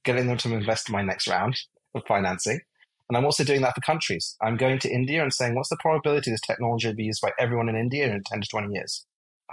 getting 0.05 0.27
them 0.27 0.39
to 0.39 0.53
invest 0.53 0.89
in 0.89 0.93
my 0.93 1.03
next 1.03 1.29
round 1.29 1.57
of 1.95 2.03
financing. 2.09 2.61
And 3.09 3.17
I'm 3.17 3.25
also 3.25 3.45
doing 3.45 3.61
that 3.63 3.77
for 3.77 3.81
countries. 3.81 4.35
I'm 4.43 4.57
going 4.57 4.81
to 4.81 4.91
India 4.91 5.23
and 5.23 5.33
saying, 5.33 5.55
what's 5.55 5.69
the 5.69 5.77
probability 5.79 6.33
this 6.33 6.41
technology 6.41 6.89
will 6.89 6.97
be 6.97 7.05
used 7.05 7.23
by 7.23 7.31
everyone 7.39 7.69
in 7.69 7.77
India 7.77 8.13
in 8.13 8.23
10 8.25 8.41
to 8.41 8.49
20 8.49 8.75
years? 8.75 9.07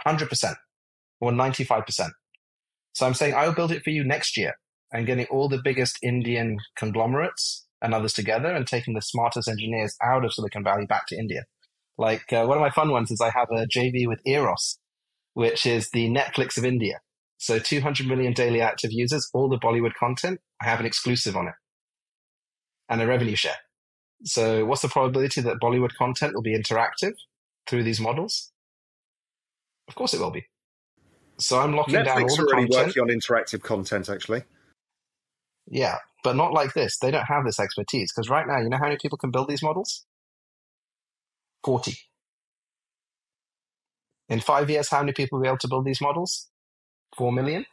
100% 0.05 0.55
or 1.21 1.31
95%. 1.31 2.09
So 2.93 3.05
I'm 3.05 3.13
saying, 3.13 3.35
I'll 3.35 3.53
build 3.53 3.71
it 3.71 3.83
for 3.83 3.91
you 3.91 4.03
next 4.03 4.35
year 4.35 4.55
and 4.91 5.05
getting 5.05 5.27
all 5.27 5.49
the 5.49 5.61
biggest 5.63 5.99
Indian 6.01 6.57
conglomerates 6.75 7.67
and 7.83 7.93
others 7.93 8.13
together 8.13 8.51
and 8.51 8.65
taking 8.65 8.95
the 8.95 9.01
smartest 9.01 9.47
engineers 9.47 9.95
out 10.01 10.25
of 10.25 10.33
Silicon 10.33 10.63
Valley 10.63 10.87
back 10.87 11.05
to 11.07 11.17
India. 11.17 11.43
Like 11.99 12.33
uh, 12.33 12.45
one 12.45 12.57
of 12.57 12.61
my 12.61 12.71
fun 12.71 12.89
ones 12.89 13.11
is 13.11 13.21
I 13.21 13.29
have 13.29 13.49
a 13.51 13.67
JV 13.67 14.07
with 14.07 14.19
Eros, 14.25 14.79
which 15.33 15.65
is 15.65 15.89
the 15.91 16.09
Netflix 16.09 16.57
of 16.57 16.65
India. 16.65 16.99
So 17.37 17.59
200 17.59 18.07
million 18.07 18.33
daily 18.33 18.61
active 18.61 18.91
users, 18.91 19.29
all 19.33 19.49
the 19.49 19.57
Bollywood 19.57 19.93
content, 19.99 20.39
I 20.61 20.65
have 20.69 20.79
an 20.79 20.85
exclusive 20.85 21.35
on 21.35 21.47
it 21.47 21.55
and 22.89 23.01
a 23.01 23.07
revenue 23.07 23.35
share. 23.35 23.57
So 24.23 24.65
what's 24.65 24.81
the 24.81 24.87
probability 24.87 25.41
that 25.41 25.57
Bollywood 25.61 25.95
content 25.97 26.33
will 26.33 26.41
be 26.41 26.57
interactive 26.57 27.13
through 27.67 27.83
these 27.83 27.99
models? 27.99 28.51
Of 29.87 29.95
course 29.95 30.13
it 30.13 30.21
will 30.21 30.31
be. 30.31 30.45
So 31.39 31.59
I'm 31.59 31.75
locking 31.75 31.95
Netflix 31.95 32.05
down 32.05 32.21
all 32.21 32.35
the 32.35 32.43
already 32.43 32.67
content. 32.67 32.87
working 32.87 33.03
on 33.03 33.09
interactive 33.09 33.61
content, 33.63 34.09
actually. 34.09 34.43
Yeah, 35.67 35.97
but 36.23 36.35
not 36.35 36.53
like 36.53 36.73
this. 36.73 36.97
They 36.99 37.11
don't 37.11 37.25
have 37.25 37.45
this 37.45 37.59
expertise 37.59 38.11
because 38.13 38.29
right 38.29 38.47
now, 38.47 38.59
you 38.59 38.69
know 38.69 38.77
how 38.77 38.85
many 38.85 38.97
people 39.01 39.17
can 39.17 39.31
build 39.31 39.49
these 39.49 39.63
models? 39.63 40.05
40. 41.63 41.97
In 44.29 44.39
five 44.39 44.69
years, 44.69 44.89
how 44.89 44.99
many 44.99 45.13
people 45.13 45.37
will 45.37 45.43
be 45.43 45.47
able 45.47 45.57
to 45.59 45.67
build 45.67 45.85
these 45.85 46.01
models? 46.01 46.49
4 47.17 47.31
million. 47.31 47.65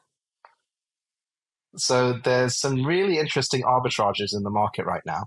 So 1.76 2.18
there's 2.24 2.58
some 2.58 2.84
really 2.84 3.18
interesting 3.18 3.62
arbitrages 3.62 4.34
in 4.34 4.42
the 4.42 4.50
market 4.50 4.84
right 4.86 5.02
now. 5.06 5.26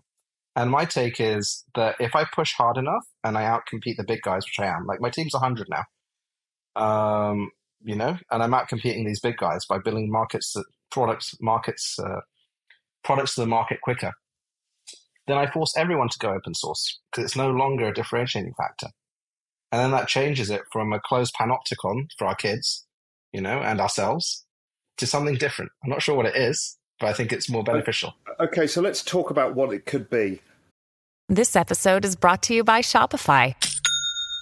And 0.56 0.70
my 0.70 0.86
take 0.86 1.20
is 1.20 1.64
that 1.74 1.95
if 2.00 2.16
I 2.16 2.26
push 2.26 2.54
hard 2.54 2.78
enough 2.78 3.06
and 3.24 3.38
I 3.38 3.43
outcompete 3.43 3.97
the 3.97 4.04
big 4.04 4.22
guys, 4.22 4.45
which 4.45 4.60
I 4.60 4.68
am, 4.68 4.86
like 4.86 5.02
my 5.02 5.10
team's 5.10 5.34
100 5.34 5.68
now, 5.70 5.84
um, 6.76 7.50
you 7.82 7.95
know, 7.95 8.18
and 8.30 8.43
I'm 8.43 8.52
outcompeting 8.52 9.06
these 9.06 9.20
big 9.20 9.38
guys 9.38 9.66
by 9.66 9.80
building 9.80 10.12
markets, 10.12 10.54
that, 10.54 10.66
products, 10.91 11.36
markets, 11.41 11.97
uh, 11.97 12.22
products 13.04 13.36
to 13.36 13.41
the 13.41 13.47
market 13.47 13.80
quicker, 13.82 14.12
then 15.28 15.38
I 15.38 15.50
force 15.50 15.74
everyone 15.78 16.10
to 16.10 16.20
go 16.20 16.30
open 16.30 16.54
source 16.54 17.00
because 17.12 17.26
it's 17.26 17.36
no 17.36 17.50
longer 17.50 17.88
a 17.88 17.93
differentiating 17.93 18.54
factor. 18.58 18.89
And 19.74 19.82
then 19.82 19.89
that 19.89 20.07
changes 20.07 20.51
it 20.51 20.61
from 20.71 20.93
a 20.93 20.99
closed 20.99 21.34
panopticon 21.34 22.07
for 22.15 22.28
our 22.28 22.36
kids, 22.36 22.86
you 23.32 23.41
know, 23.41 23.57
and 23.57 23.82
ourselves 23.82 24.45
to 24.97 25.07
something 25.07 25.34
different. 25.34 25.71
I'm 25.84 25.89
not 25.89 26.03
sure 26.03 26.15
what 26.15 26.28
it 26.28 26.36
is, 26.36 26.78
but 26.99 27.07
I 27.07 27.13
think 27.13 27.34
it's 27.34 27.49
more 27.49 27.63
beneficial. 27.63 28.13
Okay, 28.39 28.67
so 28.67 28.82
let's 28.82 29.03
talk 29.03 29.32
about 29.32 29.55
what 29.55 29.74
it 29.74 29.88
could 29.88 30.11
be. 30.11 30.41
This 31.28 31.55
episode 31.55 32.05
is 32.05 32.15
brought 32.15 32.43
to 32.43 32.53
you 32.53 32.63
by 32.63 32.82
Shopify. 32.82 33.55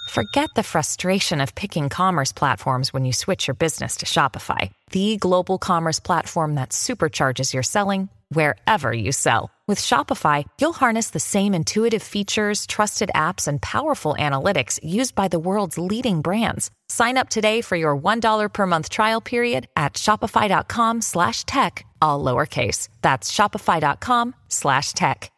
Forget 0.10 0.50
the 0.58 0.64
frustration 0.64 1.40
of 1.40 1.56
picking 1.56 1.88
commerce 1.88 2.34
platforms 2.34 2.92
when 2.92 3.06
you 3.06 3.14
switch 3.14 3.48
your 3.48 3.56
business 3.56 3.96
to 3.98 4.06
Shopify, 4.06 4.70
the 4.90 5.16
global 5.16 5.58
commerce 5.58 6.02
platform 6.02 6.56
that 6.56 6.72
supercharges 6.72 7.54
your 7.54 7.64
selling 7.64 8.10
wherever 8.34 8.92
you 8.92 9.12
sell. 9.12 9.52
With 9.68 9.80
Shopify, 9.80 10.44
you'll 10.60 10.74
harness 10.74 11.12
the 11.12 11.20
same 11.20 11.54
intuitive 11.54 12.04
features, 12.04 12.66
trusted 12.66 13.10
apps, 13.16 13.48
and 13.48 13.62
powerful 13.62 14.16
analytics 14.20 14.80
used 14.84 15.16
by 15.16 15.30
the 15.30 15.40
world's 15.40 15.78
leading 15.78 16.22
brands. 16.22 16.72
Sign 16.90 17.18
up 17.18 17.30
today 17.30 17.62
for 17.62 17.78
your 17.78 17.96
$1 17.96 18.52
per 18.52 18.66
month 18.68 18.90
trial 18.90 19.22
period 19.22 19.68
at 19.78 19.94
shopify.com 19.94 21.00
slash 21.00 21.46
tech, 21.46 21.86
all 22.02 22.22
lowercase. 22.22 22.90
That's 23.02 23.32
shopify.com 23.32 24.36
slash 24.50 24.92
tech. 24.92 25.32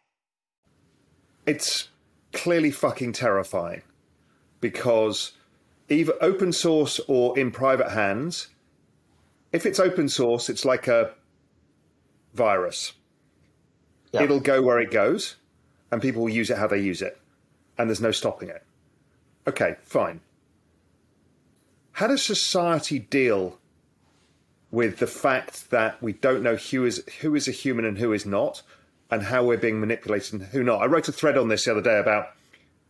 It's 1.45 1.89
clearly 2.31 2.71
fucking 2.71 3.13
terrifying 3.13 3.83
because 4.61 5.33
either 5.89 6.13
open 6.21 6.53
source 6.53 6.99
or 7.07 7.37
in 7.37 7.51
private 7.51 7.91
hands, 7.91 8.47
if 9.51 9.65
it's 9.65 9.79
open 9.79 10.09
source, 10.09 10.49
it's 10.49 10.65
like 10.65 10.87
a 10.87 11.11
virus. 12.33 12.93
Yeah. 14.11 14.23
It'll 14.23 14.39
go 14.39 14.61
where 14.61 14.79
it 14.79 14.91
goes, 14.91 15.35
and 15.91 16.01
people 16.01 16.21
will 16.21 16.29
use 16.29 16.49
it 16.49 16.57
how 16.57 16.67
they 16.67 16.79
use 16.79 17.01
it, 17.01 17.19
and 17.77 17.89
there's 17.89 18.01
no 18.01 18.11
stopping 18.11 18.49
it. 18.49 18.63
Okay, 19.47 19.75
fine. 19.83 20.21
How 21.93 22.07
does 22.07 22.23
society 22.23 22.99
deal 22.99 23.59
with 24.71 24.97
the 24.97 25.07
fact 25.07 25.69
that 25.69 26.01
we 26.01 26.13
don't 26.13 26.41
know 26.41 26.55
who 26.55 26.85
is 26.85 27.03
who 27.21 27.35
is 27.35 27.47
a 27.47 27.51
human 27.51 27.85
and 27.85 27.97
who 27.97 28.13
is 28.13 28.25
not, 28.25 28.61
and 29.11 29.23
how 29.23 29.43
we're 29.43 29.57
being 29.57 29.79
manipulated 29.79 30.33
and 30.33 30.43
who 30.43 30.63
not? 30.63 30.81
I 30.81 30.85
wrote 30.85 31.07
a 31.07 31.11
thread 31.11 31.37
on 31.37 31.47
this 31.47 31.65
the 31.65 31.71
other 31.71 31.81
day 31.81 31.99
about 31.99 32.29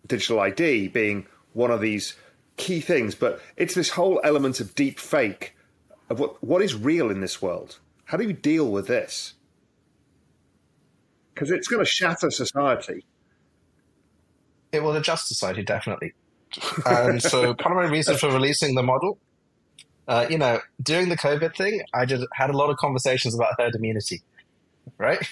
digital 0.08 0.40
ID 0.40 0.90
being 0.90 1.26
one 1.54 1.72
of 1.72 1.82
these 1.82 2.16
key 2.58 2.82
things, 2.82 3.16
but 3.16 3.42
it's 3.58 3.76
this 3.76 3.90
whole 3.90 4.20
element 4.24 4.60
of 4.60 4.76
deep 4.76 5.00
fake 5.00 5.56
of 6.10 6.20
what 6.20 6.44
what 6.44 6.62
is 6.62 6.76
real 6.76 7.10
in 7.10 7.22
this 7.22 7.42
world. 7.42 7.80
How 8.14 8.18
do 8.18 8.26
you 8.26 8.34
deal 8.34 8.70
with 8.70 8.86
this? 8.86 9.34
Because 11.34 11.50
it's 11.50 11.68
going 11.68 11.84
to 11.84 11.90
shatter 11.90 12.30
society. 12.30 13.06
It 14.72 14.84
will 14.84 14.96
adjust 14.96 15.30
society, 15.30 15.64
definitely. 15.64 16.14
And 16.86 17.24
so 17.24 17.54
part 17.56 17.76
of 17.76 17.84
my 17.84 17.90
reason 17.90 18.16
for 18.18 18.30
releasing 18.30 18.76
the 18.76 18.84
model, 18.84 19.18
uh, 20.08 20.28
you 20.30 20.38
know, 20.38 20.60
during 20.80 21.10
the 21.10 21.18
COVID 21.18 21.58
thing, 21.58 21.82
I 21.92 22.06
just 22.06 22.28
had 22.34 22.52
a 22.52 22.54
lot 22.56 22.70
of 22.70 22.78
conversations 22.78 23.34
about 23.34 23.56
herd 23.58 23.74
immunity, 23.74 24.22
right? 25.00 25.28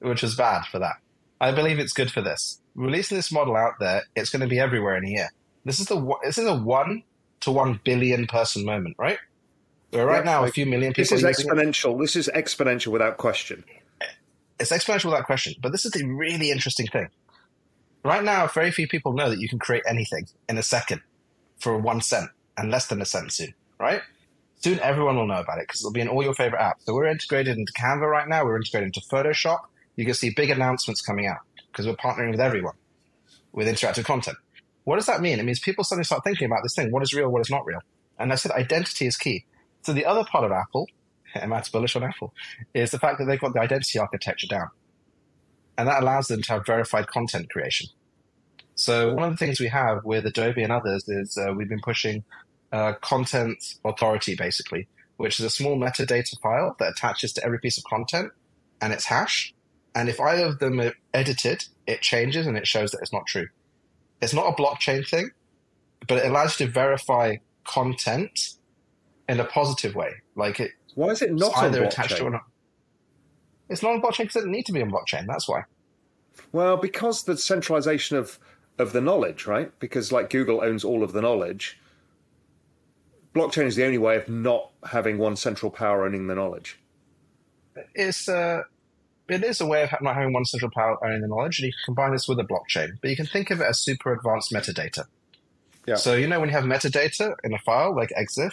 Which 0.00 0.20
was 0.20 0.34
bad 0.36 0.66
for 0.66 0.80
that. 0.80 0.96
I 1.40 1.50
believe 1.50 1.78
it's 1.78 1.94
good 1.94 2.12
for 2.12 2.20
this. 2.20 2.60
Releasing 2.74 3.16
this 3.16 3.32
model 3.32 3.56
out 3.56 3.78
there, 3.80 4.02
it's 4.14 4.28
going 4.28 4.42
to 4.42 4.48
be 4.48 4.60
everywhere 4.60 4.98
in 4.98 5.06
a 5.06 5.10
year. 5.10 5.30
This 5.64 5.80
is 5.80 5.86
the 5.86 5.98
this 6.22 6.36
is 6.36 6.46
a 6.46 6.54
one 6.54 7.04
to 7.40 7.50
one 7.50 7.80
billion 7.84 8.26
person 8.26 8.66
moment, 8.66 8.96
right? 8.98 9.18
Where 9.90 10.06
right 10.06 10.24
Yeah, 10.24 10.30
now, 10.30 10.40
like, 10.42 10.50
a 10.50 10.52
few 10.52 10.66
million 10.66 10.92
people. 10.92 11.02
This 11.02 11.12
is 11.12 11.22
using 11.22 11.50
it. 11.50 11.56
exponential. 11.56 12.00
This 12.00 12.16
is 12.16 12.28
exponential 12.34 12.88
without 12.88 13.16
question. 13.16 13.64
It's 14.60 14.70
exponential 14.70 15.06
without 15.06 15.24
question. 15.24 15.54
But 15.60 15.72
this 15.72 15.84
is 15.86 15.92
the 15.92 16.04
really 16.04 16.50
interesting 16.50 16.86
thing. 16.86 17.08
Right 18.04 18.22
now, 18.22 18.46
very 18.46 18.70
few 18.70 18.86
people 18.86 19.12
know 19.12 19.30
that 19.30 19.38
you 19.40 19.48
can 19.48 19.58
create 19.58 19.82
anything 19.88 20.26
in 20.48 20.58
a 20.58 20.62
second 20.62 21.00
for 21.58 21.76
one 21.76 22.00
cent 22.00 22.30
and 22.56 22.70
less 22.70 22.86
than 22.86 23.00
a 23.00 23.04
cent 23.04 23.32
soon, 23.32 23.54
right? 23.78 24.02
Soon 24.60 24.80
everyone 24.80 25.16
will 25.16 25.26
know 25.26 25.40
about 25.40 25.58
it 25.58 25.66
because 25.68 25.80
it'll 25.80 25.92
be 25.92 26.00
in 26.00 26.08
all 26.08 26.22
your 26.22 26.34
favorite 26.34 26.60
apps. 26.60 26.80
So 26.80 26.94
we're 26.94 27.06
integrated 27.06 27.56
into 27.56 27.72
Canva 27.72 28.08
right 28.08 28.28
now. 28.28 28.44
We're 28.44 28.56
integrated 28.56 28.88
into 28.94 29.00
Photoshop. 29.08 29.60
You 29.96 30.04
can 30.04 30.14
see 30.14 30.30
big 30.30 30.50
announcements 30.50 31.00
coming 31.00 31.26
out 31.26 31.38
because 31.70 31.86
we're 31.86 31.96
partnering 31.96 32.30
with 32.30 32.40
everyone 32.40 32.74
with 33.52 33.68
interactive 33.68 34.04
content. 34.04 34.36
What 34.84 34.96
does 34.96 35.06
that 35.06 35.20
mean? 35.20 35.38
It 35.38 35.44
means 35.44 35.60
people 35.60 35.84
suddenly 35.84 36.04
start 36.04 36.24
thinking 36.24 36.46
about 36.46 36.62
this 36.62 36.74
thing. 36.74 36.90
What 36.90 37.02
is 37.02 37.12
real? 37.12 37.28
What 37.28 37.40
is 37.40 37.50
not 37.50 37.64
real? 37.66 37.80
And 38.18 38.32
I 38.32 38.36
said 38.36 38.52
identity 38.52 39.06
is 39.06 39.16
key. 39.16 39.44
So 39.88 39.94
the 39.94 40.04
other 40.04 40.22
part 40.22 40.44
of 40.44 40.52
Apple, 40.52 40.86
and 41.34 41.48
Matt's 41.48 41.70
bullish 41.70 41.96
on 41.96 42.02
Apple, 42.02 42.34
is 42.74 42.90
the 42.90 42.98
fact 42.98 43.18
that 43.18 43.24
they've 43.24 43.40
got 43.40 43.54
the 43.54 43.60
identity 43.60 43.98
architecture 43.98 44.46
down. 44.46 44.68
And 45.78 45.88
that 45.88 46.02
allows 46.02 46.28
them 46.28 46.42
to 46.42 46.52
have 46.52 46.66
verified 46.66 47.06
content 47.06 47.48
creation. 47.48 47.88
So 48.74 49.14
one 49.14 49.24
of 49.24 49.30
the 49.30 49.38
things 49.38 49.58
we 49.58 49.68
have 49.68 50.04
with 50.04 50.26
Adobe 50.26 50.62
and 50.62 50.70
others 50.70 51.08
is 51.08 51.38
uh, 51.38 51.54
we've 51.54 51.70
been 51.70 51.80
pushing 51.80 52.22
uh, 52.70 52.92
content 53.00 53.76
authority, 53.82 54.34
basically, 54.34 54.88
which 55.16 55.40
is 55.40 55.46
a 55.46 55.50
small 55.50 55.78
metadata 55.78 56.38
file 56.42 56.76
that 56.78 56.90
attaches 56.90 57.32
to 57.32 57.42
every 57.42 57.58
piece 57.58 57.78
of 57.78 57.84
content 57.84 58.30
and 58.82 58.92
its 58.92 59.06
hash. 59.06 59.54
And 59.94 60.10
if 60.10 60.20
either 60.20 60.44
of 60.44 60.58
them 60.58 60.82
are 60.82 60.92
edited, 61.14 61.64
it 61.86 62.02
changes 62.02 62.46
and 62.46 62.58
it 62.58 62.66
shows 62.66 62.90
that 62.90 62.98
it's 63.00 63.12
not 63.14 63.24
true. 63.26 63.46
It's 64.20 64.34
not 64.34 64.52
a 64.52 64.62
blockchain 64.62 65.08
thing, 65.08 65.30
but 66.06 66.18
it 66.18 66.26
allows 66.26 66.60
you 66.60 66.66
to 66.66 66.72
verify 66.72 67.36
content 67.64 68.57
in 69.28 69.40
a 69.40 69.44
positive 69.44 69.94
way. 69.94 70.12
Like 70.34 70.60
it, 70.60 70.72
Why 70.94 71.08
is 71.08 71.22
it 71.22 71.30
it's 71.30 71.40
not 71.40 71.56
on 71.56 71.66
either 71.66 71.84
attached 71.84 72.16
to 72.16 72.24
or 72.24 72.30
not. 72.30 72.44
It's 73.68 73.82
not 73.82 73.92
on 73.92 74.00
blockchain 74.00 74.24
because 74.24 74.36
it 74.36 74.40
doesn't 74.40 74.52
need 74.52 74.66
to 74.66 74.72
be 74.72 74.82
on 74.82 74.90
blockchain. 74.90 75.26
That's 75.26 75.48
why. 75.48 75.64
Well, 76.52 76.76
because 76.76 77.24
the 77.24 77.36
centralization 77.36 78.16
of 78.16 78.38
of 78.78 78.92
the 78.92 79.00
knowledge, 79.00 79.46
right? 79.46 79.76
Because 79.78 80.12
like 80.12 80.30
Google 80.30 80.62
owns 80.62 80.84
all 80.84 81.02
of 81.02 81.12
the 81.12 81.20
knowledge. 81.20 81.78
Blockchain 83.34 83.66
is 83.66 83.76
the 83.76 83.84
only 83.84 83.98
way 83.98 84.16
of 84.16 84.28
not 84.28 84.70
having 84.90 85.18
one 85.18 85.36
central 85.36 85.70
power 85.70 86.06
owning 86.06 86.26
the 86.28 86.34
knowledge. 86.34 86.80
It's 87.94 88.28
uh, 88.28 88.62
it 89.28 89.44
is 89.44 89.60
a 89.60 89.66
way 89.66 89.82
of 89.82 89.90
not 90.00 90.14
having 90.14 90.32
one 90.32 90.44
central 90.46 90.70
power 90.70 91.04
owning 91.04 91.20
the 91.20 91.28
knowledge, 91.28 91.58
and 91.58 91.66
you 91.66 91.72
can 91.72 91.94
combine 91.94 92.12
this 92.12 92.26
with 92.26 92.38
a 92.40 92.44
blockchain. 92.44 92.92
But 93.02 93.10
you 93.10 93.16
can 93.16 93.26
think 93.26 93.50
of 93.50 93.60
it 93.60 93.64
as 93.64 93.80
super 93.80 94.12
advanced 94.12 94.52
metadata. 94.52 95.04
Yeah. 95.86 95.96
So 95.96 96.14
you 96.14 96.26
know 96.26 96.40
when 96.40 96.48
you 96.48 96.54
have 96.54 96.64
metadata 96.64 97.34
in 97.44 97.52
a 97.52 97.58
file 97.58 97.94
like 97.94 98.10
EXIF, 98.18 98.52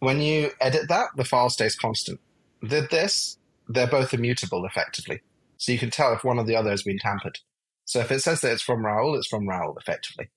when 0.00 0.20
you 0.20 0.50
edit 0.60 0.88
that, 0.88 1.08
the 1.16 1.24
file 1.24 1.50
stays 1.50 1.76
constant. 1.76 2.20
With 2.62 2.90
this, 2.90 3.38
they're 3.68 3.86
both 3.86 4.14
immutable 4.14 4.64
effectively. 4.64 5.22
So 5.56 5.72
you 5.72 5.78
can 5.78 5.90
tell 5.90 6.12
if 6.12 6.24
one 6.24 6.38
or 6.38 6.44
the 6.44 6.56
other 6.56 6.70
has 6.70 6.82
been 6.82 6.98
tampered. 6.98 7.38
So 7.84 8.00
if 8.00 8.12
it 8.12 8.20
says 8.20 8.40
that 8.40 8.52
it's 8.52 8.62
from 8.62 8.84
Raoul, 8.84 9.16
it's 9.16 9.28
from 9.28 9.48
Raoul 9.48 9.76
effectively. 9.78 10.30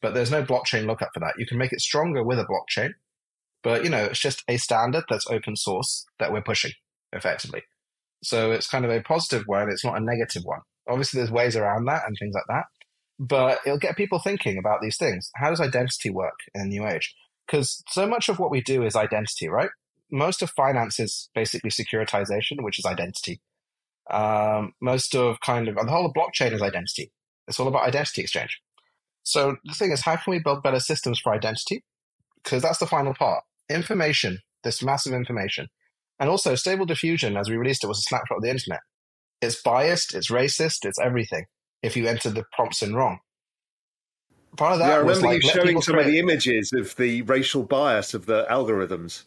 But 0.00 0.14
there's 0.14 0.30
no 0.30 0.42
blockchain 0.42 0.86
lookup 0.86 1.10
for 1.12 1.20
that. 1.20 1.34
You 1.38 1.46
can 1.46 1.58
make 1.58 1.72
it 1.72 1.80
stronger 1.80 2.22
with 2.22 2.38
a 2.38 2.44
blockchain, 2.44 2.92
but 3.62 3.84
you 3.84 3.90
know, 3.90 4.04
it's 4.04 4.20
just 4.20 4.44
a 4.48 4.56
standard 4.56 5.04
that's 5.08 5.28
open 5.30 5.56
source 5.56 6.06
that 6.18 6.32
we're 6.32 6.42
pushing 6.42 6.72
effectively. 7.12 7.62
So 8.22 8.52
it's 8.52 8.68
kind 8.68 8.84
of 8.84 8.90
a 8.90 9.02
positive 9.02 9.44
one. 9.46 9.70
It's 9.70 9.84
not 9.84 9.96
a 9.96 10.04
negative 10.04 10.44
one. 10.44 10.60
Obviously, 10.88 11.18
there's 11.18 11.30
ways 11.30 11.56
around 11.56 11.86
that 11.86 12.02
and 12.06 12.16
things 12.18 12.34
like 12.34 12.44
that, 12.48 12.64
but 13.18 13.58
it'll 13.66 13.78
get 13.78 13.96
people 13.96 14.18
thinking 14.18 14.58
about 14.58 14.80
these 14.80 14.96
things. 14.96 15.30
How 15.34 15.50
does 15.50 15.60
identity 15.60 16.10
work 16.10 16.38
in 16.54 16.62
a 16.62 16.66
new 16.66 16.86
age? 16.86 17.14
Because 17.46 17.82
so 17.88 18.06
much 18.06 18.28
of 18.28 18.38
what 18.38 18.50
we 18.50 18.60
do 18.60 18.82
is 18.82 18.96
identity, 18.96 19.48
right? 19.48 19.70
Most 20.10 20.42
of 20.42 20.50
finance 20.50 20.98
is 20.98 21.30
basically 21.34 21.70
securitization, 21.70 22.62
which 22.62 22.78
is 22.78 22.84
identity. 22.84 23.40
Um, 24.10 24.72
most 24.80 25.14
of 25.14 25.40
kind 25.40 25.68
of 25.68 25.74
the 25.74 25.86
whole 25.86 26.06
of 26.06 26.12
blockchain 26.12 26.52
is 26.52 26.62
identity. 26.62 27.12
It's 27.48 27.60
all 27.60 27.68
about 27.68 27.86
identity 27.86 28.22
exchange. 28.22 28.60
So 29.22 29.56
the 29.64 29.74
thing 29.74 29.90
is, 29.90 30.02
how 30.02 30.16
can 30.16 30.30
we 30.30 30.38
build 30.38 30.62
better 30.62 30.80
systems 30.80 31.18
for 31.18 31.32
identity? 31.32 31.84
Because 32.42 32.62
that's 32.62 32.78
the 32.78 32.86
final 32.86 33.14
part. 33.14 33.42
Information, 33.68 34.38
this 34.62 34.82
massive 34.82 35.12
information, 35.12 35.66
and 36.20 36.30
also 36.30 36.54
stable 36.54 36.86
diffusion, 36.86 37.36
as 37.36 37.50
we 37.50 37.56
released 37.56 37.82
it, 37.82 37.88
was 37.88 37.98
a 37.98 38.02
snapshot 38.02 38.38
of 38.38 38.42
the 38.42 38.50
internet. 38.50 38.80
It's 39.42 39.60
biased, 39.60 40.14
it's 40.14 40.30
racist, 40.30 40.84
it's 40.84 41.00
everything. 41.00 41.46
If 41.82 41.96
you 41.96 42.06
enter 42.06 42.30
the 42.30 42.44
prompts 42.52 42.82
in 42.82 42.94
wrong, 42.94 43.18
part 44.56 44.72
of 44.72 44.78
that 44.80 44.88
yeah, 44.88 44.94
I 44.94 44.98
remember 44.98 45.26
like 45.26 45.42
you 45.42 45.50
showing 45.50 45.80
some 45.80 45.98
of 45.98 46.06
the 46.06 46.18
images 46.18 46.72
of 46.72 46.96
the 46.96 47.22
racial 47.22 47.62
bias 47.62 48.14
of 48.14 48.26
the 48.26 48.46
algorithms. 48.50 49.24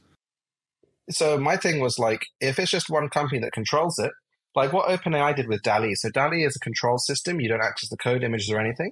so 1.09 1.37
my 1.37 1.57
thing 1.57 1.79
was 1.79 1.99
like, 1.99 2.25
if 2.39 2.59
it's 2.59 2.71
just 2.71 2.89
one 2.89 3.09
company 3.09 3.39
that 3.41 3.51
controls 3.53 3.99
it, 3.99 4.11
like 4.55 4.73
what 4.73 4.89
OpenAI 4.89 5.35
did 5.35 5.47
with 5.47 5.61
DALL-E. 5.61 5.95
So 5.95 6.09
DALL-E 6.09 6.43
is 6.43 6.55
a 6.55 6.59
control 6.59 6.97
system. 6.97 7.39
You 7.39 7.49
don't 7.49 7.63
access 7.63 7.89
the 7.89 7.97
code, 7.97 8.23
images, 8.23 8.51
or 8.51 8.59
anything. 8.59 8.91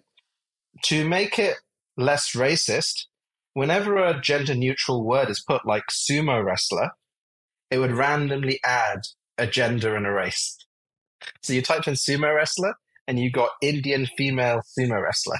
To 0.85 1.07
make 1.07 1.39
it 1.39 1.57
less 1.97 2.33
racist, 2.33 3.05
whenever 3.53 3.97
a 3.97 4.21
gender 4.21 4.53
neutral 4.53 5.03
word 5.03 5.29
is 5.29 5.43
put, 5.45 5.65
like 5.65 5.83
sumo 5.91 6.43
wrestler, 6.43 6.91
it 7.71 7.79
would 7.79 7.91
randomly 7.91 8.59
add 8.63 8.99
a 9.37 9.47
gender 9.47 9.95
and 9.95 10.05
a 10.05 10.11
race. 10.11 10.57
So 11.41 11.53
you 11.53 11.61
typed 11.61 11.87
in 11.87 11.95
sumo 11.95 12.35
wrestler 12.35 12.75
and 13.07 13.19
you 13.19 13.31
got 13.31 13.49
Indian 13.61 14.07
female 14.17 14.61
sumo 14.77 15.01
wrestler, 15.01 15.37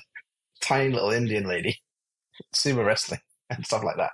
tiny 0.62 0.93
little 0.93 1.12
Indian 1.12 1.47
lady, 1.47 1.78
sumo 2.53 2.86
wrestling 2.86 3.22
and 3.49 3.66
stuff 3.66 3.84
like 3.84 3.97
that. 3.97 4.12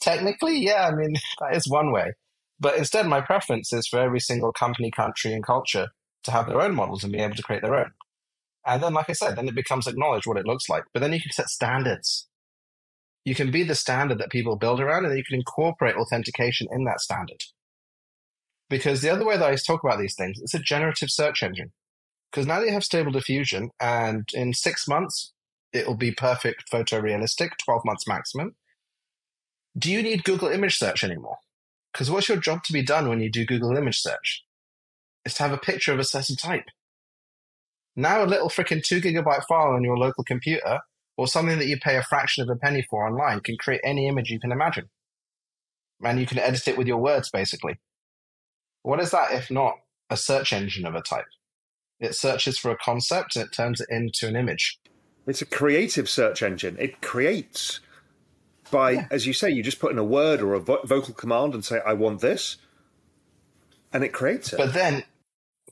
Technically, 0.00 0.58
yeah, 0.58 0.88
I 0.88 0.94
mean, 0.94 1.14
that 1.40 1.56
is 1.56 1.68
one 1.68 1.92
way. 1.92 2.12
But 2.60 2.76
instead, 2.76 3.06
my 3.06 3.20
preference 3.20 3.72
is 3.72 3.86
for 3.86 4.00
every 4.00 4.20
single 4.20 4.52
company, 4.52 4.90
country, 4.90 5.32
and 5.32 5.44
culture 5.44 5.88
to 6.24 6.30
have 6.30 6.48
their 6.48 6.60
own 6.60 6.74
models 6.74 7.04
and 7.04 7.12
be 7.12 7.20
able 7.20 7.36
to 7.36 7.42
create 7.42 7.62
their 7.62 7.76
own. 7.76 7.92
And 8.66 8.82
then, 8.82 8.92
like 8.94 9.08
I 9.08 9.12
said, 9.12 9.36
then 9.36 9.48
it 9.48 9.54
becomes 9.54 9.86
acknowledged 9.86 10.26
what 10.26 10.36
it 10.36 10.46
looks 10.46 10.68
like. 10.68 10.84
But 10.92 11.00
then 11.00 11.12
you 11.12 11.20
can 11.20 11.30
set 11.30 11.48
standards. 11.48 12.26
You 13.24 13.34
can 13.34 13.50
be 13.50 13.62
the 13.62 13.74
standard 13.74 14.18
that 14.18 14.30
people 14.30 14.56
build 14.56 14.80
around, 14.80 15.04
and 15.04 15.12
then 15.12 15.18
you 15.18 15.24
can 15.24 15.36
incorporate 15.36 15.94
authentication 15.94 16.66
in 16.70 16.84
that 16.84 17.00
standard. 17.00 17.44
Because 18.68 19.00
the 19.00 19.10
other 19.10 19.24
way 19.24 19.38
that 19.38 19.50
I 19.50 19.56
talk 19.56 19.82
about 19.84 19.98
these 19.98 20.14
things, 20.16 20.38
it's 20.42 20.54
a 20.54 20.58
generative 20.58 21.10
search 21.10 21.42
engine. 21.42 21.72
Because 22.30 22.46
now 22.46 22.60
that 22.60 22.66
you 22.66 22.72
have 22.72 22.84
stable 22.84 23.12
diffusion, 23.12 23.70
and 23.80 24.28
in 24.34 24.52
six 24.52 24.86
months, 24.86 25.32
it'll 25.72 25.96
be 25.96 26.12
perfect 26.12 26.70
photorealistic, 26.70 27.50
12 27.64 27.84
months 27.84 28.06
maximum. 28.06 28.56
Do 29.76 29.90
you 29.90 30.02
need 30.02 30.24
Google 30.24 30.48
image 30.48 30.76
search 30.76 31.04
anymore? 31.04 31.38
Because 31.92 32.10
what's 32.10 32.28
your 32.28 32.38
job 32.38 32.62
to 32.64 32.72
be 32.72 32.82
done 32.82 33.08
when 33.08 33.20
you 33.20 33.30
do 33.30 33.44
Google 33.44 33.76
image 33.76 34.00
search? 34.00 34.44
Is 35.24 35.34
to 35.34 35.42
have 35.42 35.52
a 35.52 35.58
picture 35.58 35.92
of 35.92 35.98
a 35.98 36.04
certain 36.04 36.36
type. 36.36 36.66
Now, 37.96 38.22
a 38.22 38.26
little 38.26 38.48
freaking 38.48 38.82
two 38.82 39.00
gigabyte 39.00 39.44
file 39.48 39.72
on 39.72 39.82
your 39.82 39.98
local 39.98 40.24
computer 40.24 40.80
or 41.16 41.26
something 41.26 41.58
that 41.58 41.66
you 41.66 41.78
pay 41.78 41.96
a 41.96 42.02
fraction 42.02 42.42
of 42.42 42.48
a 42.48 42.58
penny 42.58 42.86
for 42.88 43.06
online 43.06 43.40
can 43.40 43.56
create 43.56 43.80
any 43.82 44.06
image 44.06 44.30
you 44.30 44.38
can 44.38 44.52
imagine. 44.52 44.88
And 46.04 46.20
you 46.20 46.26
can 46.26 46.38
edit 46.38 46.68
it 46.68 46.78
with 46.78 46.86
your 46.86 46.98
words, 46.98 47.28
basically. 47.28 47.78
What 48.82 49.00
is 49.00 49.10
that 49.10 49.32
if 49.32 49.50
not 49.50 49.74
a 50.08 50.16
search 50.16 50.52
engine 50.52 50.86
of 50.86 50.94
a 50.94 51.02
type? 51.02 51.26
It 51.98 52.14
searches 52.14 52.56
for 52.56 52.70
a 52.70 52.76
concept 52.76 53.34
and 53.34 53.44
it 53.46 53.52
turns 53.52 53.80
it 53.80 53.88
into 53.90 54.28
an 54.28 54.36
image. 54.36 54.78
It's 55.28 55.42
a 55.42 55.46
creative 55.46 56.08
search 56.08 56.42
engine. 56.42 56.76
It 56.78 57.00
creates 57.00 57.80
by, 58.70 58.92
yeah. 58.92 59.06
as 59.10 59.26
you 59.26 59.32
say, 59.32 59.50
you 59.50 59.62
just 59.62 59.78
put 59.78 59.92
in 59.92 59.98
a 59.98 60.04
word 60.04 60.40
or 60.40 60.54
a 60.54 60.60
vo- 60.60 60.82
vocal 60.84 61.14
command 61.14 61.54
and 61.54 61.64
say, 61.64 61.80
"I 61.86 61.92
want 61.92 62.20
this," 62.20 62.56
and 63.92 64.04
it 64.04 64.12
creates 64.12 64.52
it. 64.52 64.56
But 64.56 64.72
then, 64.74 65.04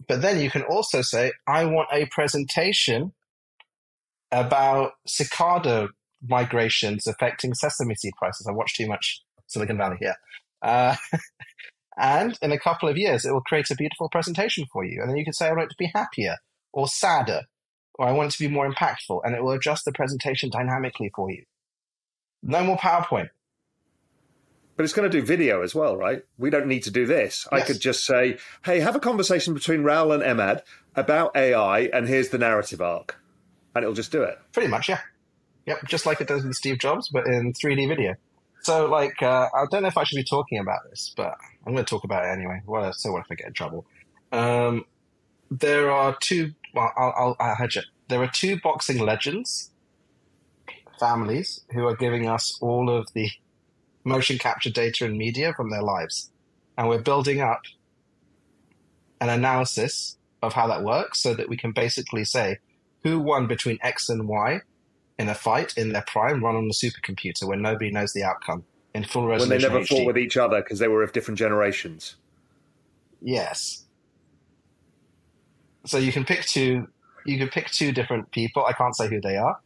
but 0.08 0.22
then 0.22 0.40
you 0.40 0.50
can 0.50 0.62
also 0.62 1.02
say, 1.02 1.32
"I 1.46 1.64
want 1.64 1.88
a 1.92 2.06
presentation 2.06 3.12
about 4.30 4.92
cicada 5.06 5.88
migrations 6.22 7.06
affecting 7.06 7.54
sesame 7.54 7.94
seed 7.94 8.12
prices." 8.18 8.46
I 8.48 8.52
watch 8.52 8.76
too 8.76 8.86
much 8.86 9.22
Silicon 9.46 9.78
Valley 9.78 9.96
here. 10.00 10.16
Uh, 10.62 10.96
and 11.96 12.38
in 12.42 12.52
a 12.52 12.58
couple 12.58 12.88
of 12.88 12.96
years, 12.96 13.24
it 13.24 13.32
will 13.32 13.42
create 13.42 13.70
a 13.70 13.76
beautiful 13.76 14.08
presentation 14.08 14.66
for 14.72 14.84
you. 14.84 15.00
And 15.00 15.10
then 15.10 15.16
you 15.16 15.24
can 15.24 15.32
say, 15.32 15.46
I 15.46 15.52
want 15.52 15.64
it 15.64 15.70
to 15.70 15.76
be 15.78 15.90
happier 15.94 16.36
or 16.72 16.88
sadder, 16.88 17.42
or 17.98 18.06
I 18.06 18.12
want 18.12 18.32
it 18.32 18.36
to 18.36 18.48
be 18.48 18.52
more 18.52 18.70
impactful. 18.70 19.20
And 19.24 19.34
it 19.34 19.42
will 19.42 19.52
adjust 19.52 19.84
the 19.84 19.92
presentation 19.92 20.50
dynamically 20.50 21.10
for 21.14 21.30
you. 21.30 21.44
No 22.42 22.62
more 22.62 22.76
PowerPoint. 22.76 23.30
But 24.76 24.84
it's 24.84 24.92
going 24.92 25.10
to 25.10 25.20
do 25.20 25.24
video 25.24 25.62
as 25.62 25.74
well, 25.74 25.96
right? 25.96 26.22
We 26.36 26.50
don't 26.50 26.66
need 26.66 26.82
to 26.82 26.90
do 26.90 27.06
this. 27.06 27.46
Yes. 27.50 27.62
I 27.62 27.64
could 27.64 27.80
just 27.80 28.04
say, 28.04 28.38
hey, 28.64 28.80
have 28.80 28.94
a 28.94 29.00
conversation 29.00 29.54
between 29.54 29.82
Raoul 29.82 30.12
and 30.12 30.22
Emad 30.22 30.62
about 30.94 31.34
AI, 31.34 31.88
and 31.92 32.06
here's 32.06 32.28
the 32.28 32.38
narrative 32.38 32.82
arc. 32.82 33.16
And 33.74 33.82
it'll 33.82 33.94
just 33.94 34.12
do 34.12 34.22
it. 34.22 34.38
Pretty 34.52 34.68
much, 34.68 34.88
yeah. 34.88 35.00
Yep, 35.66 35.86
just 35.86 36.06
like 36.06 36.20
it 36.20 36.28
does 36.28 36.44
with 36.44 36.54
Steve 36.54 36.78
Jobs, 36.78 37.08
but 37.08 37.26
in 37.26 37.52
3D 37.52 37.88
video. 37.88 38.14
So, 38.60 38.86
like, 38.86 39.22
uh, 39.22 39.48
I 39.54 39.64
don't 39.70 39.82
know 39.82 39.88
if 39.88 39.96
I 39.96 40.04
should 40.04 40.16
be 40.16 40.24
talking 40.24 40.58
about 40.58 40.80
this, 40.90 41.12
but 41.16 41.36
I'm 41.66 41.72
going 41.72 41.84
to 41.84 41.88
talk 41.88 42.04
about 42.04 42.24
it 42.24 42.28
anyway. 42.28 42.60
Well, 42.66 42.92
so 42.92 43.12
what 43.12 43.20
if 43.20 43.26
I 43.30 43.34
get 43.34 43.48
in 43.48 43.52
trouble? 43.52 43.86
Um, 44.32 44.84
there 45.50 45.90
are 45.90 46.16
two. 46.20 46.52
Well, 46.76 46.92
I'll, 46.96 47.14
I'll, 47.16 47.36
I'll 47.40 47.54
hedge 47.56 47.76
it. 47.76 47.86
There 48.08 48.22
are 48.22 48.28
two 48.28 48.60
boxing 48.60 48.98
legends 48.98 49.70
families 50.98 51.60
who 51.72 51.86
are 51.86 51.96
giving 51.96 52.28
us 52.28 52.56
all 52.60 52.88
of 52.88 53.06
the 53.14 53.30
motion 54.04 54.38
capture 54.38 54.70
data 54.70 55.04
and 55.04 55.16
media 55.16 55.52
from 55.54 55.70
their 55.70 55.82
lives. 55.82 56.30
And 56.78 56.88
we're 56.88 57.00
building 57.02 57.40
up 57.40 57.62
an 59.20 59.28
analysis 59.28 60.16
of 60.42 60.52
how 60.52 60.66
that 60.68 60.84
works 60.84 61.20
so 61.20 61.34
that 61.34 61.48
we 61.48 61.56
can 61.56 61.72
basically 61.72 62.24
say 62.24 62.58
who 63.02 63.18
won 63.18 63.46
between 63.46 63.78
X 63.82 64.08
and 64.08 64.28
Y 64.28 64.60
in 65.18 65.28
a 65.28 65.34
fight 65.34 65.74
in 65.76 65.92
their 65.92 66.04
prime 66.06 66.44
run 66.44 66.56
on 66.56 66.68
the 66.68 66.74
supercomputer 66.74 67.48
when 67.48 67.62
nobody 67.62 67.90
knows 67.90 68.12
the 68.12 68.22
outcome 68.22 68.64
in 68.94 69.04
full 69.04 69.26
resolution. 69.26 69.50
When 69.50 69.58
they 69.58 69.66
never 69.66 69.80
HD. 69.80 69.88
fought 69.88 70.06
with 70.06 70.18
each 70.18 70.36
other 70.36 70.60
because 70.62 70.78
they 70.78 70.88
were 70.88 71.02
of 71.02 71.12
different 71.12 71.38
generations. 71.38 72.16
Yes. 73.22 73.85
So 75.86 75.98
you 75.98 76.12
can 76.12 76.24
pick 76.24 76.44
two. 76.44 76.88
You 77.24 77.38
can 77.38 77.48
pick 77.48 77.70
two 77.70 77.92
different 77.92 78.30
people. 78.30 78.64
I 78.64 78.72
can't 78.72 78.94
say 78.94 79.08
who 79.08 79.20
they 79.20 79.36
are, 79.36 79.58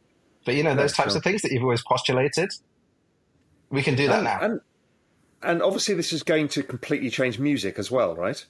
but 0.45 0.55
you 0.55 0.63
know 0.63 0.75
those 0.75 0.93
types 0.93 1.11
sure. 1.11 1.17
of 1.17 1.23
things 1.23 1.41
that 1.41 1.51
you've 1.51 1.63
always 1.63 1.83
postulated. 1.83 2.51
We 3.69 3.83
can 3.83 3.95
do 3.95 4.07
that 4.07 4.15
and, 4.15 4.23
now. 4.23 4.39
And, 4.41 4.61
and 5.43 5.61
obviously, 5.61 5.95
this 5.95 6.13
is 6.13 6.23
going 6.23 6.47
to 6.49 6.63
completely 6.63 7.09
change 7.09 7.39
music 7.39 7.79
as 7.79 7.89
well, 7.91 8.15
right? 8.15 8.43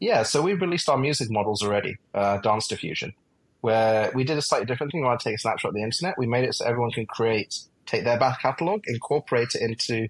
Yeah. 0.00 0.22
So 0.22 0.42
we've 0.42 0.60
released 0.60 0.88
our 0.88 0.98
music 0.98 1.30
models 1.30 1.62
already, 1.62 1.96
uh, 2.14 2.38
Dance 2.38 2.68
Diffusion, 2.68 3.14
where 3.60 4.10
we 4.14 4.24
did 4.24 4.38
a 4.38 4.42
slightly 4.42 4.66
different 4.66 4.92
thing. 4.92 5.00
We 5.00 5.06
wanted 5.06 5.20
to 5.20 5.24
take 5.24 5.36
a 5.36 5.40
snapshot 5.40 5.70
of 5.70 5.74
the 5.74 5.82
internet. 5.82 6.16
We 6.18 6.26
made 6.26 6.44
it 6.44 6.54
so 6.54 6.64
everyone 6.64 6.90
can 6.90 7.06
create, 7.06 7.58
take 7.86 8.04
their 8.04 8.18
back 8.18 8.42
catalog, 8.42 8.82
incorporate 8.86 9.54
it 9.54 9.62
into 9.62 10.08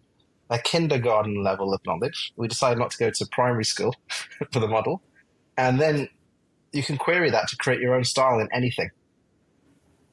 a 0.50 0.58
kindergarten 0.58 1.42
level 1.42 1.74
of 1.74 1.80
knowledge. 1.86 2.32
We 2.36 2.48
decided 2.48 2.78
not 2.78 2.90
to 2.92 2.98
go 2.98 3.10
to 3.10 3.26
primary 3.32 3.64
school 3.64 3.94
for 4.52 4.60
the 4.60 4.68
model. 4.68 5.02
And 5.58 5.78
then 5.78 6.08
you 6.72 6.82
can 6.82 6.96
query 6.96 7.30
that 7.30 7.48
to 7.48 7.56
create 7.56 7.80
your 7.80 7.94
own 7.94 8.04
style 8.04 8.38
in 8.38 8.48
anything. 8.52 8.90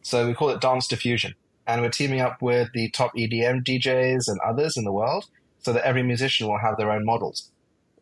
So 0.01 0.27
we 0.27 0.33
call 0.33 0.49
it 0.49 0.59
Dance 0.59 0.87
Diffusion. 0.87 1.35
And 1.67 1.81
we're 1.81 1.89
teaming 1.89 2.19
up 2.19 2.41
with 2.41 2.69
the 2.73 2.89
top 2.89 3.15
EDM 3.15 3.63
DJs 3.63 4.27
and 4.27 4.39
others 4.41 4.75
in 4.75 4.83
the 4.83 4.91
world 4.91 5.25
so 5.59 5.71
that 5.71 5.85
every 5.85 6.03
musician 6.03 6.47
will 6.47 6.59
have 6.59 6.77
their 6.77 6.91
own 6.91 7.05
models 7.05 7.51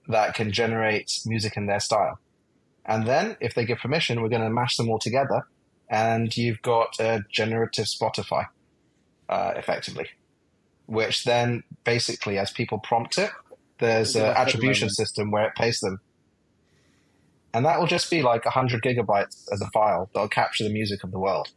that 0.07 0.33
can 0.33 0.51
generate 0.51 1.19
music 1.25 1.55
in 1.55 1.65
their 1.65 1.79
style. 1.79 2.19
And 2.85 3.05
then, 3.05 3.37
if 3.39 3.55
they 3.55 3.63
give 3.63 3.77
permission, 3.77 4.21
we're 4.21 4.29
going 4.29 4.41
to 4.41 4.49
mash 4.49 4.75
them 4.75 4.89
all 4.89 4.99
together, 4.99 5.47
and 5.89 6.35
you've 6.35 6.61
got 6.61 6.99
a 6.99 7.23
generative 7.31 7.85
Spotify, 7.85 8.47
uh, 9.29 9.53
effectively, 9.55 10.09
which 10.87 11.23
then 11.23 11.63
basically, 11.85 12.37
as 12.37 12.51
people 12.51 12.79
prompt 12.79 13.17
it, 13.17 13.31
there's 13.79 14.17
an 14.17 14.25
attribution 14.25 14.89
system 14.89 15.31
where 15.31 15.45
it 15.45 15.55
pays 15.55 15.79
them. 15.79 16.01
And 17.53 17.65
that 17.65 17.79
will 17.79 17.87
just 17.87 18.09
be 18.09 18.23
like 18.23 18.45
100 18.45 18.81
gigabytes 18.81 19.45
as 19.51 19.61
a 19.61 19.69
file 19.71 20.09
that'll 20.13 20.27
capture 20.27 20.63
the 20.63 20.71
music 20.71 21.03
of 21.03 21.11
the 21.11 21.19
world, 21.19 21.49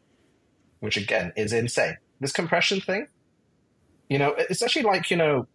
which 0.80 0.96
again 0.96 1.32
is 1.36 1.52
insane. 1.52 1.96
This 2.20 2.32
compression 2.32 2.80
thing, 2.80 3.08
you 4.08 4.18
know, 4.18 4.34
it's 4.36 4.62
actually 4.62 4.82
like, 4.82 5.10
you 5.10 5.16
know, 5.16 5.46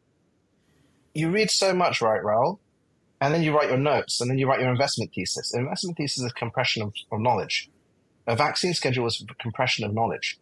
you 1.13 1.29
read 1.29 1.51
so 1.51 1.73
much, 1.73 2.01
right, 2.01 2.23
Raoul? 2.23 2.59
and 3.21 3.33
then 3.33 3.43
you 3.43 3.55
write 3.55 3.69
your 3.69 3.77
notes, 3.77 4.19
and 4.19 4.29
then 4.29 4.39
you 4.39 4.47
write 4.47 4.59
your 4.59 4.71
investment 4.71 5.13
thesis. 5.13 5.53
An 5.53 5.61
investment 5.61 5.95
thesis 5.95 6.23
is 6.23 6.33
compression 6.33 6.81
of, 6.81 6.93
of 7.11 7.21
knowledge. 7.21 7.69
A 8.25 8.35
vaccine 8.35 8.73
schedule 8.73 9.05
is 9.05 9.23
compression 9.39 9.85
of 9.85 9.93
knowledge. 9.93 10.39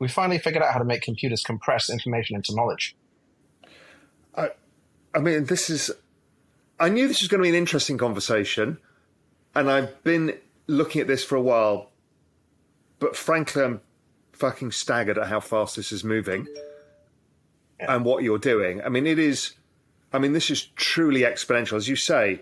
We 0.00 0.08
finally 0.08 0.38
figured 0.38 0.62
out 0.62 0.72
how 0.72 0.80
to 0.80 0.84
make 0.84 1.02
computers 1.02 1.44
compress 1.44 1.88
information 1.88 2.34
into 2.34 2.54
knowledge. 2.54 2.96
I, 4.36 4.50
I 5.14 5.20
mean, 5.20 5.44
this 5.44 5.70
is. 5.70 5.92
I 6.80 6.88
knew 6.88 7.08
this 7.08 7.22
was 7.22 7.28
going 7.28 7.40
to 7.40 7.42
be 7.42 7.48
an 7.48 7.54
interesting 7.54 7.96
conversation, 7.96 8.78
and 9.54 9.70
I've 9.70 10.02
been 10.04 10.38
looking 10.66 11.00
at 11.00 11.06
this 11.06 11.24
for 11.24 11.36
a 11.36 11.42
while. 11.42 11.90
But 12.98 13.16
frankly, 13.16 13.62
I'm 13.62 13.80
fucking 14.32 14.72
staggered 14.72 15.18
at 15.18 15.28
how 15.28 15.40
fast 15.40 15.76
this 15.76 15.92
is 15.92 16.04
moving 16.04 16.46
yeah. 17.78 17.94
and 17.94 18.04
what 18.04 18.22
you're 18.22 18.38
doing. 18.38 18.82
I 18.82 18.88
mean, 18.88 19.06
it 19.06 19.18
is 19.18 19.54
I 20.12 20.18
mean, 20.18 20.32
this 20.32 20.50
is 20.50 20.66
truly 20.76 21.20
exponential. 21.20 21.76
As 21.76 21.88
you 21.88 21.96
say, 21.96 22.40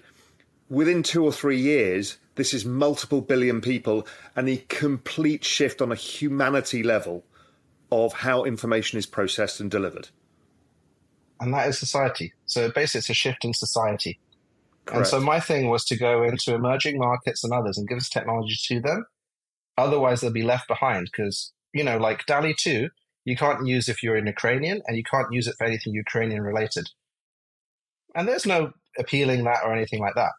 within 0.68 1.02
two 1.02 1.24
or 1.24 1.32
three 1.32 1.58
years, 1.60 2.18
this 2.36 2.54
is 2.54 2.64
multiple 2.64 3.20
billion 3.20 3.60
people 3.60 4.06
and 4.36 4.48
a 4.48 4.58
complete 4.68 5.44
shift 5.44 5.82
on 5.82 5.90
a 5.90 5.96
humanity 5.96 6.82
level 6.82 7.24
of 7.90 8.12
how 8.12 8.44
information 8.44 8.98
is 8.98 9.06
processed 9.06 9.60
and 9.60 9.70
delivered. 9.70 10.08
And 11.40 11.52
that 11.54 11.68
is 11.68 11.78
society. 11.78 12.32
So 12.46 12.70
basically, 12.70 12.98
it's 13.00 13.10
a 13.10 13.14
shift 13.14 13.44
in 13.44 13.52
society. 13.52 14.18
Correct. 14.86 14.98
And 14.98 15.06
so 15.06 15.20
my 15.20 15.40
thing 15.40 15.68
was 15.68 15.84
to 15.86 15.96
go 15.96 16.22
into 16.22 16.54
emerging 16.54 16.98
markets 16.98 17.42
and 17.42 17.52
others 17.52 17.76
and 17.76 17.88
give 17.88 17.98
us 17.98 18.08
technology 18.08 18.56
to 18.68 18.80
them. 18.80 19.04
Otherwise, 19.76 20.20
they'll 20.20 20.32
be 20.32 20.42
left 20.42 20.68
behind 20.68 21.08
because, 21.10 21.52
you 21.74 21.84
know, 21.84 21.98
like 21.98 22.24
DALL-E 22.26 22.54
2, 22.58 22.88
you 23.24 23.36
can't 23.36 23.66
use 23.66 23.88
if 23.88 24.02
you're 24.02 24.16
in 24.16 24.26
Ukrainian 24.26 24.80
and 24.86 24.96
you 24.96 25.02
can't 25.02 25.32
use 25.32 25.48
it 25.48 25.56
for 25.58 25.66
anything 25.66 25.92
Ukrainian 25.92 26.42
related. 26.42 26.88
And 28.14 28.26
there's 28.26 28.46
no 28.46 28.72
appealing 28.98 29.44
that 29.44 29.58
or 29.64 29.74
anything 29.74 30.00
like 30.00 30.14
that, 30.14 30.32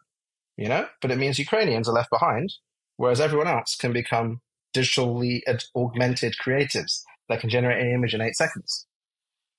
you 0.56 0.68
know? 0.68 0.88
But 1.00 1.10
it 1.10 1.18
means 1.18 1.38
Ukrainians 1.38 1.88
are 1.88 1.94
left 1.94 2.10
behind, 2.10 2.52
whereas 2.96 3.20
everyone 3.20 3.46
else 3.46 3.76
can 3.76 3.92
become 3.92 4.40
digitally 4.74 5.42
augmented 5.76 6.34
creatives 6.42 7.02
that 7.28 7.40
can 7.40 7.50
generate 7.50 7.80
an 7.80 7.92
image 7.92 8.14
in 8.14 8.22
eight 8.22 8.36
seconds. 8.36 8.86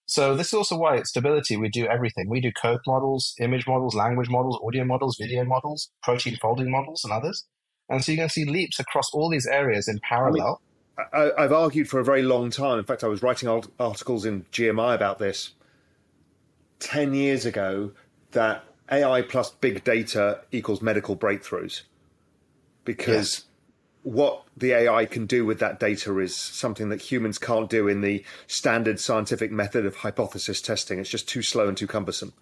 So 0.10 0.36
this 0.36 0.48
is 0.48 0.54
also 0.54 0.76
why 0.76 0.98
at 0.98 1.06
Stability 1.06 1.56
we 1.56 1.70
do 1.70 1.86
everything. 1.86 2.30
We 2.30 2.42
do 2.42 2.52
code 2.52 2.80
models, 2.88 3.36
image 3.40 3.68
models, 3.68 3.94
language 3.94 4.30
models, 4.30 4.60
audio 4.66 4.84
models, 4.84 5.18
video 5.20 5.44
models, 5.44 5.92
protein 6.02 6.36
folding 6.42 6.72
models, 6.72 7.04
and 7.04 7.14
others. 7.14 7.46
And 7.90 8.04
so 8.04 8.12
you're 8.12 8.18
going 8.18 8.30
to 8.30 8.34
see 8.34 8.46
leaps 8.46 8.80
across 8.80 9.12
all 9.14 9.30
these 9.30 9.46
areas 9.46 9.88
in 9.88 10.00
parallel. 10.00 10.62
I 10.98 11.20
mean, 11.22 11.32
I, 11.38 11.42
have 11.44 11.54
argued 11.54 11.88
for 11.88 12.00
a 12.00 12.04
very 12.04 12.24
long 12.24 12.50
time. 12.50 12.80
In 12.80 12.86
fact, 12.86 13.04
I 13.04 13.08
was 13.08 13.22
writing 13.22 13.48
articles 13.80 14.26
in 14.26 14.46
GMI 14.52 14.96
about 14.96 15.20
this 15.20 15.52
10 16.80 17.14
years 17.14 17.46
ago 17.46 17.92
that 18.32 18.64
AI 18.92 19.22
plus 19.22 19.52
big 19.52 19.84
data 19.84 20.42
equals 20.52 20.82
medical 20.82 21.16
breakthroughs 21.16 21.84
because 22.84 23.16
yes. 23.16 23.44
What 24.04 24.44
the 24.56 24.72
AI 24.72 25.06
can 25.06 25.26
do 25.26 25.46
with 25.46 25.60
that 25.60 25.80
data 25.80 26.18
is 26.20 26.36
something 26.36 26.90
that 26.90 27.02
humans 27.02 27.38
can't 27.38 27.70
do 27.70 27.88
in 27.88 28.02
the 28.02 28.24
standard 28.48 29.00
scientific 29.00 29.52
method 29.52 29.86
of 29.86 29.98
hypothesis 29.98 30.62
testing. 30.62 31.00
It's 31.00 31.10
just 31.10 31.28
too 31.28 31.42
slow 31.42 31.68
and 31.68 31.76
too 31.76 31.88
cumbersome. 31.88 32.34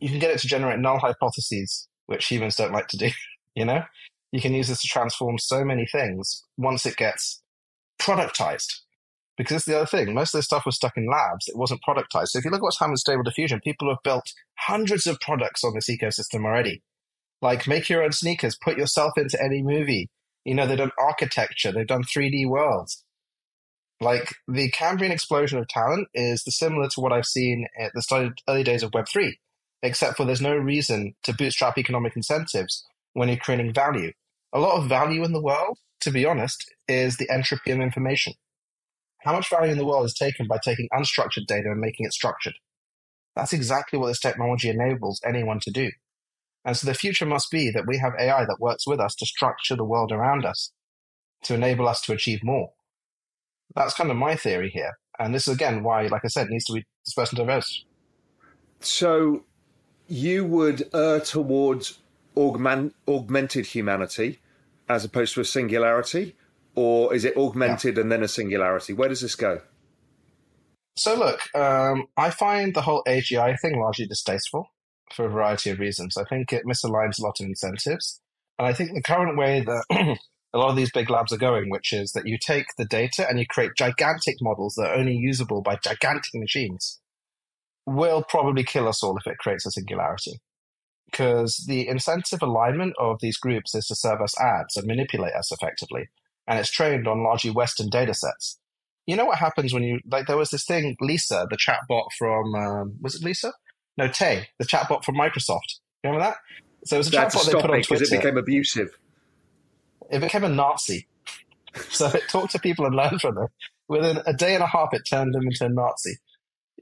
You 0.00 0.08
can 0.08 0.18
get 0.18 0.30
it 0.30 0.40
to 0.40 0.48
generate 0.48 0.78
null 0.78 0.98
hypotheses, 0.98 1.88
which 2.06 2.26
humans 2.26 2.56
don't 2.56 2.72
like 2.72 2.88
to 2.88 2.96
do. 2.96 3.10
You 3.54 3.66
know, 3.66 3.82
you 4.32 4.40
can 4.40 4.54
use 4.54 4.68
this 4.68 4.80
to 4.80 4.88
transform 4.88 5.36
so 5.38 5.62
many 5.62 5.84
things 5.84 6.42
once 6.56 6.86
it 6.86 6.96
gets 6.96 7.42
productized. 8.00 8.80
Because 9.36 9.56
it's 9.56 9.64
the 9.66 9.76
other 9.76 9.84
thing. 9.84 10.14
Most 10.14 10.34
of 10.34 10.38
this 10.38 10.46
stuff 10.46 10.64
was 10.64 10.76
stuck 10.76 10.96
in 10.96 11.06
labs. 11.06 11.48
It 11.48 11.56
wasn't 11.58 11.82
productized. 11.86 12.28
So 12.28 12.38
if 12.38 12.46
you 12.46 12.50
look 12.50 12.60
at 12.60 12.62
what's 12.62 12.78
happened 12.78 12.92
with 12.92 13.00
Stable 13.00 13.24
Diffusion, 13.24 13.60
people 13.60 13.90
have 13.90 14.02
built 14.02 14.32
hundreds 14.58 15.06
of 15.06 15.20
products 15.20 15.64
on 15.64 15.74
this 15.74 15.90
ecosystem 15.90 16.46
already. 16.46 16.82
Like 17.42 17.66
make 17.66 17.90
your 17.90 18.02
own 18.02 18.12
sneakers, 18.12 18.56
put 18.56 18.78
yourself 18.78 19.12
into 19.18 19.38
any 19.42 19.62
movie. 19.62 20.08
You 20.44 20.54
know, 20.54 20.66
they've 20.66 20.78
done 20.78 20.92
architecture, 20.98 21.72
they've 21.72 21.86
done 21.86 22.04
3D 22.04 22.48
worlds. 22.48 23.04
Like 24.00 24.34
the 24.48 24.68
Cambrian 24.70 25.12
explosion 25.12 25.58
of 25.58 25.68
talent 25.68 26.08
is 26.12 26.42
similar 26.48 26.88
to 26.88 27.00
what 27.00 27.12
I've 27.12 27.26
seen 27.26 27.68
at 27.78 27.92
the 27.94 28.32
early 28.48 28.64
days 28.64 28.82
of 28.82 28.90
Web3, 28.90 29.34
except 29.82 30.16
for 30.16 30.24
there's 30.24 30.40
no 30.40 30.56
reason 30.56 31.14
to 31.22 31.32
bootstrap 31.32 31.78
economic 31.78 32.16
incentives 32.16 32.84
when 33.12 33.28
you're 33.28 33.38
creating 33.38 33.72
value. 33.72 34.12
A 34.52 34.58
lot 34.58 34.82
of 34.82 34.88
value 34.88 35.22
in 35.22 35.32
the 35.32 35.40
world, 35.40 35.78
to 36.00 36.10
be 36.10 36.26
honest, 36.26 36.64
is 36.88 37.16
the 37.16 37.30
entropy 37.30 37.70
of 37.70 37.80
information. 37.80 38.34
How 39.20 39.32
much 39.32 39.48
value 39.48 39.70
in 39.70 39.78
the 39.78 39.86
world 39.86 40.04
is 40.06 40.14
taken 40.14 40.48
by 40.48 40.58
taking 40.64 40.88
unstructured 40.92 41.46
data 41.46 41.70
and 41.70 41.80
making 41.80 42.06
it 42.06 42.12
structured? 42.12 42.54
That's 43.36 43.52
exactly 43.52 43.98
what 43.98 44.08
this 44.08 44.20
technology 44.20 44.68
enables 44.68 45.20
anyone 45.24 45.60
to 45.60 45.70
do. 45.70 45.90
And 46.64 46.76
so 46.76 46.86
the 46.86 46.94
future 46.94 47.26
must 47.26 47.50
be 47.50 47.70
that 47.70 47.86
we 47.86 47.98
have 47.98 48.12
AI 48.18 48.44
that 48.44 48.60
works 48.60 48.86
with 48.86 49.00
us 49.00 49.14
to 49.16 49.26
structure 49.26 49.76
the 49.76 49.84
world 49.84 50.12
around 50.12 50.44
us 50.44 50.72
to 51.44 51.54
enable 51.54 51.88
us 51.88 52.00
to 52.02 52.12
achieve 52.12 52.44
more. 52.44 52.70
That's 53.74 53.94
kind 53.94 54.10
of 54.10 54.16
my 54.16 54.36
theory 54.36 54.70
here. 54.70 54.92
And 55.18 55.34
this 55.34 55.48
is 55.48 55.54
again 55.54 55.82
why, 55.82 56.06
like 56.06 56.24
I 56.24 56.28
said, 56.28 56.48
needs 56.48 56.64
to 56.66 56.74
be 56.74 56.84
dispersed 57.04 57.32
and 57.32 57.38
diverse. 57.38 57.84
So 58.80 59.44
you 60.06 60.44
would 60.44 60.88
err 60.94 61.20
towards 61.20 61.98
augment, 62.36 62.94
augmented 63.08 63.66
humanity 63.66 64.40
as 64.88 65.04
opposed 65.04 65.34
to 65.34 65.40
a 65.40 65.44
singularity? 65.44 66.36
Or 66.74 67.14
is 67.14 67.24
it 67.24 67.36
augmented 67.36 67.96
yeah. 67.96 68.02
and 68.02 68.12
then 68.12 68.22
a 68.22 68.28
singularity? 68.28 68.92
Where 68.92 69.08
does 69.08 69.20
this 69.20 69.34
go? 69.34 69.60
So, 70.96 71.14
look, 71.14 71.54
um, 71.54 72.06
I 72.16 72.30
find 72.30 72.74
the 72.74 72.82
whole 72.82 73.02
AGI 73.06 73.58
thing 73.60 73.78
largely 73.78 74.06
distasteful 74.06 74.66
for 75.14 75.24
a 75.24 75.30
variety 75.30 75.70
of 75.70 75.78
reasons. 75.78 76.16
I 76.16 76.24
think 76.24 76.52
it 76.52 76.66
misaligns 76.66 77.18
a 77.18 77.22
lot 77.22 77.40
of 77.40 77.46
incentives. 77.46 78.20
And 78.58 78.68
I 78.68 78.72
think 78.72 78.92
the 78.94 79.02
current 79.02 79.38
way 79.38 79.60
that 79.60 79.84
a 80.54 80.58
lot 80.58 80.70
of 80.70 80.76
these 80.76 80.90
big 80.92 81.10
labs 81.10 81.32
are 81.32 81.38
going, 81.38 81.70
which 81.70 81.92
is 81.92 82.12
that 82.12 82.26
you 82.26 82.38
take 82.38 82.66
the 82.76 82.84
data 82.84 83.26
and 83.28 83.38
you 83.38 83.46
create 83.46 83.72
gigantic 83.76 84.36
models 84.40 84.74
that 84.74 84.90
are 84.90 84.94
only 84.94 85.14
usable 85.14 85.62
by 85.62 85.76
gigantic 85.76 86.34
machines, 86.34 87.00
will 87.86 88.22
probably 88.22 88.64
kill 88.64 88.88
us 88.88 89.02
all 89.02 89.16
if 89.16 89.26
it 89.26 89.38
creates 89.38 89.66
a 89.66 89.70
singularity. 89.70 90.40
Because 91.10 91.64
the 91.66 91.88
incentive 91.88 92.42
alignment 92.42 92.94
of 92.98 93.18
these 93.20 93.36
groups 93.36 93.74
is 93.74 93.86
to 93.86 93.94
serve 93.94 94.20
us 94.20 94.38
ads 94.40 94.76
and 94.76 94.86
manipulate 94.86 95.34
us 95.34 95.52
effectively. 95.52 96.08
And 96.46 96.58
it's 96.58 96.70
trained 96.70 97.06
on 97.06 97.22
largely 97.22 97.50
Western 97.50 97.88
data 97.88 98.14
sets. 98.14 98.58
You 99.06 99.16
know 99.16 99.24
what 99.24 99.38
happens 99.38 99.74
when 99.74 99.82
you, 99.82 100.00
like, 100.10 100.26
there 100.26 100.36
was 100.36 100.50
this 100.50 100.64
thing, 100.64 100.96
Lisa, 101.00 101.46
the 101.50 101.56
chatbot 101.56 102.06
from, 102.16 102.54
um, 102.54 102.94
was 103.00 103.16
it 103.16 103.24
Lisa? 103.24 103.52
No, 103.96 104.08
Tay, 104.08 104.48
the 104.58 104.64
chatbot 104.64 105.04
from 105.04 105.16
Microsoft. 105.16 105.80
Remember 106.02 106.24
that? 106.24 106.36
So 106.84 106.96
it 106.96 106.98
was 106.98 107.08
a 107.08 107.10
chatbot 107.10 107.46
they 107.46 107.52
put 107.52 107.70
on 107.70 107.82
Twitter. 107.82 107.86
Because 107.94 108.12
it 108.12 108.16
became 108.16 108.36
abusive. 108.36 108.98
It 110.10 110.20
became 110.20 110.44
a 110.44 110.48
Nazi. 110.48 111.06
so 111.90 112.06
it 112.08 112.28
talked 112.28 112.52
to 112.52 112.58
people 112.58 112.86
and 112.86 112.94
learned 112.94 113.20
from 113.20 113.34
them. 113.36 113.48
Within 113.88 114.20
a 114.26 114.32
day 114.32 114.54
and 114.54 114.62
a 114.62 114.66
half, 114.66 114.88
it 114.92 115.02
turned 115.08 115.34
them 115.34 115.46
into 115.46 115.64
a 115.64 115.68
Nazi. 115.68 116.16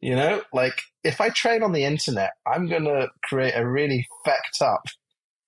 You 0.00 0.16
know, 0.16 0.42
like 0.52 0.80
if 1.04 1.20
I 1.20 1.28
train 1.28 1.62
on 1.62 1.72
the 1.72 1.84
internet, 1.84 2.30
I'm 2.46 2.68
going 2.68 2.84
to 2.84 3.08
create 3.22 3.52
a 3.54 3.68
really 3.68 4.06
fecked 4.26 4.62
up 4.62 4.82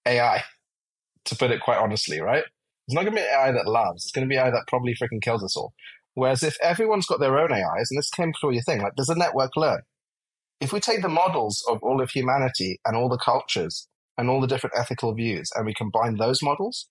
AI, 0.06 0.42
to 1.24 1.36
put 1.36 1.50
it 1.50 1.60
quite 1.60 1.78
honestly, 1.78 2.20
right? 2.20 2.44
It's 2.86 2.94
not 2.94 3.02
going 3.02 3.16
to 3.16 3.22
be 3.22 3.26
AI 3.26 3.52
that 3.52 3.66
loves. 3.66 4.04
It's 4.04 4.12
going 4.12 4.28
to 4.28 4.32
be 4.32 4.36
AI 4.36 4.50
that 4.50 4.66
probably 4.66 4.94
freaking 4.94 5.22
kills 5.22 5.42
us 5.42 5.56
all. 5.56 5.72
Whereas 6.14 6.42
if 6.42 6.56
everyone's 6.60 7.06
got 7.06 7.20
their 7.20 7.38
own 7.38 7.52
AIs, 7.52 7.90
and 7.90 7.98
this 7.98 8.10
came 8.10 8.32
through 8.38 8.52
your 8.52 8.62
thing, 8.62 8.82
like 8.82 8.94
does 8.96 9.06
the 9.06 9.14
network 9.14 9.56
learn? 9.56 9.80
If 10.62 10.72
we 10.72 10.78
take 10.78 11.02
the 11.02 11.08
models 11.08 11.60
of 11.68 11.82
all 11.82 12.00
of 12.00 12.10
humanity 12.10 12.78
and 12.86 12.96
all 12.96 13.08
the 13.08 13.18
cultures 13.18 13.88
and 14.16 14.30
all 14.30 14.40
the 14.40 14.46
different 14.46 14.76
ethical 14.78 15.12
views 15.12 15.50
and 15.56 15.66
we 15.66 15.74
combine 15.74 16.16
those 16.16 16.40
models, 16.40 16.88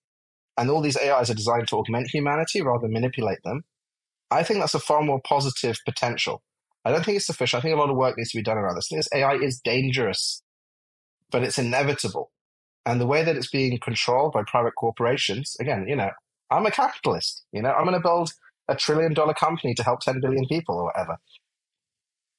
and 0.58 0.68
all 0.68 0.82
these 0.82 0.98
AIs 0.98 1.30
are 1.30 1.34
designed 1.34 1.68
to 1.68 1.76
augment 1.76 2.10
humanity 2.12 2.60
rather 2.60 2.82
than 2.82 2.92
manipulate 2.92 3.38
them, 3.44 3.62
I 4.30 4.42
think 4.42 4.60
that's 4.60 4.74
a 4.74 4.78
far 4.78 5.00
more 5.02 5.22
positive 5.26 5.78
potential. 5.86 6.42
I 6.84 6.92
don't 6.92 7.02
think 7.02 7.16
it's 7.16 7.24
sufficient. 7.24 7.60
I 7.60 7.62
think 7.62 7.74
a 7.74 7.80
lot 7.80 7.88
of 7.88 7.96
work 7.96 8.18
needs 8.18 8.32
to 8.32 8.38
be 8.38 8.42
done 8.42 8.58
around 8.58 8.76
this. 8.76 8.90
this 8.90 9.08
AI 9.14 9.36
is 9.36 9.58
dangerous, 9.64 10.42
but 11.30 11.42
it's 11.42 11.58
inevitable. 11.58 12.30
And 12.84 13.00
the 13.00 13.06
way 13.06 13.24
that 13.24 13.36
it's 13.36 13.48
being 13.48 13.78
controlled 13.78 14.34
by 14.34 14.42
private 14.46 14.74
corporations, 14.76 15.56
again, 15.58 15.86
you 15.88 15.96
know, 15.96 16.10
I'm 16.50 16.66
a 16.66 16.70
capitalist. 16.70 17.46
You 17.52 17.62
know, 17.62 17.72
I'm 17.72 17.86
going 17.86 17.96
to 17.96 18.02
build 18.02 18.32
a 18.68 18.76
trillion 18.76 19.14
dollar 19.14 19.32
company 19.32 19.72
to 19.74 19.82
help 19.82 20.00
10 20.00 20.20
billion 20.20 20.44
people 20.46 20.76
or 20.76 20.84
whatever. 20.84 21.16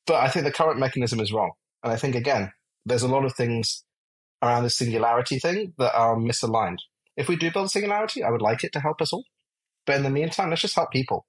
But 0.06 0.16
I 0.16 0.30
think 0.30 0.46
the 0.46 0.52
current 0.52 0.80
mechanism 0.80 1.20
is 1.20 1.32
wrong. 1.32 1.52
And 1.84 1.92
I 1.92 1.96
think, 1.96 2.16
again, 2.16 2.52
there's 2.86 3.04
a 3.04 3.08
lot 3.08 3.26
of 3.26 3.34
things 3.36 3.84
around 4.42 4.64
the 4.64 4.70
singularity 4.70 5.40
thing 5.40 5.74
that 5.78 5.96
are 5.96 6.16
misaligned. 6.16 6.80
If 7.16 7.30
we 7.30 7.36
do 7.36 7.52
build 7.52 7.72
singularity, 7.72 8.24
I 8.24 8.30
would 8.30 8.42
like 8.42 8.64
it 8.64 8.74
to 8.74 8.80
help 8.80 9.02
us 9.02 9.14
all. 9.14 9.24
But 9.86 9.98
in 9.98 10.04
the 10.04 10.10
meantime, 10.10 10.50
let's 10.50 10.62
just 10.62 10.76
help 10.76 10.92
people. 10.92 11.26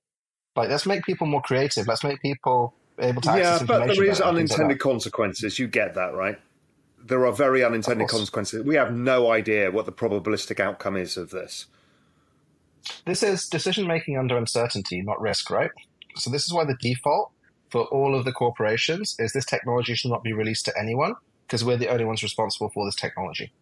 Like, 0.56 0.68
let's 0.68 0.86
make 0.86 1.04
people 1.04 1.26
more 1.26 1.42
creative. 1.42 1.86
Let's 1.86 2.04
make 2.04 2.20
people 2.22 2.74
able 2.98 3.20
to 3.22 3.36
yeah, 3.36 3.58
but 3.66 3.86
there 3.86 4.04
is 4.04 4.20
unintended 4.20 4.68
like 4.68 4.78
consequences. 4.78 5.58
You 5.58 5.66
get 5.66 5.94
that, 5.94 6.14
right? 6.14 6.38
There 7.04 7.26
are 7.26 7.32
very 7.32 7.64
unintended 7.64 8.08
consequences. 8.08 8.64
We 8.64 8.76
have 8.76 8.94
no 8.94 9.30
idea 9.30 9.70
what 9.70 9.86
the 9.86 9.92
probabilistic 9.92 10.60
outcome 10.60 10.96
is 10.96 11.16
of 11.16 11.30
this. 11.30 11.66
This 13.04 13.22
is 13.22 13.48
decision 13.48 13.86
making 13.86 14.16
under 14.16 14.36
uncertainty, 14.36 15.02
not 15.02 15.20
risk, 15.20 15.50
right? 15.50 15.70
So 16.16 16.30
this 16.30 16.44
is 16.44 16.52
why 16.52 16.64
the 16.64 16.76
default 16.80 17.32
for 17.74 17.86
all 17.86 18.14
of 18.14 18.24
the 18.24 18.30
corporations 18.30 19.16
is 19.18 19.32
this 19.32 19.44
technology 19.44 19.96
should 19.96 20.12
not 20.12 20.22
be 20.22 20.32
released 20.32 20.64
to 20.64 20.72
anyone 20.78 21.16
because 21.44 21.64
we're 21.64 21.76
the 21.76 21.88
only 21.88 22.04
ones 22.04 22.22
responsible 22.22 22.68
for 22.68 22.86
this 22.86 22.94
technology. 22.94 23.52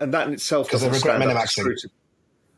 And 0.00 0.14
that 0.14 0.28
in 0.28 0.34
itself 0.34 0.70
doesn't 0.70 0.94
stand 0.94 1.24
up 1.24 1.42
to 1.42 1.48
scrutiny. 1.48 1.92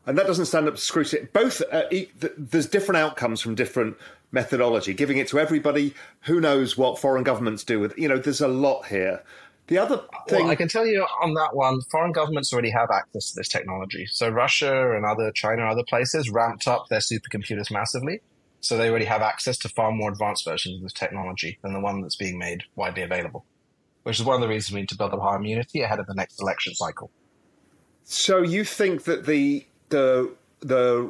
And 0.05 0.15
that 0.15 0.27
doesn't 0.27 0.45
stand 0.45 0.67
up 0.67 0.75
to 0.75 0.79
scrutiny. 0.79 1.27
Both 1.33 1.63
uh, 1.71 1.85
e- 1.89 2.09
there's 2.37 2.67
different 2.67 2.97
outcomes 2.97 3.41
from 3.41 3.55
different 3.55 3.97
methodology. 4.31 4.93
Giving 4.93 5.17
it 5.17 5.27
to 5.29 5.39
everybody, 5.39 5.95
who 6.21 6.39
knows 6.39 6.77
what 6.77 6.99
foreign 6.99 7.23
governments 7.23 7.63
do 7.63 7.79
with. 7.79 7.97
You 7.97 8.07
know, 8.07 8.19
there's 8.19 8.41
a 8.41 8.47
lot 8.47 8.85
here. 8.85 9.23
The 9.65 9.79
other 9.79 10.03
thing 10.29 10.43
well, 10.43 10.51
I 10.51 10.55
can 10.55 10.67
tell 10.67 10.85
you 10.85 11.03
on 11.23 11.33
that 11.33 11.55
one, 11.55 11.81
foreign 11.89 12.11
governments 12.11 12.53
already 12.53 12.69
have 12.69 12.91
access 12.91 13.31
to 13.31 13.37
this 13.37 13.47
technology. 13.47 14.05
So 14.05 14.29
Russia 14.29 14.91
and 14.95 15.03
other 15.03 15.31
China 15.31 15.63
and 15.63 15.71
other 15.71 15.85
places 15.89 16.29
ramped 16.29 16.67
up 16.67 16.89
their 16.89 16.99
supercomputers 16.99 17.71
massively. 17.71 18.21
So 18.63 18.77
they 18.77 18.89
already 18.89 19.05
have 19.05 19.21
access 19.21 19.57
to 19.59 19.69
far 19.69 19.91
more 19.91 20.09
advanced 20.09 20.45
versions 20.45 20.77
of 20.77 20.83
this 20.83 20.93
technology 20.93 21.59
than 21.61 21.73
the 21.73 21.81
one 21.81 22.01
that's 22.01 22.15
being 22.15 22.39
made 22.39 22.63
widely 22.77 23.03
available, 23.03 23.45
which 24.03 24.21
is 24.21 24.25
one 24.25 24.35
of 24.35 24.41
the 24.41 24.47
reasons 24.47 24.73
we 24.73 24.79
need 24.79 24.89
to 24.89 24.95
build 24.95 25.13
up 25.13 25.19
our 25.21 25.35
immunity 25.35 25.81
ahead 25.81 25.99
of 25.99 26.07
the 26.07 26.13
next 26.13 26.41
election 26.41 26.73
cycle. 26.73 27.11
So 28.05 28.41
you 28.41 28.63
think 28.63 29.03
that 29.03 29.25
the 29.25 29.65
the 29.89 30.31
the 30.61 31.09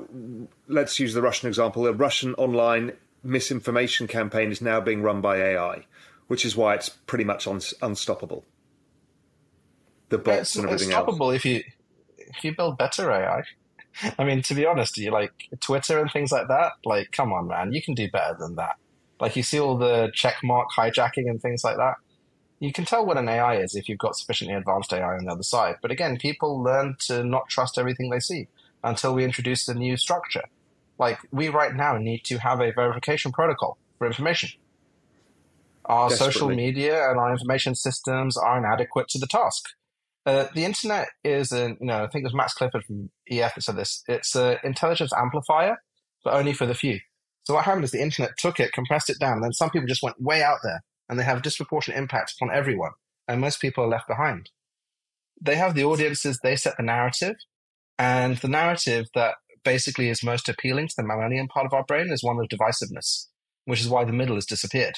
let's 0.67 0.99
use 0.99 1.13
the 1.13 1.21
Russian 1.21 1.47
example, 1.47 1.83
the 1.83 1.93
Russian 1.93 2.33
online 2.35 2.93
misinformation 3.23 4.07
campaign 4.07 4.51
is 4.51 4.59
now 4.59 4.81
being 4.81 5.03
run 5.03 5.21
by 5.21 5.37
AI, 5.37 5.85
which 6.25 6.45
is 6.45 6.55
why 6.55 6.73
it's 6.73 6.89
pretty 6.89 7.23
much 7.23 7.45
un- 7.45 7.61
unstoppable. 7.83 8.45
The 10.09 10.17
bots 10.17 10.39
it's, 10.39 10.55
and 10.55 10.65
everything 10.65 10.87
unstoppable 10.87 11.29
else. 11.29 11.35
if 11.35 11.45
you 11.45 11.63
if 12.17 12.43
you 12.43 12.55
build 12.55 12.79
better 12.79 13.11
AI. 13.11 13.43
I 14.17 14.23
mean, 14.23 14.41
to 14.43 14.55
be 14.55 14.65
honest, 14.65 14.97
you 14.97 15.11
like 15.11 15.33
Twitter 15.59 15.99
and 15.99 16.11
things 16.11 16.31
like 16.31 16.47
that. 16.47 16.73
Like, 16.85 17.11
come 17.11 17.31
on, 17.31 17.47
man, 17.47 17.73
you 17.73 17.81
can 17.81 17.93
do 17.93 18.09
better 18.09 18.35
than 18.39 18.55
that. 18.55 18.75
Like, 19.19 19.35
you 19.35 19.43
see 19.43 19.59
all 19.59 19.77
the 19.77 20.11
checkmark 20.15 20.65
hijacking 20.77 21.29
and 21.29 21.41
things 21.41 21.63
like 21.63 21.77
that. 21.77 21.95
You 22.59 22.71
can 22.71 22.85
tell 22.85 23.05
what 23.05 23.17
an 23.17 23.27
AI 23.27 23.57
is 23.57 23.75
if 23.75 23.89
you've 23.89 23.99
got 23.99 24.15
sufficiently 24.15 24.55
advanced 24.55 24.93
AI 24.93 25.15
on 25.15 25.25
the 25.25 25.31
other 25.31 25.43
side. 25.43 25.75
But 25.81 25.91
again, 25.91 26.17
people 26.17 26.61
learn 26.61 26.95
to 27.07 27.23
not 27.23 27.49
trust 27.49 27.77
everything 27.77 28.09
they 28.09 28.19
see 28.19 28.47
until 28.83 29.13
we 29.13 29.23
introduce 29.23 29.67
a 29.67 29.73
new 29.73 29.97
structure. 29.97 30.43
Like, 30.97 31.19
we 31.31 31.49
right 31.49 31.73
now 31.73 31.97
need 31.97 32.23
to 32.25 32.37
have 32.37 32.61
a 32.61 32.71
verification 32.71 33.31
protocol 33.31 33.77
for 33.97 34.07
information. 34.07 34.49
Our 35.85 36.09
social 36.09 36.49
media 36.49 37.09
and 37.09 37.19
our 37.19 37.31
information 37.31 37.75
systems 37.75 38.37
are 38.37 38.57
inadequate 38.57 39.09
to 39.09 39.19
the 39.19 39.27
task. 39.27 39.65
Uh, 40.25 40.47
the 40.55 40.63
internet 40.63 41.09
is 41.25 41.51
an, 41.51 41.77
you 41.81 41.87
know, 41.87 42.03
I 42.03 42.07
think 42.07 42.23
it 42.23 42.27
was 42.27 42.33
Max 42.33 42.53
Clifford 42.53 42.85
from 42.85 43.09
EF 43.29 43.55
that 43.55 43.61
said 43.61 43.77
this. 43.77 44.03
It's 44.07 44.35
an 44.35 44.57
intelligence 44.63 45.11
amplifier, 45.13 45.77
but 46.23 46.33
only 46.33 46.53
for 46.53 46.65
the 46.65 46.73
few. 46.73 46.99
So 47.43 47.53
what 47.53 47.65
happened 47.65 47.83
is 47.83 47.91
the 47.91 48.01
internet 48.01 48.37
took 48.37 48.59
it, 48.59 48.71
compressed 48.71 49.09
it 49.09 49.19
down, 49.19 49.33
and 49.33 49.43
then 49.43 49.53
some 49.53 49.69
people 49.69 49.87
just 49.87 50.03
went 50.03 50.21
way 50.21 50.41
out 50.41 50.59
there, 50.63 50.83
and 51.09 51.19
they 51.19 51.23
have 51.23 51.41
disproportionate 51.41 51.99
impact 51.99 52.33
upon 52.37 52.55
everyone, 52.55 52.91
and 53.27 53.41
most 53.41 53.59
people 53.59 53.83
are 53.83 53.89
left 53.89 54.07
behind. 54.07 54.49
They 55.41 55.55
have 55.55 55.75
the 55.75 55.83
audiences, 55.83 56.39
they 56.41 56.55
set 56.55 56.77
the 56.77 56.83
narrative, 56.83 57.35
and 57.99 58.37
the 58.37 58.47
narrative 58.47 59.07
that 59.13 59.35
basically 59.63 60.09
is 60.09 60.23
most 60.23 60.47
appealing 60.47 60.87
to 60.87 60.95
the 60.97 61.03
mammalian 61.03 61.47
part 61.47 61.65
of 61.65 61.73
our 61.73 61.83
brain 61.83 62.11
is 62.11 62.23
one 62.23 62.37
of 62.39 62.47
divisiveness, 62.47 63.27
which 63.65 63.81
is 63.81 63.89
why 63.89 64.05
the 64.05 64.13
middle 64.13 64.35
has 64.35 64.45
disappeared. 64.45 64.95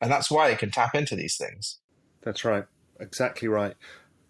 And 0.00 0.10
that's 0.10 0.30
why 0.30 0.50
it 0.50 0.58
can 0.58 0.70
tap 0.70 0.94
into 0.94 1.16
these 1.16 1.36
things. 1.36 1.78
That's 2.22 2.44
right. 2.44 2.64
Exactly 3.00 3.48
right 3.48 3.76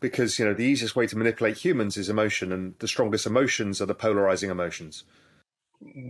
because 0.01 0.39
you 0.39 0.45
know 0.45 0.55
the 0.55 0.65
easiest 0.65 0.97
way 0.97 1.07
to 1.07 1.17
manipulate 1.17 1.59
humans 1.59 1.97
is 1.97 2.09
emotion, 2.09 2.53
and 2.53 2.75
the 2.79 2.89
strongest 2.89 3.27
emotions 3.27 3.81
are 3.81 3.87
the 3.87 3.95
polarizing 3.95 4.51
emotions. 4.51 5.05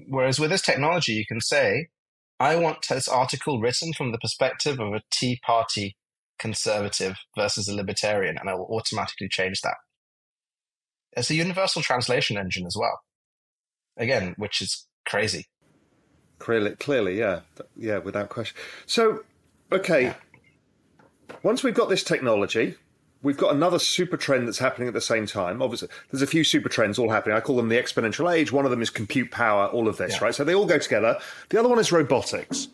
Whereas 0.08 0.38
with 0.38 0.50
this 0.50 0.62
technology, 0.62 1.12
you 1.12 1.26
can 1.26 1.40
say, 1.40 1.88
I 2.38 2.56
want 2.56 2.86
this 2.88 3.08
article 3.08 3.60
written 3.60 3.92
from 3.92 4.12
the 4.12 4.18
perspective 4.18 4.78
of 4.78 4.92
a 4.92 5.02
Tea 5.10 5.40
Party 5.44 5.96
conservative 6.38 7.16
versus 7.36 7.68
a 7.68 7.74
libertarian, 7.74 8.36
and 8.38 8.48
I 8.48 8.54
will 8.54 8.68
automatically 8.70 9.28
change 9.28 9.60
that. 9.62 9.76
It's 11.16 11.30
a 11.30 11.34
universal 11.34 11.82
translation 11.82 12.36
engine 12.36 12.66
as 12.66 12.76
well. 12.78 13.00
Again, 13.96 14.34
which 14.36 14.60
is 14.60 14.86
crazy. 15.08 15.46
Clearly, 16.38 16.76
clearly, 16.76 17.18
yeah, 17.18 17.40
yeah, 17.74 17.98
without 17.98 18.28
question. 18.28 18.56
So, 18.84 19.24
okay, 19.72 20.02
yeah. 20.02 20.14
once 21.42 21.62
we've 21.62 21.74
got 21.74 21.88
this 21.88 22.04
technology, 22.04 22.74
we've 23.22 23.36
got 23.36 23.54
another 23.54 23.78
super 23.78 24.16
trend 24.16 24.46
that's 24.46 24.58
happening 24.58 24.88
at 24.88 24.94
the 24.94 25.00
same 25.00 25.26
time. 25.26 25.62
Obviously, 25.62 25.88
there's 26.10 26.22
a 26.22 26.26
few 26.26 26.44
super 26.44 26.68
trends 26.68 26.98
all 26.98 27.10
happening. 27.10 27.36
I 27.36 27.40
call 27.40 27.56
them 27.56 27.68
the 27.68 27.76
exponential 27.76 28.32
age. 28.32 28.52
One 28.52 28.64
of 28.64 28.70
them 28.70 28.82
is 28.82 28.90
compute 28.90 29.30
power. 29.30 29.66
All 29.66 29.88
of 29.88 29.96
this, 29.96 30.14
yeah. 30.14 30.24
right? 30.24 30.34
So 30.34 30.44
they 30.44 30.54
all 30.54 30.66
go 30.66 30.78
together. 30.78 31.18
The 31.48 31.58
other 31.58 31.68
one 31.68 31.78
is 31.78 31.92
robotics. 31.92 32.68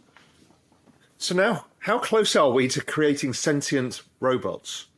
So 1.19 1.35
now, 1.35 1.67
how 1.79 1.99
close 1.99 2.35
are 2.35 2.51
we 2.51 2.69
to 2.69 2.83
creating 2.83 3.33
sentient 3.33 4.03
robots? 4.21 4.89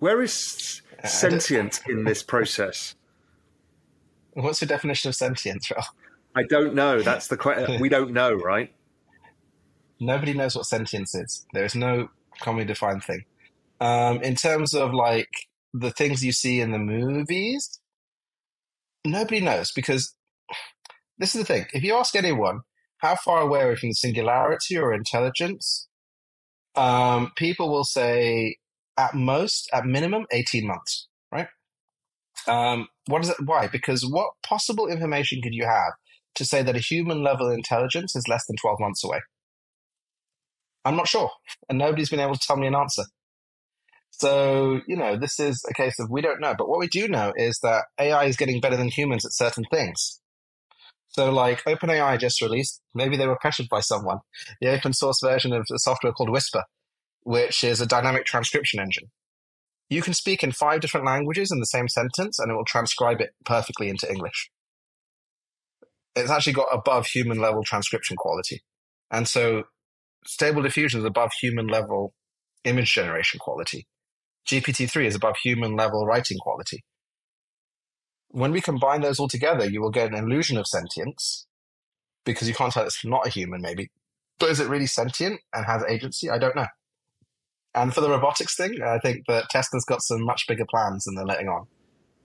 Where 0.00 0.20
is 0.22 0.82
sentient 1.04 1.80
in 1.88 2.04
this 2.04 2.22
process? 2.22 2.94
What's 4.34 4.60
the 4.60 4.66
definition 4.66 5.08
of 5.08 5.14
sentience, 5.14 5.70
Ralph? 5.70 5.88
I 6.34 6.44
don't 6.44 6.74
know. 6.74 7.02
That's 7.02 7.26
the 7.26 7.36
question. 7.36 7.80
we 7.80 7.88
don't 7.96 8.12
know, 8.12 8.34
right? 8.34 8.72
Nobody 9.98 10.32
knows 10.32 10.56
what 10.56 10.66
sentience 10.66 11.14
is. 11.14 11.46
There 11.52 11.64
is 11.64 11.74
no 11.74 12.08
commonly 12.40 12.64
defined 12.64 13.04
thing. 13.04 13.24
Um, 13.80 14.22
in 14.22 14.34
terms 14.34 14.74
of 14.74 14.92
like 14.92 15.28
the 15.72 15.90
things 15.90 16.24
you 16.24 16.32
see 16.32 16.60
in 16.60 16.72
the 16.72 16.78
movies, 16.78 17.80
nobody 19.04 19.40
knows 19.40 19.72
because 19.72 20.14
this 21.18 21.34
is 21.34 21.40
the 21.40 21.46
thing. 21.46 21.66
If 21.72 21.82
you 21.82 21.94
ask 21.96 22.14
anyone 22.14 22.60
how 22.98 23.16
far 23.16 23.40
away 23.40 23.62
are 23.62 23.70
we 23.70 23.76
from 23.76 23.92
singularity 23.92 24.76
or 24.76 24.92
intelligence, 24.92 25.88
um, 26.74 27.32
people 27.36 27.70
will 27.70 27.84
say 27.84 28.56
at 28.98 29.14
most, 29.14 29.68
at 29.72 29.86
minimum, 29.86 30.26
18 30.32 30.66
months, 30.66 31.08
right? 31.32 31.48
Um, 32.46 32.88
what 33.06 33.22
is 33.22 33.30
it? 33.30 33.36
Why? 33.44 33.66
Because 33.66 34.02
what 34.02 34.30
possible 34.42 34.86
information 34.86 35.40
could 35.42 35.54
you 35.54 35.64
have 35.64 35.92
to 36.34 36.44
say 36.44 36.62
that 36.62 36.76
a 36.76 36.80
human 36.80 37.22
level 37.22 37.50
intelligence 37.50 38.14
is 38.14 38.28
less 38.28 38.46
than 38.46 38.56
12 38.56 38.78
months 38.80 39.04
away? 39.04 39.20
I'm 40.84 40.96
not 40.96 41.08
sure. 41.08 41.30
And 41.68 41.78
nobody's 41.78 42.10
been 42.10 42.20
able 42.20 42.34
to 42.34 42.46
tell 42.46 42.56
me 42.56 42.66
an 42.66 42.74
answer. 42.74 43.04
So, 44.10 44.80
you 44.86 44.96
know, 44.96 45.16
this 45.16 45.40
is 45.40 45.64
a 45.68 45.74
case 45.74 45.98
of 45.98 46.10
we 46.10 46.20
don't 46.20 46.40
know. 46.40 46.54
But 46.56 46.68
what 46.68 46.78
we 46.78 46.88
do 46.88 47.08
know 47.08 47.32
is 47.36 47.58
that 47.62 47.84
AI 47.98 48.24
is 48.24 48.36
getting 48.36 48.60
better 48.60 48.76
than 48.76 48.88
humans 48.88 49.24
at 49.24 49.32
certain 49.32 49.64
things. 49.70 50.20
So, 51.08 51.32
like 51.32 51.64
OpenAI 51.64 52.18
just 52.18 52.40
released, 52.40 52.80
maybe 52.94 53.16
they 53.16 53.26
were 53.26 53.38
pressured 53.40 53.68
by 53.68 53.80
someone, 53.80 54.18
the 54.60 54.68
open 54.68 54.92
source 54.92 55.18
version 55.22 55.52
of 55.52 55.66
the 55.68 55.78
software 55.78 56.12
called 56.12 56.30
Whisper, 56.30 56.64
which 57.22 57.64
is 57.64 57.80
a 57.80 57.86
dynamic 57.86 58.24
transcription 58.24 58.80
engine. 58.80 59.10
You 59.88 60.02
can 60.02 60.14
speak 60.14 60.44
in 60.44 60.52
five 60.52 60.80
different 60.80 61.06
languages 61.06 61.50
in 61.50 61.58
the 61.58 61.66
same 61.66 61.88
sentence 61.88 62.38
and 62.38 62.50
it 62.50 62.54
will 62.54 62.64
transcribe 62.64 63.20
it 63.20 63.30
perfectly 63.44 63.88
into 63.88 64.08
English. 64.08 64.50
It's 66.14 66.30
actually 66.30 66.52
got 66.52 66.68
above 66.72 67.06
human 67.06 67.38
level 67.38 67.64
transcription 67.64 68.16
quality. 68.16 68.62
And 69.10 69.26
so 69.26 69.64
Stable 70.24 70.62
Diffusion 70.62 71.00
is 71.00 71.06
above 71.06 71.32
human 71.40 71.66
level 71.66 72.14
image 72.64 72.94
generation 72.94 73.40
quality. 73.40 73.88
GPT-3 74.48 75.06
is 75.06 75.14
above 75.14 75.36
human 75.42 75.76
level 75.76 76.06
writing 76.06 76.38
quality. 76.38 76.84
When 78.28 78.52
we 78.52 78.60
combine 78.60 79.00
those 79.00 79.18
all 79.18 79.28
together, 79.28 79.68
you 79.68 79.80
will 79.80 79.90
get 79.90 80.12
an 80.12 80.18
illusion 80.18 80.56
of 80.56 80.66
sentience 80.66 81.46
because 82.24 82.48
you 82.48 82.54
can't 82.54 82.72
tell 82.72 82.84
it's 82.84 83.04
not 83.04 83.26
a 83.26 83.30
human, 83.30 83.60
maybe. 83.60 83.90
But 84.38 84.50
is 84.50 84.60
it 84.60 84.68
really 84.68 84.86
sentient 84.86 85.40
and 85.52 85.66
has 85.66 85.82
agency? 85.88 86.30
I 86.30 86.38
don't 86.38 86.56
know. 86.56 86.66
And 87.74 87.94
for 87.94 88.00
the 88.00 88.10
robotics 88.10 88.56
thing, 88.56 88.82
I 88.82 88.98
think 88.98 89.26
that 89.28 89.48
Tesla's 89.50 89.84
got 89.84 90.02
some 90.02 90.24
much 90.24 90.46
bigger 90.48 90.64
plans 90.68 91.04
than 91.04 91.14
they're 91.14 91.24
letting 91.24 91.48
on 91.48 91.66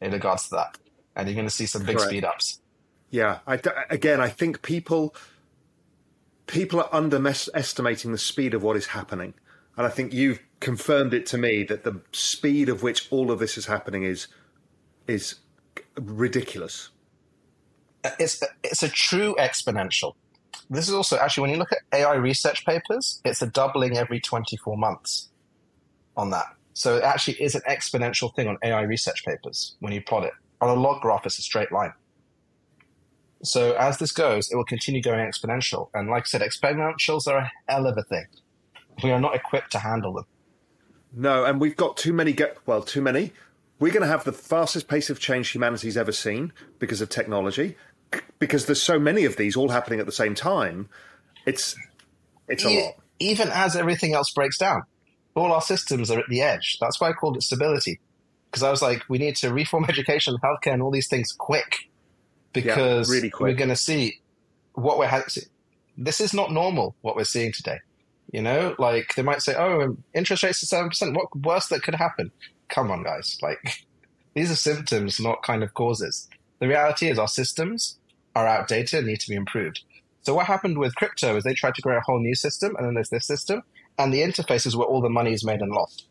in 0.02 0.12
regards 0.12 0.46
to 0.46 0.56
that. 0.56 0.78
And 1.16 1.28
you're 1.28 1.36
going 1.36 1.48
to 1.48 1.54
see 1.54 1.66
some 1.66 1.84
big 1.84 2.00
speed 2.00 2.26
ups. 2.26 2.62
Yeah. 3.10 3.40
I, 3.48 3.60
again, 3.90 4.20
I 4.20 4.30
think 4.30 4.62
people 4.62 5.16
people 6.48 6.80
are 6.80 6.90
underestimating 6.92 8.12
the 8.12 8.18
speed 8.18 8.54
of 8.54 8.64
what 8.64 8.76
is 8.76 8.88
happening. 8.88 9.34
And 9.78 9.86
I 9.86 9.90
think 9.90 10.14
you've 10.14 10.40
confirmed 10.66 11.14
it 11.14 11.28
to 11.28 11.38
me 11.38 11.64
that 11.64 11.84
the 11.84 12.02
speed 12.12 12.70
of 12.70 12.82
which 12.82 13.08
all 13.12 13.30
of 13.30 13.38
this 13.38 13.56
is 13.56 13.68
happening 13.68 14.02
is 14.04 14.28
is 15.08 15.36
ridiculous. 15.96 16.90
Uh, 18.04 18.10
it's 18.18 18.44
it's 18.64 18.82
a 18.82 18.90
true 18.90 19.36
exponential. 19.38 20.14
This 20.68 20.88
is 20.88 20.96
also 20.96 21.18
actually 21.18 21.42
when 21.44 21.52
you 21.52 21.58
look 21.58 21.72
at 21.72 21.82
AI 21.94 22.16
research 22.16 22.66
papers, 22.66 23.22
it's 23.24 23.44
a 23.44 23.46
doubling 23.46 23.96
every 23.96 24.20
24 24.20 24.76
months 24.76 25.30
on 26.18 26.32
that. 26.32 26.48
So 26.74 26.98
it 26.98 27.04
actually 27.04 27.40
is 27.40 27.54
an 27.54 27.62
exponential 27.70 28.36
thing 28.36 28.48
on 28.48 28.58
AI 28.64 28.82
research 28.82 29.24
papers 29.24 29.76
when 29.82 29.94
you 29.94 30.02
plot 30.02 30.24
it. 30.24 30.34
On 30.62 30.70
a 30.70 30.74
log 30.74 31.00
graph, 31.04 31.28
it's 31.28 31.38
a 31.38 31.44
straight 31.44 31.72
line. 31.72 31.94
So 33.44 33.74
as 33.74 34.00
this 34.00 34.12
goes, 34.12 34.50
it 34.52 34.56
will 34.56 34.66
continue 34.66 35.04
going 35.04 35.20
exponential. 35.20 35.90
And 35.94 36.10
like 36.10 36.24
I 36.24 36.30
said, 36.32 36.42
exponentials 36.42 37.28
are 37.28 37.38
a 37.38 37.52
hell 37.68 37.86
of 37.86 37.96
a 38.00 38.04
thing. 38.04 38.26
We 39.04 39.12
are 39.12 39.20
not 39.20 39.36
equipped 39.36 39.72
to 39.74 39.80
handle 39.80 40.14
them. 40.14 40.26
No, 41.16 41.46
and 41.46 41.62
we've 41.62 41.78
got 41.78 41.98
too 41.98 42.14
many. 42.14 42.34
Get 42.34 42.58
well, 42.66 42.82
too 42.82 43.02
many. 43.02 43.32
We're 43.80 43.94
going 43.94 44.04
to 44.04 44.08
have 44.08 44.24
the 44.24 44.34
fastest 44.34 44.88
pace 44.88 45.10
of 45.10 45.20
change 45.20 45.50
humanity's 45.50 45.98
ever 45.98 46.12
seen 46.12 46.54
because 46.80 47.02
of 47.02 47.10
technology, 47.10 47.76
because 48.40 48.66
there's 48.66 48.82
so 48.82 49.00
many 49.00 49.26
of 49.26 49.36
these 49.38 49.56
all 49.56 49.70
happening 49.70 50.00
at 50.00 50.06
the 50.06 50.12
same 50.12 50.36
time. 50.36 50.90
It's 51.46 51.76
it's 52.48 52.66
a 52.66 52.70
e- 52.70 52.82
lot. 52.84 52.96
Even 53.20 53.50
as 53.50 53.76
everything 53.76 54.14
else 54.14 54.32
breaks 54.32 54.58
down, 54.58 54.84
all 55.36 55.52
our 55.52 55.62
systems 55.62 56.12
are 56.12 56.20
at 56.20 56.28
the 56.28 56.42
edge. 56.42 56.78
That's 56.82 57.00
why 57.00 57.10
I 57.10 57.14
called 57.14 57.38
it 57.38 57.44
stability, 57.44 58.00
because 58.52 58.64
I 58.64 58.72
was 58.72 58.82
like, 58.82 59.04
we 59.10 59.18
need 59.18 59.38
to 59.38 59.54
reform 59.54 59.86
education, 59.90 60.36
healthcare, 60.44 60.74
and 60.74 60.82
all 60.82 60.92
these 60.92 61.08
things 61.08 61.34
quick, 61.38 61.90
because 62.54 63.10
yeah, 63.10 63.16
really 63.16 63.30
quick. 63.30 63.52
we're 63.52 63.58
going 63.58 63.70
to 63.70 63.76
see 63.76 64.20
what 64.74 64.98
we're. 64.98 65.08
Ha- 65.08 65.24
this 65.98 66.20
is 66.20 66.34
not 66.34 66.52
normal. 66.52 66.96
What 67.02 67.16
we're 67.16 67.24
seeing 67.24 67.54
today. 67.54 67.80
You 68.36 68.42
know, 68.42 68.76
like 68.78 69.16
they 69.16 69.22
might 69.22 69.42
say, 69.42 69.56
"Oh, 69.56 69.80
um, 69.80 70.04
interest 70.14 70.44
rates 70.44 70.62
are 70.62 70.66
seven 70.66 70.90
percent. 70.90 71.16
What 71.16 71.34
worse 71.38 71.68
that 71.68 71.84
could 71.84 71.96
happen?" 71.96 72.34
Come 72.68 72.92
on, 72.92 73.02
guys. 73.02 73.38
Like 73.42 73.86
these 74.34 74.52
are 74.52 74.58
symptoms, 74.58 75.22
not 75.22 75.42
kind 75.42 75.64
of 75.64 75.74
causes. 75.74 76.28
The 76.60 76.68
reality 76.68 77.08
is, 77.08 77.18
our 77.18 77.30
systems 77.30 77.98
are 78.36 78.46
outdated 78.46 79.00
and 79.00 79.08
need 79.08 79.22
to 79.22 79.30
be 79.30 79.38
improved. 79.38 79.86
So 80.24 80.34
what 80.34 80.48
happened 80.48 80.78
with 80.78 80.96
crypto 80.96 81.38
is 81.38 81.46
they 81.46 81.54
tried 81.54 81.76
to 81.76 81.82
create 81.82 82.00
a 82.00 82.02
whole 82.06 82.20
new 82.20 82.36
system, 82.36 82.76
and 82.76 82.86
then 82.86 82.96
there's 82.96 83.08
this 83.08 83.26
system, 83.26 83.64
and 83.98 84.14
the 84.14 84.20
interface 84.20 84.68
is 84.68 84.76
where 84.76 84.86
all 84.86 85.00
the 85.00 85.08
money 85.10 85.32
is 85.32 85.46
made 85.46 85.62
and 85.62 85.72
lost. 85.72 86.10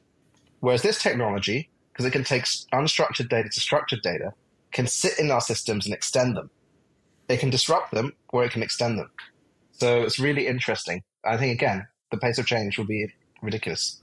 Whereas 0.61 0.81
this 0.81 1.03
technology, 1.03 1.69
because 1.93 2.07
it 2.07 2.13
can 2.13 2.25
take 2.25 2.45
unstructured 2.73 3.29
data 3.29 3.51
to 3.51 3.61
structured 3.61 4.01
data, 4.01 4.33
can 4.73 4.87
sit 4.87 5.19
in 5.19 5.31
our 5.31 5.43
systems 5.43 5.85
and 5.85 5.95
extend 5.95 6.39
them. 6.39 6.49
It 7.29 7.41
can 7.41 7.51
disrupt 7.51 7.93
them 7.93 8.15
or 8.31 8.47
it 8.47 8.53
can 8.53 8.63
extend 8.63 8.99
them. 8.99 9.11
So 9.73 10.01
it's 10.01 10.19
really 10.19 10.47
interesting. 10.47 11.03
I 11.23 11.37
think 11.37 11.53
again, 11.53 11.87
the 12.11 12.19
pace 12.19 12.39
of 12.39 12.47
change 12.47 12.79
will 12.79 12.85
be 12.85 13.13
ridiculous. 13.43 14.01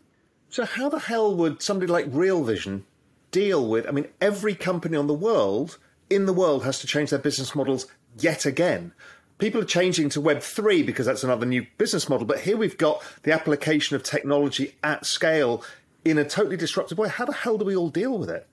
So 0.50 0.66
how 0.66 0.90
the 0.90 1.00
hell 1.00 1.36
would 1.36 1.62
somebody 1.62 1.92
like 1.92 2.06
Real 2.10 2.44
Vision 2.44 2.86
deal 3.32 3.68
with? 3.68 3.88
I 3.88 3.92
mean, 3.92 4.08
every 4.20 4.54
company 4.54 4.98
on 4.98 5.08
the 5.08 5.14
world 5.14 5.78
in 6.10 6.26
the 6.26 6.34
world 6.34 6.64
has 6.64 6.80
to 6.80 6.88
change 6.88 7.10
their 7.10 7.20
business 7.20 7.56
models 7.56 7.88
yet 8.20 8.46
again. 8.46 8.92
People 9.38 9.62
are 9.62 9.66
changing 9.66 10.10
to 10.10 10.22
Web 10.22 10.42
three 10.42 10.84
because 10.84 11.06
that's 11.06 11.24
another 11.24 11.46
new 11.46 11.66
business 11.78 12.10
model. 12.10 12.28
But 12.28 12.42
here 12.42 12.58
we've 12.58 12.78
got 12.78 13.02
the 13.24 13.32
application 13.32 13.96
of 13.96 14.04
technology 14.04 14.76
at 14.84 15.06
scale 15.06 15.64
in 16.04 16.18
a 16.18 16.26
totally 16.26 16.58
disruptive 16.58 16.98
way. 16.98 17.10
How 17.10 17.26
the 17.26 17.34
hell 17.34 17.58
do 17.58 17.66
we 17.66 17.76
all 17.76 17.90
deal 17.90 18.18
with 18.18 18.30
it? 18.30 18.48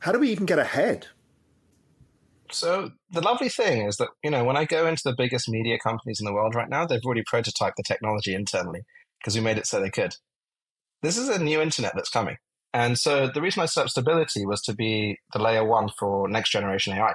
How 0.00 0.12
do 0.12 0.18
we 0.18 0.30
even 0.30 0.46
get 0.46 0.58
ahead? 0.58 1.06
So 2.50 2.92
the 3.10 3.20
lovely 3.20 3.48
thing 3.48 3.86
is 3.86 3.96
that 3.96 4.08
you 4.22 4.30
know 4.30 4.44
when 4.44 4.56
I 4.56 4.64
go 4.64 4.86
into 4.86 5.02
the 5.04 5.14
biggest 5.16 5.48
media 5.48 5.78
companies 5.78 6.20
in 6.20 6.26
the 6.26 6.32
world 6.32 6.54
right 6.54 6.68
now, 6.68 6.86
they've 6.86 7.04
already 7.04 7.22
prototyped 7.22 7.76
the 7.76 7.82
technology 7.82 8.34
internally 8.34 8.82
because 9.20 9.34
we 9.34 9.40
made 9.40 9.58
it 9.58 9.66
so 9.66 9.80
they 9.80 9.90
could. 9.90 10.16
This 11.02 11.16
is 11.16 11.28
a 11.28 11.42
new 11.42 11.60
internet 11.60 11.92
that's 11.94 12.10
coming, 12.10 12.36
and 12.72 12.98
so 12.98 13.28
the 13.28 13.42
reason 13.42 13.62
I 13.62 13.66
set 13.66 13.82
up 13.82 13.90
Stability 13.90 14.46
was 14.46 14.62
to 14.62 14.74
be 14.74 15.18
the 15.32 15.38
layer 15.38 15.64
one 15.64 15.90
for 15.98 16.28
next 16.28 16.50
generation 16.50 16.94
AI. 16.94 17.14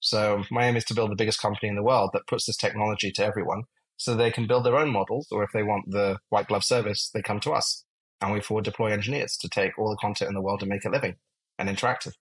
So 0.00 0.44
my 0.50 0.66
aim 0.66 0.76
is 0.76 0.84
to 0.86 0.94
build 0.94 1.10
the 1.10 1.16
biggest 1.16 1.40
company 1.40 1.68
in 1.68 1.76
the 1.76 1.82
world 1.82 2.10
that 2.12 2.26
puts 2.26 2.46
this 2.46 2.56
technology 2.56 3.10
to 3.12 3.24
everyone, 3.24 3.64
so 3.96 4.14
they 4.14 4.30
can 4.30 4.46
build 4.46 4.64
their 4.64 4.76
own 4.76 4.90
models, 4.90 5.26
or 5.30 5.42
if 5.42 5.50
they 5.52 5.62
want 5.62 5.90
the 5.90 6.18
white 6.28 6.48
glove 6.48 6.64
service, 6.64 7.10
they 7.12 7.22
come 7.22 7.40
to 7.40 7.52
us, 7.52 7.84
and 8.20 8.32
we 8.32 8.40
forward 8.40 8.64
deploy 8.64 8.92
engineers 8.92 9.36
to 9.38 9.48
take 9.48 9.78
all 9.78 9.90
the 9.90 9.96
content 9.96 10.28
in 10.28 10.34
the 10.34 10.42
world 10.42 10.62
and 10.62 10.68
make 10.68 10.84
it 10.84 10.92
living 10.92 11.16
and 11.58 11.68
interactive. 11.68 12.12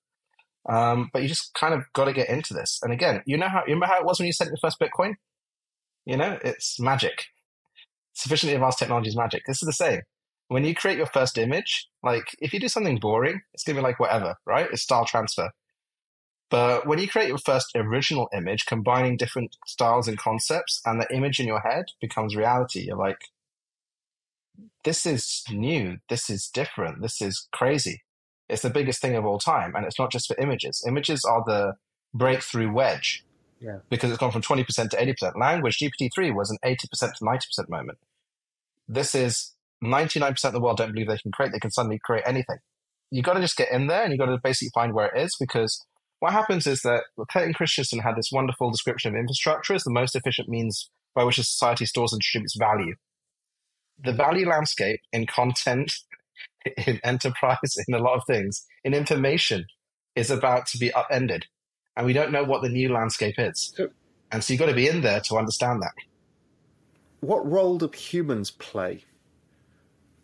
Um, 0.68 1.09
but 1.13 1.22
you 1.22 1.28
just 1.28 1.53
kind 1.53 1.74
of 1.74 1.84
got 1.93 2.05
to 2.05 2.13
get 2.13 2.30
into 2.30 2.53
this. 2.53 2.80
And 2.82 2.91
again, 2.91 3.22
you 3.26 3.38
know 3.38 3.47
how 3.47 3.59
you 3.59 3.74
remember 3.74 3.88
how 3.88 3.99
it 3.99 4.05
was 4.05 4.20
when 4.20 4.26
you 4.26 4.34
sent 4.34 4.49
your 4.49 4.57
first 4.57 4.80
Bitcoin? 4.80 5.16
You 6.05 6.18
know, 6.18 6.38
it's 6.43 6.80
magic. 6.80 7.26
Sufficiently 8.13 8.55
advanced 8.55 8.80
technology 8.80 9.09
is 9.09 9.18
magic. 9.18 9.43
This 9.45 9.61
is 9.61 9.68
the 9.68 9.74
same. 9.74 10.01
When 10.47 10.63
you 10.63 10.76
create 10.76 10.97
your 10.97 11.07
first 11.07 11.38
image, 11.38 11.88
like 12.03 12.36
if 12.39 12.53
you 12.53 12.59
do 12.59 12.68
something 12.68 12.97
boring, 12.97 13.41
it's 13.53 13.63
gonna 13.63 13.80
be 13.80 13.84
like 13.84 13.99
whatever, 13.99 14.36
right? 14.45 14.68
It's 14.72 14.84
style 14.84 15.05
transfer. 15.05 15.49
But 16.49 16.86
when 16.86 16.99
you 16.99 17.07
create 17.07 17.28
your 17.28 17.39
first 17.39 17.72
original 17.76 18.30
image, 18.34 18.66
combining 18.66 19.18
different 19.18 19.55
styles 19.66 20.07
and 20.07 20.18
concepts, 20.18 20.80
and 20.86 21.01
the 21.01 21.13
image 21.13 21.39
in 21.39 21.47
your 21.47 21.59
head 21.59 21.86
becomes 21.99 22.36
reality, 22.36 22.82
you're 22.82 22.97
like, 22.97 23.18
this 24.84 25.05
is 25.05 25.43
new, 25.49 25.97
this 26.07 26.30
is 26.30 26.47
different, 26.47 27.01
this 27.01 27.20
is 27.22 27.47
crazy. 27.51 28.03
It's 28.50 28.62
the 28.62 28.70
biggest 28.70 29.02
thing 29.02 29.16
of 29.16 29.26
all 29.26 29.39
time. 29.39 29.74
And 29.76 29.86
it's 29.86 30.00
not 30.00 30.12
just 30.12 30.28
for 30.28 30.38
images. 30.39 30.84
Images 30.88 31.24
are 31.26 31.43
the 31.46 31.74
breakthrough 32.14 32.72
wedge 32.72 33.24
Yeah. 33.60 33.80
because 33.89 34.12
it's 34.12 34.20
gone 34.20 34.32
from 34.32 34.41
20% 34.41 34.89
to 34.91 34.98
80%. 34.98 35.39
Language, 35.39 35.80
GPT-3 35.80 36.34
was 36.36 36.50
an 36.52 36.58
80% 36.64 37.16
to 37.16 37.24
90% 37.24 37.70
moment. 37.70 37.98
This 38.88 39.16
is 39.16 39.54
99% 39.84 40.43
of 40.46 40.54
the 40.54 40.60
world 40.62 40.78
don't 40.78 40.93
believe 40.93 41.08
they 41.08 41.18
can 41.18 41.32
create. 41.32 41.52
They 41.52 41.60
can 41.60 41.72
suddenly 41.72 42.00
create 42.04 42.24
anything. 42.26 42.58
You 43.12 43.22
got 43.22 43.34
to 43.34 43.41
just 43.41 43.58
get 43.58 43.72
in 43.72 43.88
there 43.88 44.04
and 44.04 44.12
you 44.12 44.18
got 44.18 44.28
to 44.28 44.38
basically 44.43 44.72
find 44.74 44.93
where 44.93 45.08
it 45.08 45.22
is 45.22 45.36
because 45.39 45.84
what 46.20 46.34
happens 46.34 46.66
is 46.66 46.82
that 46.82 47.04
Clayton 47.32 47.54
Christensen 47.54 48.00
had 48.00 48.16
this 48.16 48.32
wonderful 48.32 48.72
description 48.72 49.14
of 49.14 49.20
infrastructure 49.20 49.74
as 49.74 49.84
the 49.84 49.91
most 49.91 50.16
efficient 50.16 50.50
means 50.50 50.89
by 51.14 51.24
which 51.24 51.38
a 51.38 51.43
society 51.43 51.86
stores 51.86 52.14
and 52.14 52.22
distributes 52.22 52.56
value. 52.58 52.96
The 54.04 54.14
value 54.14 54.48
landscape 54.50 55.02
in 55.14 55.26
content, 55.26 55.93
in 56.88 57.00
enterprise, 57.04 57.78
in 57.88 57.94
a 57.94 58.00
lot 58.00 58.16
of 58.16 58.24
things, 58.26 58.66
in 58.84 58.94
information 58.94 59.66
is 60.16 60.32
about 60.32 60.68
to 60.68 60.78
be 60.78 60.94
upended. 60.94 61.46
And 61.98 62.06
we 62.06 62.14
don't 62.14 62.32
know 62.32 62.44
what 62.44 62.62
the 62.62 62.70
new 62.70 62.92
landscape 62.92 63.36
is. 63.38 63.74
And 64.32 64.44
so 64.44 64.54
you've 64.54 64.60
got 64.60 64.68
to 64.68 64.74
be 64.74 64.88
in 64.88 65.02
there 65.02 65.22
to 65.22 65.38
understand 65.38 65.82
that. 65.82 65.94
What 67.22 67.50
role 67.50 67.78
do 67.78 67.90
humans 67.90 68.52
play? 68.52 69.06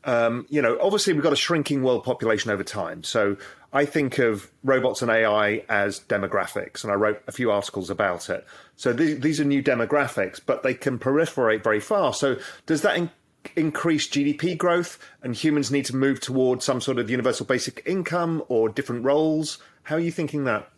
Um, 0.04 0.48
you 0.50 0.62
know, 0.62 0.78
obviously 0.82 1.14
we've 1.14 1.24
got 1.24 1.34
a 1.34 1.38
shrinking 1.38 1.84
world 1.84 2.04
population 2.04 2.52
over 2.52 2.64
time. 2.64 3.04
So 3.04 3.38
I 3.72 3.86
think 3.86 4.18
of 4.18 4.52
robots 4.64 5.02
and 5.02 5.10
AI 5.12 5.64
as 5.70 6.00
demographics, 6.02 6.84
and 6.84 6.92
I 6.92 6.96
wrote 6.96 7.22
a 7.28 7.32
few 7.32 7.52
articles 7.52 7.90
about 7.90 8.30
it. 8.30 8.46
So 8.76 8.94
these, 8.94 9.20
these 9.20 9.40
are 9.40 9.46
new 9.46 9.64
demographics, 9.64 10.42
but 10.44 10.64
they 10.64 10.74
can 10.74 11.00
proliferate 11.00 11.64
very 11.64 11.80
fast. 11.80 12.20
So 12.20 12.38
does 12.66 12.82
that 12.82 12.98
in- 12.98 13.12
increase 13.56 14.08
GDP 14.08 14.58
growth, 14.58 14.98
and 15.22 15.36
humans 15.36 15.72
need 15.72 15.86
to 15.86 15.96
move 15.96 16.20
towards 16.20 16.66
some 16.66 16.82
sort 16.82 17.00
of 17.00 17.10
universal 17.10 17.46
basic 17.46 17.84
income 17.86 18.44
or 18.48 18.70
different 18.70 19.04
roles? 19.04 19.58
How 19.84 19.96
are 19.96 20.00
you 20.00 20.12
thinking 20.12 20.46
that? 20.46 20.70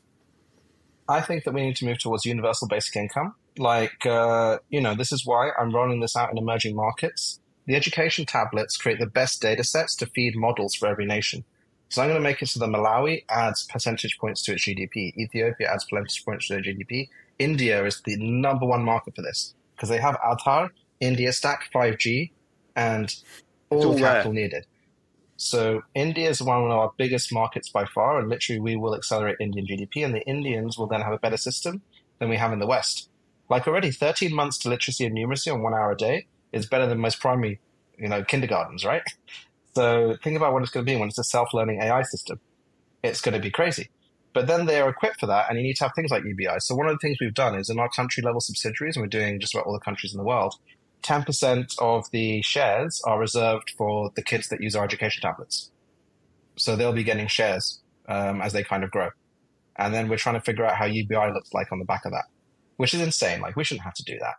I 1.07 1.22
think 1.22 1.43
that 1.43 1.53
we 1.53 1.61
need 1.61 1.76
to 1.78 1.86
move 1.86 1.99
towards 1.99 2.26
universal 2.26 2.68
basic 2.68 2.95
income. 2.95 3.36
Like, 3.57 4.05
uh, 4.05 4.59
you 4.70 4.82
know, 4.82 4.95
this 4.95 5.11
is 5.11 5.26
why 5.26 5.51
I'm 5.59 5.74
rolling 5.74 5.99
this 5.99 6.16
out 6.16 6.32
in 6.32 6.38
emerging 6.38 6.76
markets. 6.76 7.39
The 7.66 7.76
education 7.76 8.26
tablets 8.26 8.78
create 8.78 8.99
the 8.99 9.05
best 9.05 9.41
data 9.41 9.64
sets 9.64 9.95
to 9.97 10.05
feed 10.07 10.36
models 10.36 10.76
for 10.76 10.88
every 10.88 11.05
nation. 11.05 11.43
So 11.89 12.01
I'm 12.01 12.09
going 12.09 12.20
to 12.20 12.24
make 12.24 12.41
it 12.41 12.47
so 12.47 12.59
that 12.59 12.70
Malawi 12.70 13.24
adds 13.30 13.64
percentage 13.64 14.18
points 14.18 14.41
to 14.43 14.53
its 14.53 14.66
GDP. 14.66 15.16
Ethiopia 15.16 15.72
adds 15.72 15.86
percentage 15.86 16.26
points 16.26 16.47
to 16.47 16.53
their 16.53 16.64
GDP. 16.64 17.09
India 17.38 17.86
is 17.86 18.01
the 18.01 18.18
number 18.18 18.66
one 18.66 18.84
market 18.84 19.16
for 19.16 19.22
this 19.22 19.53
because 19.76 19.89
they 19.89 19.99
have 19.99 20.18
Aadhaar, 20.26 20.70
India 20.99 21.32
Stack, 21.32 21.70
5G, 21.74 22.32
and 22.76 23.13
all, 23.69 23.84
all 23.84 23.93
the 23.93 24.01
there. 24.01 24.13
capital 24.13 24.34
needed. 24.34 24.65
So 25.38 25.84
India 25.93 26.30
is 26.30 26.41
one 26.41 26.63
of 26.63 26.71
our 26.71 26.93
biggest 26.97 27.34
markets 27.34 27.69
by 27.69 27.86
far, 27.86 28.19
and 28.19 28.30
literally 28.30 28.59
we 28.59 28.76
will 28.76 28.95
accelerate 28.95 29.38
Indian 29.39 29.65
GDP, 29.65 30.05
and 30.05 30.13
the 30.13 30.21
Indians 30.21 30.78
will 30.78 30.88
then 30.88 31.01
have 31.01 31.13
a 31.13 31.17
better 31.17 31.38
system 31.38 31.82
than 32.19 32.30
we 32.30 32.38
have 32.38 32.53
in 32.53 32.59
the 32.59 32.67
West. 32.67 33.09
Like 33.49 33.67
already, 33.67 33.91
13 33.91 34.34
months 34.34 34.57
to 34.59 34.69
literacy 34.69 35.05
and 35.05 35.17
numeracy 35.17 35.51
on 35.53 35.61
one 35.61 35.74
hour 35.74 35.91
a 35.91 35.97
day 35.97 36.28
is 36.51 36.65
better 36.65 36.88
than 36.88 36.99
most 36.99 37.19
primary, 37.19 37.59
you 37.97 38.07
know, 38.07 38.24
kindergartens, 38.24 38.86
right? 38.86 39.03
So 39.76 40.17
think 40.24 40.38
about 40.38 40.53
what 40.53 40.61
it's 40.61 40.71
going 40.71 40.86
to 40.86 40.91
be 40.91 40.95
when 40.95 41.09
it's 41.09 41.17
a 41.17 41.24
self-learning 41.24 41.82
AI 41.82 42.03
system. 42.03 42.39
It's 43.01 43.21
going 43.21 43.34
to 43.34 43.41
be 43.41 43.49
crazy. 43.49 43.89
But 44.32 44.45
then 44.45 44.67
they 44.67 44.80
are 44.80 44.88
equipped 44.88 45.19
for 45.19 45.26
that, 45.26 45.49
and 45.49 45.57
you 45.57 45.63
need 45.63 45.78
to 45.78 45.86
have 45.86 45.93
things 45.95 46.11
like 46.11 46.24
UBI. 46.24 46.59
So 46.59 46.76
one 46.76 46.88
of 46.88 46.93
the 46.93 46.99
things 46.99 47.17
we've 47.19 47.34
done 47.34 47.55
is 47.55 47.71
in 47.71 47.80
our 47.80 47.89
country-level 47.89 48.41
subsidiaries, 48.41 48.95
and 48.95 49.01
we're 49.01 49.07
doing 49.07 49.39
just 49.39 49.55
about 49.55 49.65
all 49.65 49.74
the 49.74 49.80
countries 49.80 50.13
in 50.13 50.19
the 50.19 50.24
world, 50.24 50.53
10% 51.04 51.76
of 51.80 52.10
the 52.12 52.41
shares 52.41 53.01
are 53.06 53.20
reserved 53.20 53.74
for 53.78 54.12
the 54.16 54.22
kids 54.22 54.47
that 54.49 54.62
use 54.62 54.76
our 54.76 54.84
education 54.84 55.22
tablets. 55.22 55.72
So 56.56 56.76
they'll 56.76 56.93
be 56.93 57.04
getting 57.04 57.28
shares 57.28 57.82
um, 58.08 58.41
as 58.41 58.54
they 58.54 58.64
kind 58.64 58.84
of 58.84 58.91
grow. 58.91 59.10
And 59.76 59.93
then 59.93 60.08
we're 60.08 60.18
trying 60.18 60.36
to 60.36 60.41
figure 60.41 60.66
out 60.66 60.76
how 60.76 60.86
UBI 60.86 61.32
looks 61.34 61.54
like 61.54 61.72
on 61.72 61.80
the 61.80 61.86
back 61.86 62.06
of 62.06 62.12
that, 62.12 62.26
which 62.78 62.93
is 62.93 63.01
insane. 63.01 63.41
Like, 63.41 63.56
we 63.56 63.64
shouldn't 63.64 63.84
have 63.84 63.95
to 63.95 64.04
do 64.04 64.18
that. 64.20 64.36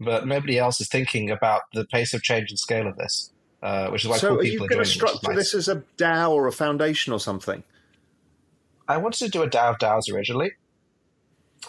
But 0.00 0.26
nobody 0.26 0.58
else 0.58 0.80
is 0.80 0.88
thinking 0.88 1.30
about 1.30 1.62
the 1.72 1.86
pace 1.86 2.12
of 2.14 2.22
change 2.22 2.50
and 2.50 2.58
scale 2.58 2.86
of 2.86 2.96
this, 2.96 3.32
uh, 3.62 3.88
which 3.88 4.04
is 4.04 4.10
why 4.10 4.18
so 4.18 4.28
cool 4.28 4.38
are 4.38 4.42
people 4.42 4.58
you 4.58 4.64
are 4.64 4.68
going 4.68 4.84
to 4.84 4.90
structure 4.90 5.28
nice. 5.28 5.36
this 5.36 5.54
as 5.54 5.68
a 5.68 5.82
DAO 5.96 6.30
or 6.30 6.46
a 6.46 6.52
foundation 6.52 7.12
or 7.12 7.20
something? 7.20 7.62
I 8.86 8.98
wanted 8.98 9.24
to 9.24 9.30
do 9.30 9.42
a 9.42 9.48
DAO 9.48 9.70
of 9.70 9.78
DAOs 9.78 10.12
originally. 10.12 10.52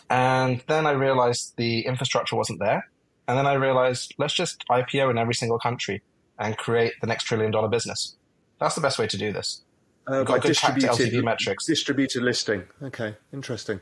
And 0.10 0.62
then 0.68 0.86
I 0.86 0.91
realized 0.91 1.54
the 1.56 1.86
infrastructure 1.86 2.36
wasn't 2.36 2.60
there. 2.60 2.89
And 3.28 3.38
then 3.38 3.48
I 3.48 3.54
realized 3.54 4.14
let's 4.18 4.34
just 4.34 4.64
IPO 4.70 5.10
in 5.10 5.18
every 5.18 5.34
single 5.34 5.60
country 5.60 6.02
and 6.38 6.58
create 6.58 6.94
the 7.02 7.08
next 7.08 7.24
trillion 7.24 7.52
dollar 7.52 7.68
business. 7.68 8.16
That's 8.60 8.76
the 8.76 8.82
best 8.82 9.00
way 9.00 9.08
to 9.08 9.18
do 9.18 9.34
this. 9.34 9.64
Uh, 10.08 10.24
got 10.24 10.42
good 10.42 10.54
to 10.54 10.66
LTV 10.66 11.24
metrics. 11.24 11.66
distributed 11.66 12.22
listing. 12.22 12.64
Okay, 12.82 13.16
interesting. 13.34 13.80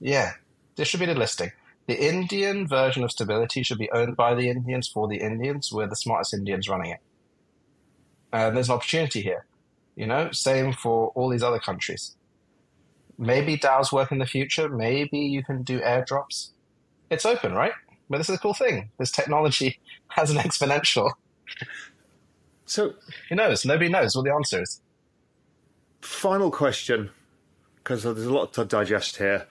Yeah, 0.00 0.32
distributed 0.74 1.18
listing. 1.18 1.52
The 1.86 2.08
Indian 2.08 2.66
version 2.66 3.04
of 3.04 3.10
stability 3.10 3.62
should 3.62 3.78
be 3.78 3.90
owned 3.90 4.16
by 4.16 4.34
the 4.34 4.48
Indians 4.48 4.88
for 4.88 5.08
the 5.08 5.16
Indians. 5.16 5.70
We're 5.72 5.88
the 5.88 5.96
smartest 5.96 6.32
Indians 6.32 6.68
running 6.68 6.92
it. 6.92 7.00
Uh, 8.32 8.50
there's 8.50 8.68
an 8.68 8.76
opportunity 8.76 9.20
here. 9.20 9.44
You 9.96 10.06
know, 10.06 10.30
same 10.30 10.72
for 10.72 11.08
all 11.14 11.28
these 11.28 11.42
other 11.42 11.58
countries. 11.58 12.16
Maybe 13.18 13.58
DAOs 13.58 13.92
work 13.92 14.12
in 14.12 14.18
the 14.18 14.26
future. 14.26 14.68
Maybe 14.68 15.18
you 15.18 15.42
can 15.42 15.62
do 15.62 15.80
airdrops. 15.80 16.50
It's 17.10 17.26
open, 17.26 17.52
right? 17.52 17.72
But 18.10 18.18
this 18.18 18.28
is 18.28 18.36
a 18.36 18.38
cool 18.38 18.54
thing. 18.54 18.90
This 18.98 19.10
technology 19.12 19.78
has 20.08 20.30
an 20.30 20.36
exponential. 20.36 21.12
So, 22.66 22.94
Who 23.28 23.36
knows? 23.36 23.64
Nobody 23.64 23.88
knows 23.88 24.14
what 24.14 24.24
the 24.24 24.32
answer 24.32 24.62
is. 24.62 24.80
final 26.02 26.50
question, 26.50 27.10
because 27.76 28.02
there's 28.02 28.26
a 28.26 28.32
lot 28.32 28.52
to 28.54 28.64
digest 28.64 29.16
here. 29.16 29.46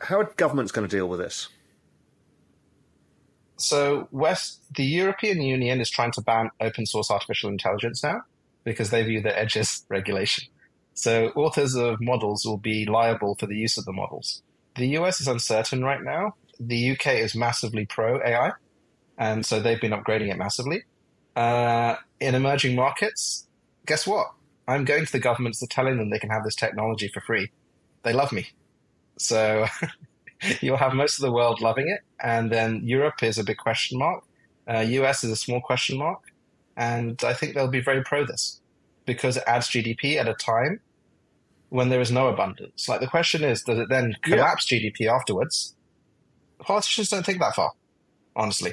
How 0.00 0.20
are 0.20 0.32
governments 0.36 0.72
going 0.72 0.88
to 0.88 0.96
deal 0.96 1.08
with 1.08 1.20
this? 1.20 1.48
So 3.60 4.08
West, 4.10 4.62
the 4.74 4.84
European 4.84 5.42
Union 5.42 5.80
is 5.82 5.90
trying 5.90 6.12
to 6.12 6.22
ban 6.22 6.48
open 6.60 6.86
source 6.86 7.10
artificial 7.10 7.50
intelligence 7.50 8.02
now 8.02 8.22
because 8.64 8.88
they 8.88 9.02
view 9.02 9.20
the 9.20 9.38
edges 9.38 9.84
regulation. 9.90 10.44
So 10.94 11.28
authors 11.36 11.74
of 11.74 12.00
models 12.00 12.46
will 12.46 12.56
be 12.56 12.86
liable 12.86 13.34
for 13.34 13.46
the 13.46 13.56
use 13.56 13.76
of 13.76 13.84
the 13.84 13.92
models. 13.92 14.42
The 14.76 14.86
US 14.98 15.20
is 15.20 15.28
uncertain 15.28 15.84
right 15.84 16.02
now. 16.02 16.34
The 16.60 16.90
UK 16.92 17.06
is 17.14 17.34
massively 17.34 17.86
pro 17.86 18.20
AI, 18.22 18.52
and 19.18 19.44
so 19.46 19.60
they've 19.60 19.80
been 19.80 19.92
upgrading 19.92 20.30
it 20.30 20.36
massively. 20.36 20.82
Uh, 21.34 21.96
in 22.20 22.34
emerging 22.34 22.76
markets, 22.76 23.48
guess 23.86 24.06
what? 24.06 24.26
I'm 24.68 24.84
going 24.84 25.06
to 25.06 25.12
the 25.12 25.18
governments 25.18 25.58
that 25.60 25.72
are 25.72 25.74
telling 25.74 25.96
them 25.96 26.10
they 26.10 26.18
can 26.18 26.30
have 26.30 26.44
this 26.44 26.54
technology 26.54 27.08
for 27.08 27.20
free. 27.22 27.50
They 28.04 28.12
love 28.12 28.30
me. 28.30 28.46
So 29.18 29.66
you'll 30.60 30.76
have 30.76 30.92
most 30.92 31.18
of 31.18 31.22
the 31.22 31.32
world 31.32 31.60
loving 31.60 31.88
it, 31.88 32.00
and 32.22 32.52
then 32.52 32.82
Europe 32.84 33.22
is 33.22 33.38
a 33.38 33.44
big 33.44 33.56
question 33.56 33.98
mark. 33.98 34.22
Uh, 34.68 34.80
US 34.80 35.24
is 35.24 35.30
a 35.30 35.36
small 35.36 35.60
question 35.60 35.98
mark, 35.98 36.20
and 36.76 37.18
I 37.24 37.32
think 37.32 37.54
they'll 37.54 37.68
be 37.68 37.80
very 37.80 38.02
pro 38.04 38.24
this 38.26 38.60
because 39.06 39.36
it 39.38 39.44
adds 39.46 39.68
GDP 39.68 40.16
at 40.16 40.28
a 40.28 40.34
time 40.34 40.80
when 41.70 41.88
there 41.88 42.00
is 42.00 42.10
no 42.12 42.28
abundance. 42.28 42.88
Like 42.88 43.00
the 43.00 43.06
question 43.06 43.42
is, 43.42 43.62
does 43.62 43.78
it 43.78 43.88
then 43.88 44.14
Yeah. 44.26 44.36
collapse 44.36 44.66
GDP 44.66 45.06
afterwards? 45.08 45.74
Politicians 46.60 47.08
don't 47.08 47.24
think 47.26 47.38
that 47.40 47.54
far, 47.54 47.72
honestly. 48.36 48.72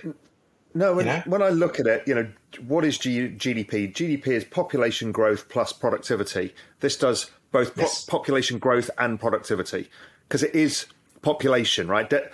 No, 0.73 0.93
when, 0.95 1.05
You 1.07 1.13
know? 1.13 1.23
when 1.25 1.41
I 1.41 1.49
look 1.49 1.79
at 1.79 1.87
it, 1.87 2.07
you 2.07 2.13
know, 2.15 2.27
what 2.67 2.85
is 2.85 2.97
G- 2.97 3.29
GDP? 3.29 3.91
GDP 3.91 4.27
is 4.27 4.43
population 4.43 5.11
growth 5.11 5.49
plus 5.49 5.73
productivity. 5.73 6.53
This 6.81 6.97
does 6.97 7.31
both 7.51 7.73
po- 7.75 7.81
Yes. 7.81 8.05
population 8.05 8.59
growth 8.59 8.89
and 8.97 9.19
productivity 9.19 9.89
because 10.27 10.43
it 10.43 10.53
is 10.53 10.85
population, 11.21 11.87
right? 11.87 12.07
De- 12.09 12.29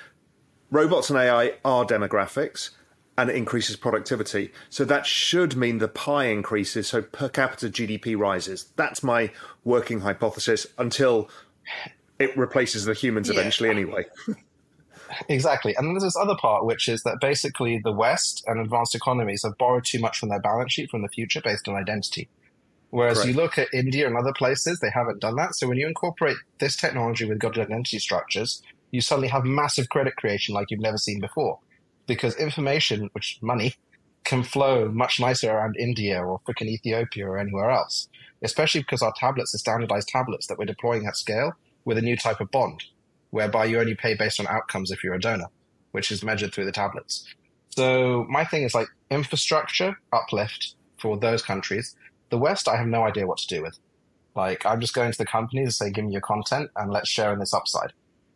robots 0.71 1.09
and 1.09 1.17
AI 1.19 1.53
are 1.63 1.85
demographics 1.85 2.71
and 3.17 3.29
it 3.29 3.35
increases 3.35 3.75
productivity. 3.77 4.51
So 4.69 4.83
that 4.85 5.05
should 5.05 5.55
mean 5.55 5.77
the 5.77 5.87
pie 5.87 6.25
increases, 6.25 6.87
so 6.87 7.03
per 7.03 7.29
capita 7.29 7.69
GDP 7.69 8.15
rises. 8.17 8.65
That's 8.75 9.03
my 9.03 9.31
working 9.63 9.99
hypothesis 10.01 10.65
until 10.79 11.29
it 12.19 12.35
replaces 12.35 12.85
the 12.85 12.93
humans 12.95 13.29
Yeah. 13.29 13.39
eventually, 13.39 13.69
anyway. 13.69 14.05
Exactly. 15.29 15.75
And 15.75 15.87
then 15.87 15.93
there's 15.93 16.03
this 16.03 16.17
other 16.17 16.35
part, 16.35 16.65
which 16.65 16.87
is 16.87 17.03
that 17.03 17.19
basically 17.19 17.79
the 17.83 17.91
West 17.91 18.43
and 18.47 18.59
advanced 18.59 18.95
economies 18.95 19.43
have 19.43 19.57
borrowed 19.57 19.85
too 19.85 19.99
much 19.99 20.17
from 20.17 20.29
their 20.29 20.39
balance 20.39 20.73
sheet 20.73 20.89
from 20.89 21.01
the 21.01 21.07
future 21.07 21.41
based 21.41 21.67
on 21.67 21.75
identity. 21.75 22.29
Whereas 22.89 23.17
Correct. 23.17 23.29
you 23.29 23.35
look 23.35 23.57
at 23.57 23.73
India 23.73 24.05
and 24.05 24.15
other 24.15 24.33
places, 24.33 24.79
they 24.79 24.91
haven't 24.93 25.19
done 25.19 25.35
that. 25.37 25.55
So 25.55 25.67
when 25.67 25.77
you 25.77 25.87
incorporate 25.87 26.37
this 26.59 26.75
technology 26.75 27.25
with 27.25 27.39
good 27.39 27.57
identity 27.57 27.97
structures, 27.99 28.61
you 28.91 29.01
suddenly 29.01 29.29
have 29.29 29.45
massive 29.45 29.89
credit 29.89 30.15
creation 30.15 30.53
like 30.53 30.69
you've 30.69 30.79
never 30.79 30.99
seen 30.99 31.19
before. 31.19 31.59
Because 32.05 32.35
information, 32.35 33.09
which 33.13 33.39
money, 33.41 33.73
can 34.23 34.43
flow 34.43 34.89
much 34.89 35.19
nicer 35.19 35.51
around 35.51 35.75
India 35.77 36.23
or 36.23 36.39
freaking 36.47 36.67
Ethiopia 36.67 37.27
or 37.27 37.37
anywhere 37.39 37.71
else. 37.71 38.07
Especially 38.43 38.81
because 38.81 39.01
our 39.01 39.13
tablets 39.17 39.55
are 39.55 39.57
standardized 39.57 40.07
tablets 40.07 40.47
that 40.47 40.57
we're 40.59 40.65
deploying 40.65 41.07
at 41.07 41.17
scale. 41.17 41.53
with 41.85 41.97
a 41.97 42.01
new 42.01 42.15
type 42.15 42.39
of 42.39 42.51
bond, 42.51 42.83
whereby 43.33 43.65
you 43.65 43.79
only 43.79 43.95
pay 43.95 44.13
based 44.13 44.39
on 44.39 44.45
outcomes 44.45 44.91
if 44.91 45.03
you're 45.03 45.15
a 45.15 45.19
donor, 45.19 45.47
which 45.91 46.11
is 46.11 46.23
measured 46.23 46.53
through 46.53 46.65
the 46.65 46.71
tablets. 46.71 47.25
So 47.69 48.27
my 48.29 48.45
thing 48.45 48.61
is 48.61 48.75
like 48.75 48.85
infrastructure 49.09 49.97
uplift 50.11 50.75
for 50.99 51.17
those 51.17 51.41
countries. 51.41 51.95
The 52.29 52.37
West, 52.37 52.67
I 52.67 52.77
have 52.77 52.85
no 52.85 53.05
idea 53.05 53.25
what 53.25 53.39
to 53.39 53.47
do 53.47 53.63
with. 53.63 53.79
Like 54.35 54.63
I'm 54.67 54.79
just 54.79 54.93
going 54.93 55.11
to 55.11 55.17
the 55.17 55.25
companies 55.25 55.65
and 55.65 55.73
say, 55.73 55.89
give 55.89 56.05
me 56.05 56.11
your 56.11 56.21
content 56.21 56.69
and 56.75 56.91
let's 56.91 57.09
share 57.09 57.33
in 57.33 57.39
this 57.39 57.55
upside. 57.55 57.91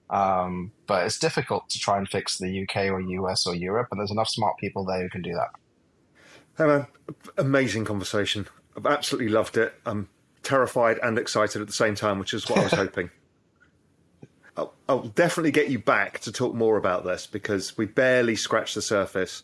Um, 0.10 0.72
but 0.88 1.06
it's 1.06 1.20
difficult 1.20 1.70
to 1.70 1.78
try 1.78 2.00
and 2.00 2.10
fix 2.10 2.40
the 2.40 2.64
UK 2.64 2.86
or 2.86 3.00
US 3.00 3.46
or 3.46 3.54
Europe, 3.54 3.90
and 3.92 4.00
there's 4.00 4.10
enough 4.10 4.30
smart 4.30 4.58
people 4.58 4.84
there 4.84 5.04
who 5.04 5.10
can 5.10 5.22
do 5.22 5.34
that. 5.34 5.50
Hey 6.58 6.66
man, 6.66 6.88
amazing 7.38 7.86
conversation. 7.86 8.48
I've 8.76 8.88
absolutely 8.88 9.30
loved 9.30 9.58
it. 9.58 9.76
I'm 9.86 10.10
terrified 10.42 10.98
and 11.04 11.20
excited 11.20 11.62
at 11.62 11.68
the 11.68 11.74
same 11.74 11.94
time, 11.94 12.18
which 12.18 12.34
is 12.34 12.50
what 12.50 12.58
I 12.58 12.64
was 12.64 12.74
hoping. 12.86 13.12
I'll, 14.58 14.74
I'll, 14.90 15.04
definitely 15.04 15.52
get 15.52 15.70
you 15.70 15.80
back 15.80 16.20
to 16.22 16.32
talk 16.32 16.56
more 16.56 16.78
about 16.78 17.06
this 17.06 17.28
because 17.28 17.78
we 17.78 17.86
barely 17.86 18.36
scratched 18.36 18.76
the 18.76 18.82
surface. 18.82 19.44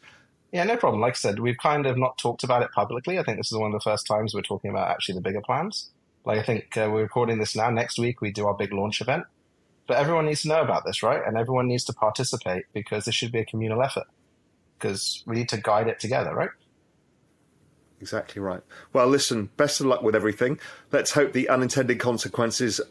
Yeah, 0.51 0.63
no 0.63 0.75
problem. 0.75 1.01
Like 1.01 1.13
I 1.13 1.15
said, 1.15 1.39
we've 1.39 1.57
kind 1.57 1.85
of 1.85 1.97
not 1.97 2.17
talked 2.17 2.43
about 2.43 2.63
it 2.63 2.71
publicly. 2.71 3.19
I 3.19 3.23
think 3.23 3.37
this 3.37 3.51
is 3.51 3.57
one 3.57 3.73
of 3.73 3.79
the 3.79 3.83
first 3.83 4.07
times 4.07 4.33
we're 4.33 4.41
talking 4.41 4.71
about 4.71 4.89
actually 4.89 5.15
the 5.15 5.21
bigger 5.21 5.41
plans. 5.41 5.91
Like 6.25 6.39
I 6.39 6.43
think 6.43 6.75
uh, 6.77 6.89
we're 6.91 7.03
recording 7.03 7.37
this 7.37 7.55
now. 7.55 7.69
Next 7.69 7.99
week 7.99 8.21
we 8.21 8.31
do 8.31 8.47
our 8.47 8.53
big 8.55 8.73
launch 8.73 9.01
event. 9.01 9.25
But 9.87 9.97
everyone 9.97 10.25
needs 10.25 10.43
to 10.43 10.47
know 10.47 10.61
about 10.61 10.85
this, 10.85 11.03
right? 11.03 11.21
And 11.25 11.37
everyone 11.37 11.67
needs 11.67 11.83
to 11.85 11.93
participate 11.93 12.65
because 12.73 13.05
this 13.05 13.15
should 13.15 13.31
be 13.31 13.39
a 13.39 13.45
communal 13.45 13.83
effort. 13.83 14.07
Because 14.79 15.23
we 15.27 15.35
need 15.35 15.49
to 15.49 15.57
guide 15.57 15.87
it 15.87 15.99
together, 15.99 16.33
right? 16.33 16.49
Exactly 17.99 18.41
right. 18.41 18.61
Well, 18.93 19.07
listen, 19.07 19.49
best 19.57 19.79
of 19.79 19.85
luck 19.87 20.01
with 20.01 20.15
everything. 20.15 20.59
Let's 20.91 21.11
hope 21.11 21.33
the 21.33 21.49
unintended 21.49 21.99
consequences 21.99 22.81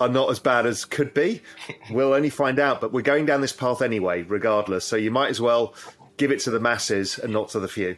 are 0.00 0.08
not 0.08 0.30
as 0.30 0.40
bad 0.40 0.66
as 0.66 0.84
could 0.84 1.14
be. 1.14 1.42
We'll 1.90 2.14
only 2.14 2.30
find 2.30 2.58
out, 2.58 2.80
but 2.80 2.92
we're 2.92 3.02
going 3.02 3.26
down 3.26 3.40
this 3.40 3.52
path 3.52 3.82
anyway, 3.82 4.22
regardless. 4.22 4.84
So 4.84 4.96
you 4.96 5.10
might 5.10 5.30
as 5.30 5.40
well 5.40 5.74
give 6.16 6.30
it 6.30 6.40
to 6.40 6.50
the 6.50 6.60
masses 6.60 7.18
and 7.18 7.32
not 7.32 7.50
to 7.50 7.60
the 7.60 7.68
few. 7.68 7.96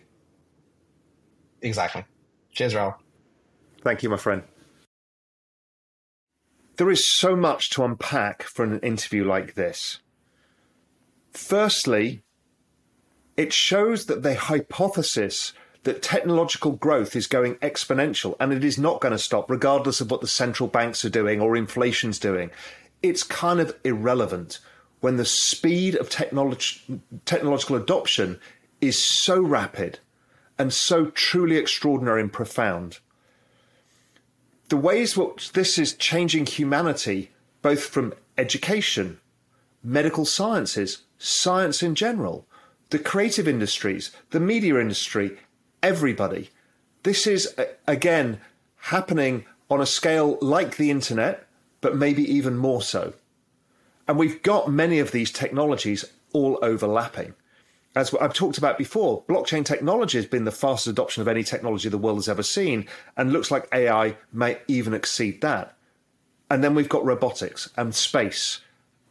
Exactly. 1.61 2.05
Cheers, 2.51 2.75
Raoul. 2.75 2.95
Thank 3.83 4.03
you, 4.03 4.09
my 4.09 4.17
friend. 4.17 4.43
There 6.77 6.91
is 6.91 7.07
so 7.07 7.37
much 7.37 7.71
to 7.71 7.85
unpack 7.85 8.43
from 8.45 8.73
an 8.73 8.81
interview 8.81 9.25
like 9.25 9.55
this. 9.55 10.01
Firstly, 11.33 12.23
it 13.37 13.53
shows 13.53 14.07
that 14.07 14.23
the 14.23 14.35
hypothesis 14.35 15.53
that 15.85 16.03
technological 16.03 16.73
growth 16.73 17.17
is 17.17 17.27
going 17.27 17.57
exponential 17.57 18.37
and 18.39 18.53
it 18.53 18.65
is 18.65 18.79
not 18.79 19.01
going 19.01 19.13
to 19.13 19.19
stop, 19.19 19.51
regardless 19.51 20.01
of 20.01 20.11
what 20.11 20.21
the 20.21 20.29
central 20.29 20.69
banks 20.69 21.05
are 21.05 21.11
doing 21.11 21.41
or 21.41 21.57
inflation's 21.57 22.19
doing. 22.19 22.51
It's 23.03 23.23
kind 23.23 23.59
of 23.61 23.77
irrelevant 23.85 24.61
when 25.01 25.17
the 25.17 25.25
speed 25.25 25.97
of 25.97 26.09
technolog- 26.09 27.01
technological 27.25 27.77
adoption 27.77 28.39
is 28.81 28.97
so 28.97 29.41
rapid 29.41 29.99
and 30.59 30.73
so 30.73 31.07
truly 31.07 31.57
extraordinary 31.57 32.21
and 32.21 32.33
profound 32.33 32.99
the 34.73 34.77
ways 34.79 35.19
which 35.19 35.53
this 35.53 35.77
is 35.77 35.93
changing 35.93 36.47
humanity, 36.47 37.31
both 37.61 37.85
from 37.85 38.15
education, 38.39 39.21
medical 39.85 40.25
sciences, 40.25 41.03
science 41.19 41.83
in 41.83 41.95
general, 41.95 42.47
the 42.89 42.99
creative 42.99 43.47
industries, 43.47 44.13
the 44.31 44.41
media 44.41 44.81
industry, 44.81 45.37
everybody. 45.83 46.51
This 47.03 47.27
is, 47.27 47.55
again, 47.87 48.41
happening 48.77 49.45
on 49.71 49.81
a 49.81 49.87
scale 49.87 50.39
like 50.41 50.77
the 50.77 50.91
internet, 50.91 51.47
but 51.81 51.97
maybe 51.97 52.23
even 52.33 52.57
more 52.57 52.83
so. 52.83 53.15
And 54.07 54.19
we've 54.19 54.43
got 54.43 54.71
many 54.71 54.99
of 54.99 55.13
these 55.13 55.31
technologies 55.31 56.05
all 56.33 56.59
overlapping 56.63 57.35
as 57.95 58.15
I've 58.15 58.33
talked 58.33 58.59
about 58.59 58.79
before, 58.79 59.23
blockchain 59.25 59.65
technology 59.65 60.17
has 60.17 60.27
been 60.27 60.45
the 60.45 60.51
fastest 60.51 60.89
adoption 60.89 61.21
of 61.21 61.29
any 61.29 61.43
technology 61.43 61.89
the 61.89 61.99
world 61.99 62.19
has 62.19 62.29
ever 62.29 62.43
seen, 62.43 62.89
and 63.17 63.33
looks 63.33 63.51
like 63.51 63.69
AI 63.73 64.17
may 64.33 64.59
even 64.67 64.95
exceed 64.95 65.41
that. 65.43 65.77
And 66.51 66.65
then 66.65 66.75
we've 66.75 66.89
got 66.89 67.05
robotics 67.05 67.71
and 67.77 67.95
space 67.95 68.61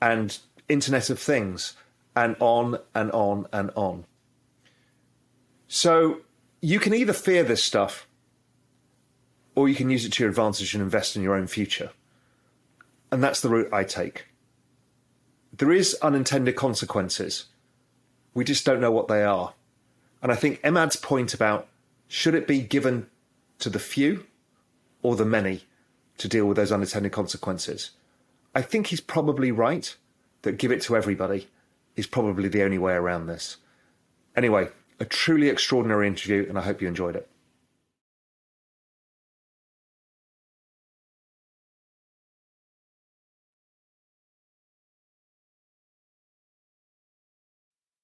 and 0.01 0.37
Internet 0.67 1.09
of 1.09 1.19
Things 1.19 1.75
and 2.15 2.35
on 2.39 2.79
and 2.95 3.11
on 3.11 3.47
and 3.53 3.71
on. 3.75 4.05
So 5.67 6.21
you 6.61 6.79
can 6.79 6.93
either 6.93 7.13
fear 7.13 7.43
this 7.43 7.63
stuff 7.63 8.07
or 9.55 9.67
you 9.67 9.75
can 9.75 9.89
use 9.89 10.05
it 10.05 10.13
to 10.13 10.23
your 10.23 10.29
advantage 10.29 10.73
and 10.73 10.81
invest 10.81 11.15
in 11.15 11.21
your 11.21 11.35
own 11.35 11.47
future. 11.47 11.91
And 13.11 13.21
that's 13.21 13.41
the 13.41 13.49
route 13.49 13.73
I 13.73 13.83
take. 13.83 14.27
There 15.51 15.71
is 15.71 15.97
unintended 16.01 16.55
consequences 16.55 17.45
we 18.33 18.43
just 18.43 18.65
don't 18.65 18.81
know 18.81 18.91
what 18.91 19.07
they 19.07 19.23
are. 19.23 19.53
And 20.21 20.31
I 20.31 20.35
think 20.35 20.59
Emad's 20.63 20.95
point 20.95 21.33
about 21.33 21.67
should 22.07 22.35
it 22.35 22.47
be 22.47 22.61
given 22.61 23.07
to 23.59 23.69
the 23.69 23.79
few 23.79 24.25
or 25.01 25.15
the 25.15 25.25
many 25.25 25.63
to 26.17 26.27
deal 26.27 26.45
with 26.45 26.57
those 26.57 26.71
unintended 26.71 27.11
consequences? 27.11 27.91
I 28.53 28.61
think 28.61 28.87
he's 28.87 29.01
probably 29.01 29.51
right 29.51 29.95
that 30.43 30.57
give 30.57 30.71
it 30.71 30.81
to 30.83 30.95
everybody 30.95 31.47
is 31.95 32.07
probably 32.07 32.49
the 32.49 32.63
only 32.63 32.77
way 32.77 32.93
around 32.93 33.27
this. 33.27 33.57
Anyway, 34.35 34.69
a 35.01 35.05
truly 35.05 35.49
extraordinary 35.49 36.07
interview, 36.07 36.45
and 36.47 36.59
I 36.59 36.61
hope 36.61 36.79
you 36.79 36.87
enjoyed 36.87 37.15
it. 37.15 37.27